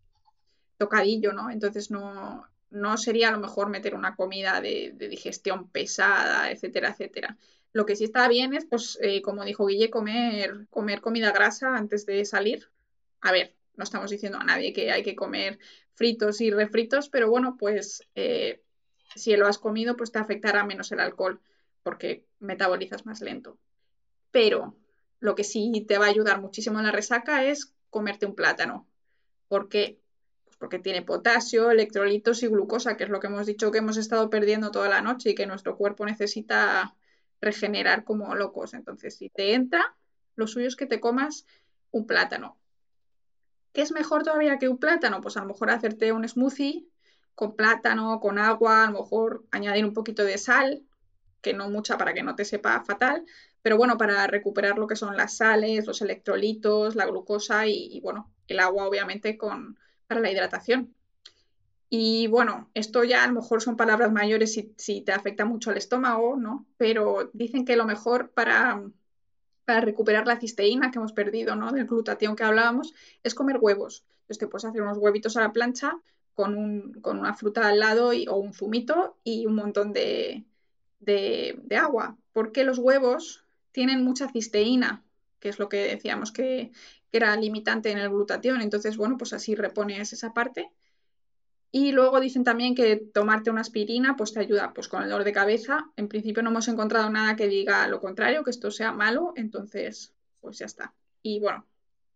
tocadillo, 0.77 1.33
¿no? 1.33 1.51
Entonces 1.51 1.91
no, 1.91 2.47
no 2.71 2.97
sería 2.97 3.31
lo 3.31 3.39
mejor 3.39 3.69
meter 3.69 3.95
una 3.95 4.15
comida 4.15 4.59
de, 4.61 4.91
de 4.95 5.07
digestión 5.07 5.69
pesada, 5.69 6.51
etcétera, 6.51 6.89
etcétera. 6.89 7.37
Lo 7.71 7.85
que 7.85 7.95
sí 7.95 8.05
está 8.05 8.27
bien 8.27 8.53
es, 8.53 8.65
pues, 8.65 8.97
eh, 9.01 9.21
como 9.21 9.43
dijo 9.43 9.65
Guille, 9.65 9.89
comer, 9.89 10.67
comer 10.69 11.01
comida 11.01 11.31
grasa 11.31 11.75
antes 11.75 12.05
de 12.05 12.23
salir. 12.25 12.69
A 13.21 13.31
ver, 13.31 13.53
no 13.75 13.83
estamos 13.83 14.09
diciendo 14.09 14.37
a 14.37 14.43
nadie 14.43 14.73
que 14.73 14.91
hay 14.91 15.03
que 15.03 15.15
comer 15.15 15.59
fritos 15.93 16.41
y 16.41 16.51
refritos, 16.51 17.09
pero 17.09 17.29
bueno, 17.29 17.57
pues 17.59 18.07
eh, 18.15 18.63
si 19.15 19.35
lo 19.35 19.47
has 19.47 19.57
comido, 19.57 19.95
pues 19.95 20.11
te 20.11 20.19
afectará 20.19 20.63
menos 20.65 20.91
el 20.91 20.99
alcohol 20.99 21.39
porque 21.83 22.25
metabolizas 22.39 23.05
más 23.05 23.21
lento. 23.21 23.57
Pero 24.31 24.75
lo 25.19 25.35
que 25.35 25.43
sí 25.43 25.85
te 25.87 25.97
va 25.97 26.05
a 26.05 26.09
ayudar 26.09 26.41
muchísimo 26.41 26.79
en 26.79 26.85
la 26.85 26.91
resaca 26.91 27.45
es 27.45 27.73
comerte 27.89 28.25
un 28.25 28.35
plátano. 28.35 28.87
¿Por 29.47 29.69
qué? 29.69 29.99
Pues 30.43 30.57
porque 30.57 30.79
tiene 30.79 31.01
potasio, 31.01 31.71
electrolitos 31.71 32.43
y 32.43 32.47
glucosa, 32.47 32.97
que 32.97 33.05
es 33.05 33.09
lo 33.09 33.19
que 33.19 33.27
hemos 33.27 33.45
dicho 33.45 33.71
que 33.71 33.77
hemos 33.77 33.97
estado 33.97 34.29
perdiendo 34.29 34.71
toda 34.71 34.89
la 34.89 35.01
noche 35.01 35.31
y 35.31 35.35
que 35.35 35.45
nuestro 35.45 35.77
cuerpo 35.77 36.05
necesita 36.05 36.95
regenerar 37.39 38.03
como 38.03 38.35
locos. 38.35 38.73
Entonces, 38.73 39.15
si 39.15 39.29
te 39.29 39.53
entra, 39.53 39.95
lo 40.35 40.47
suyo 40.47 40.67
es 40.67 40.75
que 40.75 40.87
te 40.87 40.99
comas 40.99 41.45
un 41.91 42.05
plátano. 42.05 42.57
¿Qué 43.73 43.81
es 43.81 43.91
mejor 43.91 44.23
todavía 44.23 44.57
que 44.57 44.69
un 44.69 44.77
plátano? 44.77 45.21
Pues 45.21 45.37
a 45.37 45.41
lo 45.41 45.47
mejor 45.47 45.69
hacerte 45.69 46.11
un 46.11 46.27
smoothie 46.27 46.87
con 47.35 47.55
plátano, 47.55 48.19
con 48.19 48.39
agua, 48.39 48.85
a 48.85 48.91
lo 48.91 49.01
mejor 49.01 49.45
añadir 49.51 49.85
un 49.85 49.93
poquito 49.93 50.23
de 50.23 50.37
sal, 50.37 50.83
que 51.41 51.53
no 51.53 51.69
mucha 51.69 51.97
para 51.97 52.13
que 52.13 52.23
no 52.23 52.35
te 52.35 52.45
sepa 52.45 52.83
fatal, 52.83 53.25
pero 53.61 53.77
bueno, 53.77 53.97
para 53.97 54.25
recuperar 54.27 54.77
lo 54.77 54.87
que 54.87 54.95
son 54.95 55.17
las 55.17 55.37
sales, 55.37 55.85
los 55.85 56.01
electrolitos, 56.01 56.95
la 56.95 57.05
glucosa 57.05 57.67
y, 57.67 57.99
bueno, 58.01 58.31
el 58.47 58.59
agua 58.59 58.87
obviamente 58.87 59.37
con, 59.37 59.77
para 60.07 60.21
la 60.21 60.31
hidratación. 60.31 60.93
Y 61.89 62.27
bueno, 62.27 62.69
esto 62.73 63.03
ya 63.03 63.23
a 63.23 63.27
lo 63.27 63.33
mejor 63.33 63.61
son 63.61 63.77
palabras 63.77 64.11
mayores 64.11 64.53
si, 64.53 64.73
si 64.77 65.01
te 65.01 65.11
afecta 65.11 65.45
mucho 65.45 65.71
el 65.71 65.77
estómago, 65.77 66.35
¿no? 66.35 66.65
Pero 66.77 67.29
dicen 67.33 67.65
que 67.65 67.75
lo 67.75 67.85
mejor 67.85 68.31
para, 68.31 68.81
para 69.65 69.81
recuperar 69.81 70.25
la 70.25 70.39
cisteína 70.39 70.91
que 70.91 70.99
hemos 70.99 71.13
perdido, 71.13 71.55
¿no? 71.55 71.71
Del 71.71 71.85
glutatión 71.85 72.35
que 72.35 72.43
hablábamos, 72.43 72.93
es 73.23 73.35
comer 73.35 73.57
huevos. 73.61 74.03
Entonces 74.21 74.39
te 74.39 74.47
puedes 74.47 74.65
hacer 74.65 74.81
unos 74.81 74.97
huevitos 74.97 75.37
a 75.37 75.41
la 75.41 75.53
plancha 75.53 75.99
con, 76.35 76.55
un, 76.55 76.93
con 77.01 77.17
una 77.17 77.33
fruta 77.33 77.67
al 77.67 77.79
lado 77.79 78.09
o 78.09 78.35
un 78.35 78.53
zumito 78.53 79.17
y 79.23 79.45
un 79.47 79.55
montón 79.55 79.93
de, 79.93 80.45
de, 80.99 81.57
de, 81.63 81.75
agua, 81.77 82.17
porque 82.33 82.63
los 82.63 82.77
huevos 82.77 83.45
tienen 83.71 84.03
mucha 84.03 84.29
cisteína, 84.29 85.03
que 85.39 85.49
es 85.49 85.59
lo 85.59 85.69
que 85.69 85.77
decíamos 85.77 86.31
que, 86.31 86.71
que 87.11 87.17
era 87.17 87.35
limitante 87.37 87.89
en 87.91 87.97
el 87.97 88.09
glutatión. 88.09 88.61
Entonces, 88.61 88.97
bueno, 88.97 89.17
pues 89.17 89.33
así 89.33 89.55
repones 89.55 90.13
esa 90.13 90.33
parte. 90.33 90.69
Y 91.71 91.91
luego 91.91 92.19
dicen 92.19 92.43
también 92.43 92.75
que 92.75 92.95
tomarte 92.95 93.49
una 93.49 93.61
aspirina 93.61 94.15
pues 94.15 94.31
te 94.31 94.39
ayuda 94.39 94.73
pues 94.73 94.87
con 94.87 95.03
el 95.03 95.09
dolor 95.09 95.25
de 95.25 95.33
cabeza. 95.33 95.89
En 95.97 96.07
principio 96.07 96.41
no 96.41 96.49
hemos 96.49 96.67
encontrado 96.67 97.09
nada 97.09 97.35
que 97.35 97.47
diga 97.47 97.87
lo 97.87 97.99
contrario, 97.99 98.43
que 98.43 98.51
esto 98.51 98.71
sea 98.71 98.93
malo, 98.93 99.33
entonces 99.35 100.13
pues 100.39 100.59
ya 100.59 100.67
está. 100.67 100.93
Y 101.21 101.39
bueno, 101.39 101.65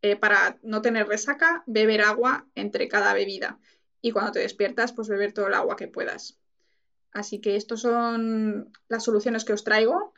eh, 0.01 0.15
para 0.15 0.57
no 0.63 0.81
tener 0.81 1.07
resaca, 1.07 1.63
beber 1.67 2.01
agua 2.01 2.47
entre 2.55 2.87
cada 2.87 3.13
bebida. 3.13 3.59
Y 4.01 4.11
cuando 4.11 4.33
te 4.33 4.39
despiertas, 4.39 4.93
pues 4.93 5.07
beber 5.09 5.33
todo 5.33 5.47
el 5.47 5.53
agua 5.53 5.75
que 5.75 5.87
puedas. 5.87 6.39
Así 7.11 7.41
que 7.41 7.55
estas 7.55 7.81
son 7.81 8.71
las 8.87 9.03
soluciones 9.03 9.43
que 9.45 9.53
os 9.53 9.63
traigo. 9.63 10.13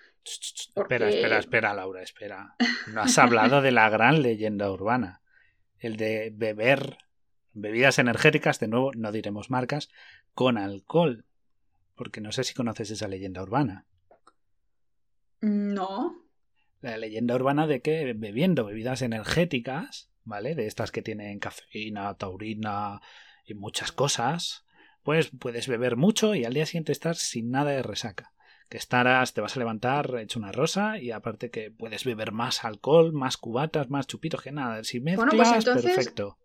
Porque... 0.74 0.96
Espera, 0.96 1.10
espera, 1.10 1.40
espera, 1.40 1.74
Laura, 1.74 2.02
espera. 2.04 2.56
No 2.94 3.02
has 3.02 3.18
hablado 3.18 3.62
de 3.62 3.72
la 3.72 3.90
gran 3.90 4.22
leyenda 4.22 4.72
urbana. 4.72 5.22
El 5.80 5.98
de 5.98 6.32
beber 6.36 6.98
bebidas 7.54 7.98
energéticas, 7.98 8.60
de 8.60 8.68
nuevo, 8.68 8.92
no 8.94 9.12
diremos 9.12 9.50
marcas, 9.50 9.90
con 10.34 10.58
alcohol. 10.58 11.26
Porque 11.96 12.22
no 12.22 12.32
sé 12.32 12.44
si 12.44 12.54
conoces 12.54 12.92
esa 12.92 13.08
leyenda 13.08 13.42
urbana. 13.42 13.86
No. 15.40 16.28
La 16.82 16.98
leyenda 16.98 17.36
urbana 17.36 17.68
de 17.68 17.82
que 17.82 18.14
bebiendo 18.14 18.66
bebidas 18.66 19.02
energéticas, 19.02 20.12
¿vale? 20.24 20.56
De 20.56 20.68
estas 20.68 20.92
que 20.92 21.02
tienen 21.02 21.40
cafeína, 21.40 22.16
taurina 22.16 23.02
y 23.52 23.54
muchas 23.54 23.92
cosas, 23.92 24.66
pues 25.04 25.32
puedes 25.40 25.68
beber 25.68 25.98
mucho 25.98 26.36
y 26.36 26.46
al 26.46 26.54
día 26.54 26.66
siguiente 26.66 26.92
estar 26.92 27.16
sin 27.16 27.52
nada 27.52 27.72
de 27.72 27.84
resaca. 27.84 28.34
Que 28.70 28.78
estarás, 28.78 29.34
te 29.34 29.42
vas 29.42 29.56
a 29.56 29.60
levantar 29.60 30.16
hecho 30.20 30.40
una 30.40 30.52
rosa 30.52 30.98
y 30.98 31.12
aparte 31.12 31.52
que 31.52 31.72
puedes 31.72 32.06
beber 32.06 32.32
más 32.32 32.64
alcohol, 32.64 33.12
más 33.12 33.36
cubatas, 33.36 33.90
más 33.90 34.08
chupitos, 34.08 34.42
que 34.42 34.52
nada. 34.52 34.84
Si 34.84 35.02
mezclas, 35.02 35.28
bueno, 35.28 35.44
pues 35.44 35.66
entonces... 35.66 35.96
perfecto. 35.96 36.38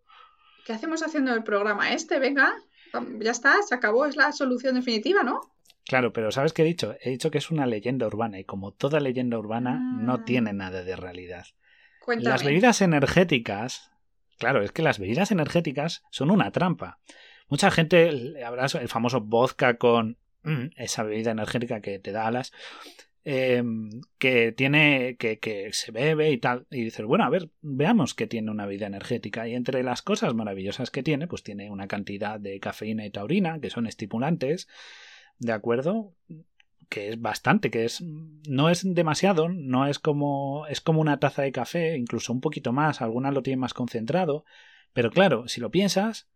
¿Qué 0.65 0.73
hacemos 0.73 1.01
haciendo 1.01 1.33
el 1.33 1.43
programa 1.43 1.93
este? 1.93 2.19
Venga, 2.19 2.53
ya 3.21 3.31
está, 3.31 3.61
se 3.63 3.73
acabó, 3.73 4.05
es 4.05 4.17
la 4.17 4.33
solución 4.33 4.75
definitiva, 4.75 5.23
¿no? 5.23 5.39
Claro, 5.85 6.11
pero 6.11 6.31
¿sabes 6.31 6.51
qué 6.51 6.63
he 6.63 6.65
dicho? 6.65 6.95
He 7.01 7.11
dicho 7.11 7.31
que 7.31 7.37
es 7.37 7.49
una 7.49 7.65
leyenda 7.65 8.05
urbana 8.07 8.39
y 8.39 8.43
como 8.43 8.73
toda 8.73 8.99
leyenda 8.99 9.39
urbana 9.39 9.79
ah. 9.81 10.01
no 10.01 10.25
tiene 10.25 10.51
nada 10.51 10.83
de 10.83 10.97
realidad. 10.97 11.45
Cuéntame. 12.01 12.29
Las 12.29 12.43
bebidas 12.43 12.81
energéticas, 12.81 13.91
claro, 14.37 14.61
es 14.61 14.71
que 14.71 14.81
las 14.81 14.99
bebidas 14.99 15.31
energéticas 15.31 16.03
son 16.11 16.31
una 16.31 16.51
trampa. 16.51 16.99
Mucha 17.49 17.71
gente, 17.71 18.43
habrá 18.43 18.65
el 18.65 18.89
famoso 18.89 19.21
vodka 19.21 19.77
con 19.77 20.17
mm, 20.43 20.67
esa 20.75 21.03
bebida 21.03 21.31
energética 21.31 21.81
que 21.81 21.99
te 21.99 22.11
da 22.11 22.27
alas, 22.27 22.51
eh, 23.29 23.61
que 24.17 24.53
tiene 24.53 25.17
que, 25.17 25.37
que, 25.39 25.73
se 25.73 25.91
bebe 25.91 26.31
y 26.31 26.37
tal 26.37 26.65
y 26.71 26.85
dices 26.85 27.05
bueno 27.05 27.25
a 27.25 27.29
ver 27.29 27.49
veamos 27.59 28.13
que 28.13 28.25
tiene 28.25 28.51
una 28.51 28.65
bebida 28.65 28.87
energética 28.87 29.49
y 29.49 29.53
entre 29.53 29.83
las 29.83 30.01
cosas 30.01 30.33
maravillosas 30.33 30.91
que 30.91 31.03
tiene 31.03 31.27
pues 31.27 31.43
tiene 31.43 31.69
una 31.69 31.89
cantidad 31.89 32.39
de 32.39 32.57
cafeína 32.61 33.05
y 33.05 33.11
taurina 33.11 33.59
que 33.59 33.69
son 33.69 33.85
estimulantes 33.85 34.69
de 35.39 35.51
acuerdo 35.51 36.13
que 36.89 37.09
es 37.09 37.21
bastante 37.21 37.69
que 37.69 37.85
es 37.85 38.01
no 38.01 38.69
es 38.69 38.83
demasiado 38.93 39.49
no 39.49 39.87
es 39.87 39.99
como 39.99 40.67
es 40.67 40.81
como 40.81 41.01
una 41.01 41.19
taza 41.19 41.41
de 41.41 41.51
café 41.51 41.97
incluso 41.97 42.33
un 42.33 42.41
poquito 42.41 42.73
más 42.73 43.01
algunas 43.01 43.33
lo 43.33 43.43
tienen 43.43 43.59
más 43.59 43.73
concentrado 43.73 44.45
pero 44.93 45.11
claro 45.11 45.47
si 45.47 45.61
lo 45.61 45.71
piensas 45.71 46.27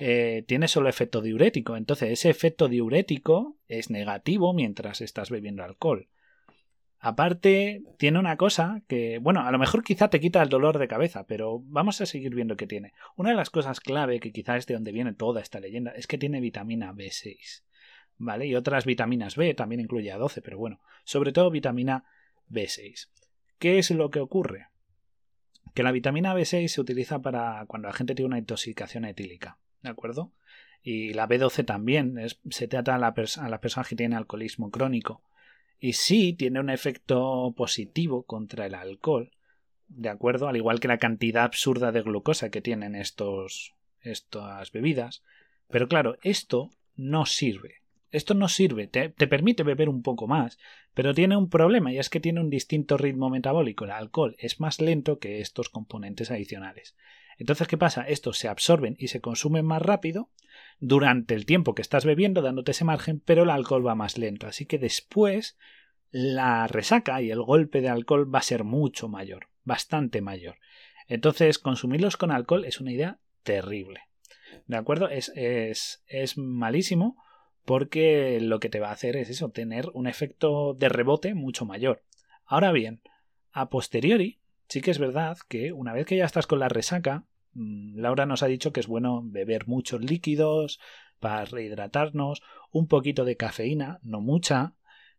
eh, 0.00 0.44
tiene 0.46 0.68
solo 0.68 0.88
efecto 0.88 1.20
diurético 1.20 1.76
entonces 1.76 2.10
ese 2.10 2.30
efecto 2.30 2.68
diurético 2.68 3.58
es 3.68 3.90
negativo 3.90 4.54
mientras 4.54 5.00
estás 5.00 5.30
bebiendo 5.30 5.64
alcohol 5.64 6.08
Aparte, 6.98 7.82
tiene 7.98 8.18
una 8.18 8.36
cosa 8.36 8.82
que, 8.88 9.18
bueno, 9.18 9.40
a 9.40 9.50
lo 9.52 9.58
mejor 9.58 9.84
quizá 9.84 10.08
te 10.08 10.18
quita 10.18 10.42
el 10.42 10.48
dolor 10.48 10.78
de 10.78 10.88
cabeza, 10.88 11.26
pero 11.26 11.60
vamos 11.66 12.00
a 12.00 12.06
seguir 12.06 12.34
viendo 12.34 12.56
qué 12.56 12.66
tiene. 12.66 12.94
Una 13.16 13.30
de 13.30 13.36
las 13.36 13.50
cosas 13.50 13.80
clave, 13.80 14.18
que 14.18 14.32
quizá 14.32 14.56
es 14.56 14.66
de 14.66 14.74
donde 14.74 14.92
viene 14.92 15.12
toda 15.12 15.40
esta 15.40 15.60
leyenda, 15.60 15.92
es 15.92 16.06
que 16.06 16.18
tiene 16.18 16.40
vitamina 16.40 16.92
B6. 16.92 17.62
¿Vale? 18.18 18.46
Y 18.46 18.54
otras 18.54 18.86
vitaminas 18.86 19.36
B, 19.36 19.54
también 19.54 19.80
incluye 19.80 20.10
a 20.10 20.16
12, 20.16 20.40
pero 20.42 20.58
bueno, 20.58 20.80
sobre 21.04 21.32
todo 21.32 21.50
vitamina 21.50 22.04
B6. 22.50 23.08
¿Qué 23.58 23.78
es 23.78 23.90
lo 23.90 24.10
que 24.10 24.20
ocurre? 24.20 24.68
Que 25.74 25.82
la 25.82 25.92
vitamina 25.92 26.34
B6 26.34 26.68
se 26.68 26.80
utiliza 26.80 27.20
para 27.20 27.64
cuando 27.66 27.88
la 27.88 27.94
gente 27.94 28.14
tiene 28.14 28.28
una 28.28 28.38
intoxicación 28.38 29.04
etílica, 29.04 29.58
¿de 29.82 29.90
acuerdo? 29.90 30.32
Y 30.82 31.12
la 31.12 31.28
B12 31.28 31.64
también, 31.66 32.16
se 32.50 32.68
trata 32.68 32.94
a, 32.94 32.96
a 32.96 33.48
las 33.48 33.60
personas 33.60 33.88
que 33.88 33.96
tienen 33.96 34.16
alcoholismo 34.16 34.70
crónico 34.70 35.22
y 35.78 35.94
sí 35.94 36.32
tiene 36.32 36.60
un 36.60 36.70
efecto 36.70 37.52
positivo 37.56 38.22
contra 38.22 38.66
el 38.66 38.74
alcohol, 38.74 39.32
¿de 39.88 40.08
acuerdo? 40.08 40.48
Al 40.48 40.56
igual 40.56 40.80
que 40.80 40.88
la 40.88 40.98
cantidad 40.98 41.44
absurda 41.44 41.92
de 41.92 42.02
glucosa 42.02 42.50
que 42.50 42.60
tienen 42.60 42.94
estos, 42.94 43.74
estas 44.00 44.72
bebidas. 44.72 45.22
Pero 45.68 45.88
claro, 45.88 46.16
esto 46.22 46.70
no 46.94 47.26
sirve. 47.26 47.82
Esto 48.10 48.34
no 48.34 48.48
sirve, 48.48 48.86
te, 48.86 49.08
te, 49.08 49.26
permite 49.26 49.62
beber 49.62 49.88
un 49.88 50.02
poco 50.02 50.26
más, 50.26 50.58
pero 50.94 51.12
tiene 51.14 51.36
un 51.36 51.50
problema 51.50 51.92
y 51.92 51.98
es 51.98 52.08
que 52.08 52.20
tiene 52.20 52.40
un 52.40 52.50
distinto 52.50 52.96
ritmo 52.96 53.30
metabólico. 53.30 53.84
El 53.84 53.90
alcohol 53.90 54.36
es 54.38 54.60
más 54.60 54.80
lento 54.80 55.18
que 55.18 55.40
estos 55.40 55.68
componentes 55.68 56.30
adicionales. 56.30 56.96
Entonces, 57.38 57.68
¿qué 57.68 57.76
pasa? 57.76 58.02
Estos 58.02 58.38
se 58.38 58.48
absorben 58.48 58.96
y 58.98 59.08
se 59.08 59.20
consumen 59.20 59.66
más 59.66 59.82
rápido 59.82 60.30
durante 60.80 61.34
el 61.34 61.44
tiempo 61.44 61.74
que 61.74 61.82
estás 61.82 62.04
bebiendo, 62.04 62.42
dándote 62.42 62.70
ese 62.70 62.84
margen, 62.84 63.20
pero 63.20 63.42
el 63.42 63.50
alcohol 63.50 63.86
va 63.86 63.94
más 63.94 64.16
lento. 64.16 64.46
Así 64.46 64.64
que 64.66 64.78
después 64.78 65.58
la 66.10 66.66
resaca 66.66 67.20
y 67.20 67.30
el 67.30 67.42
golpe 67.42 67.80
de 67.80 67.88
alcohol 67.88 68.32
va 68.32 68.38
a 68.38 68.42
ser 68.42 68.64
mucho 68.64 69.08
mayor, 69.08 69.48
bastante 69.64 70.22
mayor. 70.22 70.56
Entonces, 71.08 71.58
consumirlos 71.58 72.16
con 72.16 72.30
alcohol 72.30 72.64
es 72.64 72.80
una 72.80 72.92
idea 72.92 73.18
terrible. 73.42 74.00
¿De 74.66 74.76
acuerdo? 74.76 75.08
Es, 75.08 75.30
es, 75.34 76.02
es 76.06 76.38
malísimo 76.38 77.16
porque 77.66 78.40
lo 78.40 78.58
que 78.60 78.70
te 78.70 78.80
va 78.80 78.88
a 78.88 78.92
hacer 78.92 79.16
es 79.16 79.28
eso, 79.28 79.50
tener 79.50 79.90
un 79.92 80.06
efecto 80.06 80.72
de 80.72 80.88
rebote 80.88 81.34
mucho 81.34 81.66
mayor. 81.66 82.02
Ahora 82.46 82.72
bien, 82.72 83.02
a 83.52 83.68
posteriori, 83.68 84.38
sí 84.68 84.80
que 84.80 84.90
es 84.90 84.98
verdad 84.98 85.36
que 85.48 85.72
una 85.72 85.92
vez 85.92 86.06
que 86.06 86.16
ya 86.16 86.24
estás 86.24 86.46
con 86.46 86.60
la 86.60 86.70
resaca, 86.70 87.26
Mm, 87.56 87.98
Laura 87.98 88.26
nos 88.26 88.42
ha 88.42 88.46
dicho 88.46 88.72
que 88.72 88.80
es 88.80 88.86
bueno 88.86 89.22
beber 89.24 89.66
muchos 89.66 90.02
líquidos 90.02 90.78
para 91.20 91.44
rehidratarnos, 91.46 92.42
un 92.70 92.86
poquito 92.86 93.24
de 93.24 93.36
cafeína, 93.36 93.98
no 94.02 94.20
mucha, 94.20 94.74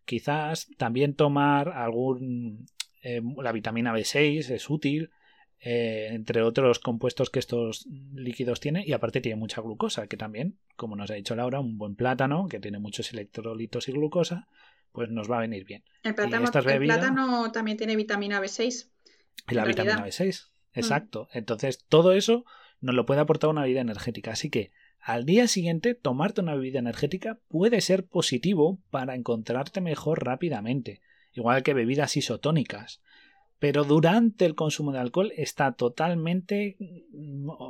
quizás 0.05 0.69
también 0.77 1.15
tomar 1.15 1.69
algún 1.69 2.67
eh, 3.01 3.21
la 3.37 3.51
vitamina 3.51 3.91
B6 3.93 4.51
es 4.51 4.69
útil, 4.69 5.09
eh, 5.59 6.09
entre 6.11 6.43
otros 6.43 6.79
compuestos 6.79 7.29
que 7.29 7.39
estos 7.39 7.87
líquidos 8.13 8.59
tienen, 8.59 8.83
y 8.85 8.93
aparte 8.93 9.21
tiene 9.21 9.37
mucha 9.37 9.61
glucosa, 9.61 10.07
que 10.07 10.17
también, 10.17 10.57
como 10.75 10.95
nos 10.95 11.09
ha 11.09 11.15
dicho 11.15 11.35
Laura, 11.35 11.59
un 11.59 11.77
buen 11.77 11.95
plátano, 11.95 12.47
que 12.47 12.59
tiene 12.59 12.79
muchos 12.79 13.11
electrolitos 13.11 13.89
y 13.89 13.91
glucosa, 13.91 14.47
pues 14.91 15.09
nos 15.09 15.29
va 15.29 15.37
a 15.37 15.41
venir 15.41 15.65
bien. 15.65 15.83
El 16.03 16.15
plátano, 16.15 17.51
también 17.51 17.77
tiene 17.77 17.95
vitamina 17.95 18.41
B6. 18.41 18.89
Y 19.49 19.55
la 19.55 19.65
vitamina 19.65 20.05
B6. 20.05 20.47
Mm. 20.47 20.79
Exacto. 20.79 21.27
Entonces, 21.33 21.85
todo 21.87 22.13
eso 22.13 22.45
nos 22.79 22.95
lo 22.95 23.05
puede 23.05 23.21
aportar 23.21 23.49
una 23.49 23.63
bebida 23.63 23.81
energética. 23.81 24.31
Así 24.31 24.49
que 24.49 24.71
al 24.99 25.25
día 25.25 25.47
siguiente, 25.47 25.95
tomarte 25.95 26.41
una 26.41 26.55
bebida 26.55 26.79
energética 26.79 27.39
puede 27.47 27.81
ser 27.81 28.05
positivo 28.05 28.79
para 28.89 29.15
encontrarte 29.15 29.81
mejor 29.81 30.25
rápidamente. 30.25 31.01
Igual 31.33 31.63
que 31.63 31.73
bebidas 31.73 32.17
isotónicas 32.17 33.01
pero 33.59 33.83
durante 33.83 34.45
el 34.45 34.55
consumo 34.55 34.91
de 34.91 34.99
alcohol 34.99 35.31
está 35.35 35.71
totalmente 35.71 36.77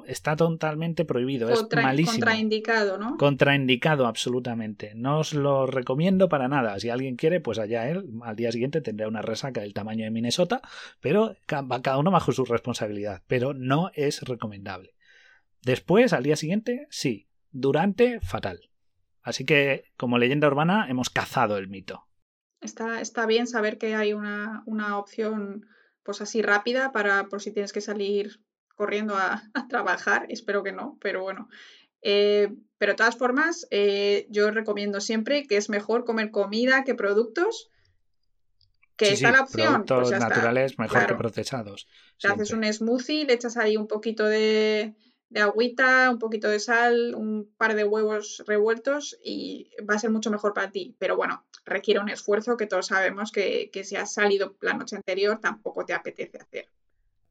está 0.05 0.35
totalmente 0.35 1.05
prohibido 1.05 1.49
es 1.49 1.65
malísimo. 1.73 2.13
contraindicado 2.13 2.97
no 2.97 3.17
contraindicado 3.17 4.05
absolutamente. 4.05 4.93
No 4.95 5.19
os 5.19 5.33
lo 5.33 5.65
recomiendo 5.65 6.29
para 6.29 6.47
nada. 6.47 6.79
Si 6.79 6.89
alguien 6.89 7.15
quiere 7.15 7.39
pues 7.39 7.59
allá 7.59 7.89
él 7.89 8.05
al 8.23 8.35
día 8.35 8.51
siguiente 8.51 8.81
tendrá 8.81 9.07
una 9.07 9.21
resaca 9.21 9.61
del 9.61 9.73
tamaño 9.73 10.03
de 10.03 10.11
Minnesota 10.11 10.61
pero 10.99 11.37
cada 11.45 11.97
uno 11.97 12.11
bajo 12.11 12.31
su 12.31 12.45
responsabilidad 12.45 13.23
pero 13.27 13.53
no 13.53 13.91
es 13.93 14.21
recomendable. 14.21 14.95
Después 15.61 16.13
al 16.13 16.23
día 16.23 16.35
siguiente 16.35 16.87
sí 16.89 17.27
durante 17.51 18.19
fatal. 18.19 18.69
Así 19.21 19.45
que 19.45 19.85
como 19.97 20.17
leyenda 20.17 20.47
urbana 20.47 20.87
hemos 20.89 21.09
cazado 21.09 21.57
el 21.57 21.67
mito. 21.67 22.07
Está, 22.61 23.01
está, 23.01 23.25
bien 23.25 23.45
saber 23.45 23.77
que 23.77 23.93
hay 23.95 24.13
una, 24.13 24.63
una 24.65 24.97
opción 24.97 25.67
pues 26.07 26.21
así 26.21 26.41
rápida 26.41 26.93
para 26.93 27.25
por 27.27 27.41
si 27.41 27.51
tienes 27.51 27.73
que 27.73 27.81
salir 27.81 28.39
corriendo 28.75 29.15
a, 29.17 29.43
trabajar, 29.69 30.25
espero 30.29 30.63
que 30.63 30.71
no, 30.71 30.97
pero 31.01 31.21
bueno. 31.21 31.49
Eh, 32.01 32.47
pero 32.77 32.93
de 32.93 32.95
todas 32.95 33.17
formas, 33.17 33.67
eh, 33.71 34.25
yo 34.29 34.49
recomiendo 34.51 35.01
siempre 35.01 35.45
que 35.47 35.57
es 35.57 35.69
mejor 35.69 36.05
comer 36.05 36.31
comida 36.31 36.85
que 36.85 36.95
productos. 36.95 37.69
Que 38.95 39.09
está 39.13 39.31
la 39.31 39.41
opción. 39.41 39.83
Pues 39.85 40.11
naturales 40.11 40.79
mejor 40.79 41.05
que 41.05 41.15
procesados. 41.15 41.87
Te 42.19 42.29
haces 42.29 42.51
un 42.51 42.63
smoothie, 42.63 43.25
le 43.25 43.33
echas 43.33 43.57
ahí 43.57 43.75
un 43.75 43.87
poquito 43.87 44.25
de, 44.25 44.95
de 45.29 45.41
agüita, 45.41 46.09
un 46.09 46.19
poquito 46.19 46.49
de 46.49 46.59
sal, 46.59 47.13
un 47.15 47.51
par 47.57 47.75
de 47.75 47.83
huevos 47.83 48.43
revueltos 48.47 49.17
y 49.23 49.69
va 49.89 49.95
a 49.95 49.99
ser 49.99 50.09
mucho 50.09 50.31
mejor 50.31 50.53
para 50.53 50.71
ti. 50.71 50.95
Pero 50.99 51.17
bueno, 51.17 51.45
requiere 51.65 51.99
un 51.99 52.09
esfuerzo 52.09 52.57
que 52.57 52.67
todos 52.67 52.87
sabemos 52.87 53.31
que, 53.31 53.69
si 53.83 53.95
has 53.95 54.13
salido 54.13 54.55
la 54.61 54.73
noche 54.73 54.95
anterior 54.95 55.39
tampoco 55.39 55.85
te 55.85 55.93
apetece 55.93 56.37
hacer. 56.37 56.69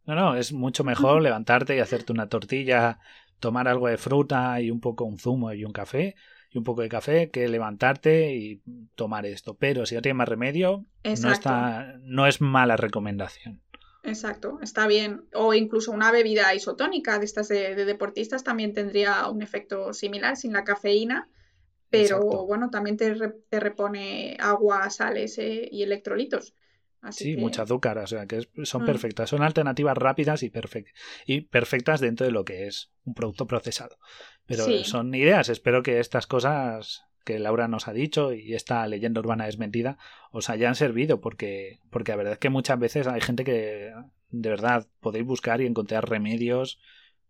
No, 0.04 0.14
no, 0.14 0.36
es 0.36 0.52
mucho 0.52 0.84
mejor 0.84 1.22
levantarte 1.22 1.74
y 1.74 1.80
hacerte 1.80 2.12
una 2.12 2.28
tortilla, 2.28 3.00
tomar 3.40 3.66
algo 3.66 3.88
de 3.88 3.96
fruta 3.96 4.60
y 4.60 4.70
un 4.70 4.80
poco 4.80 5.04
un 5.04 5.18
zumo 5.18 5.52
y 5.52 5.64
un 5.64 5.72
café 5.72 6.14
y 6.50 6.58
un 6.58 6.64
poco 6.64 6.82
de 6.82 6.88
café 6.88 7.30
que 7.30 7.48
levantarte 7.48 8.34
y 8.34 8.62
tomar 8.94 9.26
esto. 9.26 9.56
Pero 9.56 9.84
si 9.84 9.94
no 9.94 10.02
tienes 10.02 10.18
más 10.18 10.28
remedio, 10.28 10.84
no, 11.02 11.32
está, 11.32 11.96
no 12.02 12.26
es 12.26 12.40
mala 12.40 12.76
recomendación. 12.76 13.62
Exacto, 14.06 14.58
está 14.62 14.86
bien. 14.86 15.24
O 15.34 15.52
incluso 15.52 15.90
una 15.90 16.12
bebida 16.12 16.54
isotónica 16.54 17.18
de 17.18 17.24
estas 17.24 17.48
de, 17.48 17.74
deportistas 17.74 18.44
también 18.44 18.72
tendría 18.72 19.28
un 19.28 19.42
efecto 19.42 19.92
similar 19.92 20.36
sin 20.36 20.52
la 20.52 20.64
cafeína, 20.64 21.28
pero 21.90 22.20
bueno, 22.46 22.70
también 22.70 22.96
te, 22.96 23.14
repone 23.58 24.36
agua, 24.40 24.88
sales 24.90 25.38
eh, 25.38 25.68
y 25.70 25.82
electrolitos. 25.82 26.54
sí, 27.10 27.36
mucha 27.36 27.62
azúcar, 27.62 27.98
o 27.98 28.06
sea 28.06 28.26
que 28.26 28.48
son 28.64 28.82
mm. 28.82 28.86
perfectas, 28.86 29.30
son 29.30 29.42
alternativas 29.42 29.96
rápidas 29.96 30.42
y, 30.42 30.52
y 31.26 31.40
perfectas 31.42 32.00
dentro 32.00 32.26
de 32.26 32.32
lo 32.32 32.44
que 32.44 32.66
es 32.66 32.90
un 33.04 33.14
producto 33.14 33.46
procesado. 33.46 33.98
Pero 34.46 34.84
son 34.84 35.12
ideas, 35.14 35.48
espero 35.48 35.82
que 35.82 35.98
estas 35.98 36.26
cosas 36.28 37.06
que 37.26 37.40
Laura 37.40 37.66
nos 37.66 37.88
ha 37.88 37.92
dicho 37.92 38.32
y 38.32 38.54
esta 38.54 38.86
leyenda 38.86 39.20
urbana 39.20 39.48
es 39.48 39.58
mentira, 39.58 39.98
os 40.30 40.48
hayan 40.48 40.76
servido, 40.76 41.20
porque, 41.20 41.80
porque 41.90 42.12
la 42.12 42.16
verdad 42.16 42.32
es 42.34 42.38
que 42.38 42.50
muchas 42.50 42.78
veces 42.78 43.08
hay 43.08 43.20
gente 43.20 43.42
que 43.42 43.92
de 44.30 44.48
verdad 44.48 44.86
podéis 45.00 45.26
buscar 45.26 45.60
y 45.60 45.66
encontrar 45.66 46.08
remedios 46.08 46.78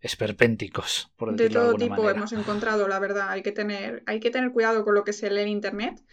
esperpénticos, 0.00 1.10
por 1.16 1.34
de 1.34 1.48
todo 1.48 1.72
de 1.72 1.88
tipo 1.88 2.10
hemos 2.10 2.32
encontrado, 2.32 2.86
la 2.88 2.98
verdad. 2.98 3.30
Hay 3.30 3.42
que 3.42 3.52
tener, 3.52 4.02
hay 4.04 4.20
que 4.20 4.30
tener 4.30 4.52
cuidado 4.52 4.84
con 4.84 4.94
lo 4.94 5.02
que 5.02 5.14
se 5.14 5.30
lee 5.30 5.40
en 5.40 5.48
internet 5.48 6.04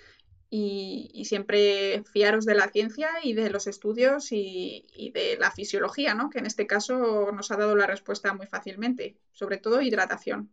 y, 0.49 1.25
siempre 1.25 2.03
fiaros 2.09 2.45
de 2.45 2.55
la 2.55 2.69
ciencia 2.69 3.09
y 3.21 3.33
de 3.33 3.49
los 3.49 3.67
estudios 3.67 4.31
y, 4.31 4.85
y, 4.95 5.11
de 5.11 5.35
la 5.37 5.51
fisiología, 5.51 6.15
¿no? 6.15 6.29
Que 6.29 6.39
en 6.39 6.45
este 6.45 6.67
caso 6.67 7.33
nos 7.33 7.51
ha 7.51 7.57
dado 7.57 7.75
la 7.75 7.87
respuesta 7.87 8.33
muy 8.33 8.47
fácilmente, 8.47 9.17
sobre 9.33 9.57
todo 9.57 9.81
hidratación. 9.81 10.51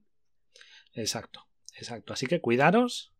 Exacto, 0.94 1.46
exacto. 1.76 2.12
Así 2.12 2.26
que 2.26 2.40
cuidaros 2.40 3.12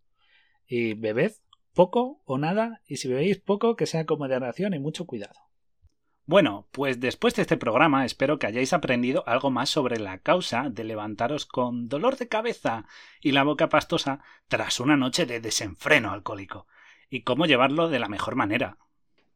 y 0.71 0.95
bebed 0.95 1.33
poco 1.75 2.23
o 2.25 2.39
nada, 2.39 2.81
y 2.87 2.97
si 2.97 3.09
bebéis 3.09 3.39
poco, 3.39 3.75
que 3.75 3.87
sea 3.87 4.07
con 4.07 4.21
moderación 4.21 4.73
y 4.73 4.79
mucho 4.79 5.05
cuidado. 5.05 5.35
Bueno, 6.27 6.69
pues 6.71 7.01
después 7.01 7.35
de 7.35 7.43
este 7.43 7.57
programa 7.57 8.05
espero 8.05 8.39
que 8.39 8.47
hayáis 8.47 8.73
aprendido 8.73 9.25
algo 9.27 9.51
más 9.51 9.69
sobre 9.69 9.99
la 9.99 10.19
causa 10.19 10.69
de 10.71 10.85
levantaros 10.85 11.45
con 11.45 11.89
dolor 11.89 12.17
de 12.17 12.29
cabeza 12.29 12.87
y 13.21 13.33
la 13.33 13.43
boca 13.43 13.69
pastosa 13.69 14.23
tras 14.47 14.79
una 14.79 14.97
noche 14.97 15.27
de 15.27 15.41
desenfreno 15.41 16.13
alcohólico, 16.13 16.69
y 17.09 17.23
cómo 17.23 17.47
llevarlo 17.47 17.89
de 17.89 17.99
la 17.99 18.09
mejor 18.09 18.37
manera, 18.37 18.79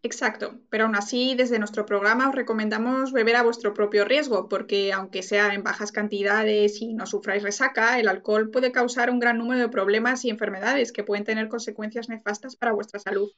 Exacto, 0.04 0.60
pero 0.68 0.84
aún 0.84 0.96
así 0.96 1.34
desde 1.34 1.58
nuestro 1.58 1.86
programa 1.86 2.28
os 2.28 2.34
recomendamos 2.34 3.10
beber 3.10 3.36
a 3.36 3.42
vuestro 3.42 3.72
propio 3.72 4.04
riesgo, 4.04 4.50
porque 4.50 4.92
aunque 4.92 5.22
sea 5.22 5.54
en 5.54 5.62
bajas 5.62 5.92
cantidades 5.92 6.82
y 6.82 6.92
no 6.92 7.06
sufráis 7.06 7.42
resaca, 7.42 7.98
el 7.98 8.08
alcohol 8.08 8.50
puede 8.50 8.70
causar 8.70 9.08
un 9.08 9.18
gran 9.18 9.38
número 9.38 9.62
de 9.62 9.70
problemas 9.70 10.22
y 10.26 10.28
enfermedades 10.28 10.92
que 10.92 11.04
pueden 11.04 11.24
tener 11.24 11.48
consecuencias 11.48 12.10
nefastas 12.10 12.54
para 12.54 12.74
vuestra 12.74 13.00
salud. 13.00 13.30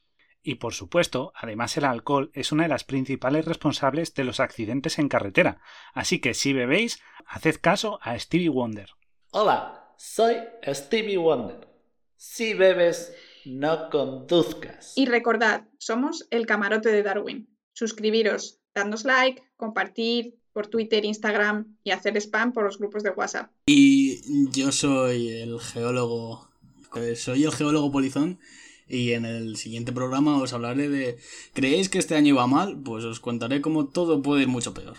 Y 0.43 0.57
por 0.57 0.75
supuesto, 0.75 1.33
además 1.37 1.77
el 1.77 1.85
alcohol 1.85 2.33
es 2.35 2.51
una 2.51 2.65
de 2.65 2.71
las 2.71 2.83
principales 2.83 3.45
responsables 3.45 4.13
de 4.15 4.25
los 4.25 4.41
accidentes 4.41 4.99
en 4.99 5.09
carretera, 5.09 5.61
así 5.95 6.21
que 6.21 6.35
si 6.35 6.53
bebéis, 6.53 7.01
haced 7.29 7.61
caso 7.61 8.01
a 8.03 8.19
Stevie 8.19 8.49
Wonder. 8.49 8.91
Hola, 9.31 9.95
soy 9.97 10.35
Stevie 10.67 11.17
Wonder. 11.17 11.69
Si 12.17 12.55
bebes, 12.55 13.15
no 13.47 13.91
conduzcas. 13.91 14.93
Y 14.97 15.07
recordad, 15.07 15.65
somos 15.79 16.27
el 16.31 16.47
camarote 16.47 16.91
de 16.91 17.03
Darwin. 17.03 17.49
Suscribiros, 17.73 18.61
dadnos 18.75 19.05
like, 19.05 19.43
compartir 19.57 20.39
por 20.53 20.67
Twitter, 20.67 21.05
Instagram 21.05 21.77
y 21.85 21.91
hacer 21.91 22.17
spam 22.17 22.53
por 22.53 22.65
los 22.65 22.79
grupos 22.79 23.03
de 23.03 23.11
WhatsApp. 23.11 23.51
Y 23.67 24.51
yo 24.51 24.73
soy 24.73 25.29
el 25.29 25.61
geólogo. 25.61 26.49
eh, 26.97 27.15
Soy 27.15 27.45
el 27.45 27.53
geólogo 27.53 27.93
polizón. 27.93 28.39
Y 28.89 29.13
en 29.13 29.25
el 29.25 29.57
siguiente 29.57 29.93
programa 29.93 30.39
os 30.39 30.53
hablaré 30.53 30.89
de. 30.89 31.19
¿Creéis 31.53 31.89
que 31.89 31.99
este 31.99 32.15
año 32.15 32.29
iba 32.35 32.47
mal? 32.47 32.81
Pues 32.83 33.05
os 33.05 33.19
contaré 33.21 33.61
cómo 33.61 33.89
todo 33.89 34.23
puede 34.23 34.43
ir 34.43 34.49
mucho 34.49 34.73
peor. 34.75 34.95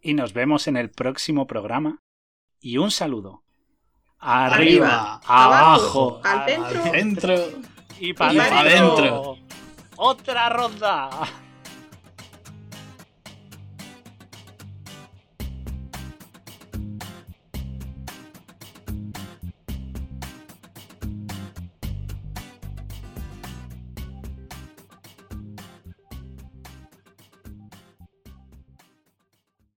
Y 0.00 0.14
nos 0.14 0.32
vemos 0.32 0.68
en 0.68 0.76
el 0.76 0.90
próximo 0.90 1.46
programa. 1.46 1.98
Y 2.60 2.78
un 2.78 2.90
saludo. 2.90 3.42
Arriba, 4.20 5.20
abajo, 5.26 6.20
al 6.24 6.48
centro. 6.48 6.82
Al 6.84 6.90
centro. 6.92 7.34
Y 8.00 8.12
para 8.12 8.60
adentro. 8.60 9.38
Otra 9.96 10.48
ronda. 10.48 11.10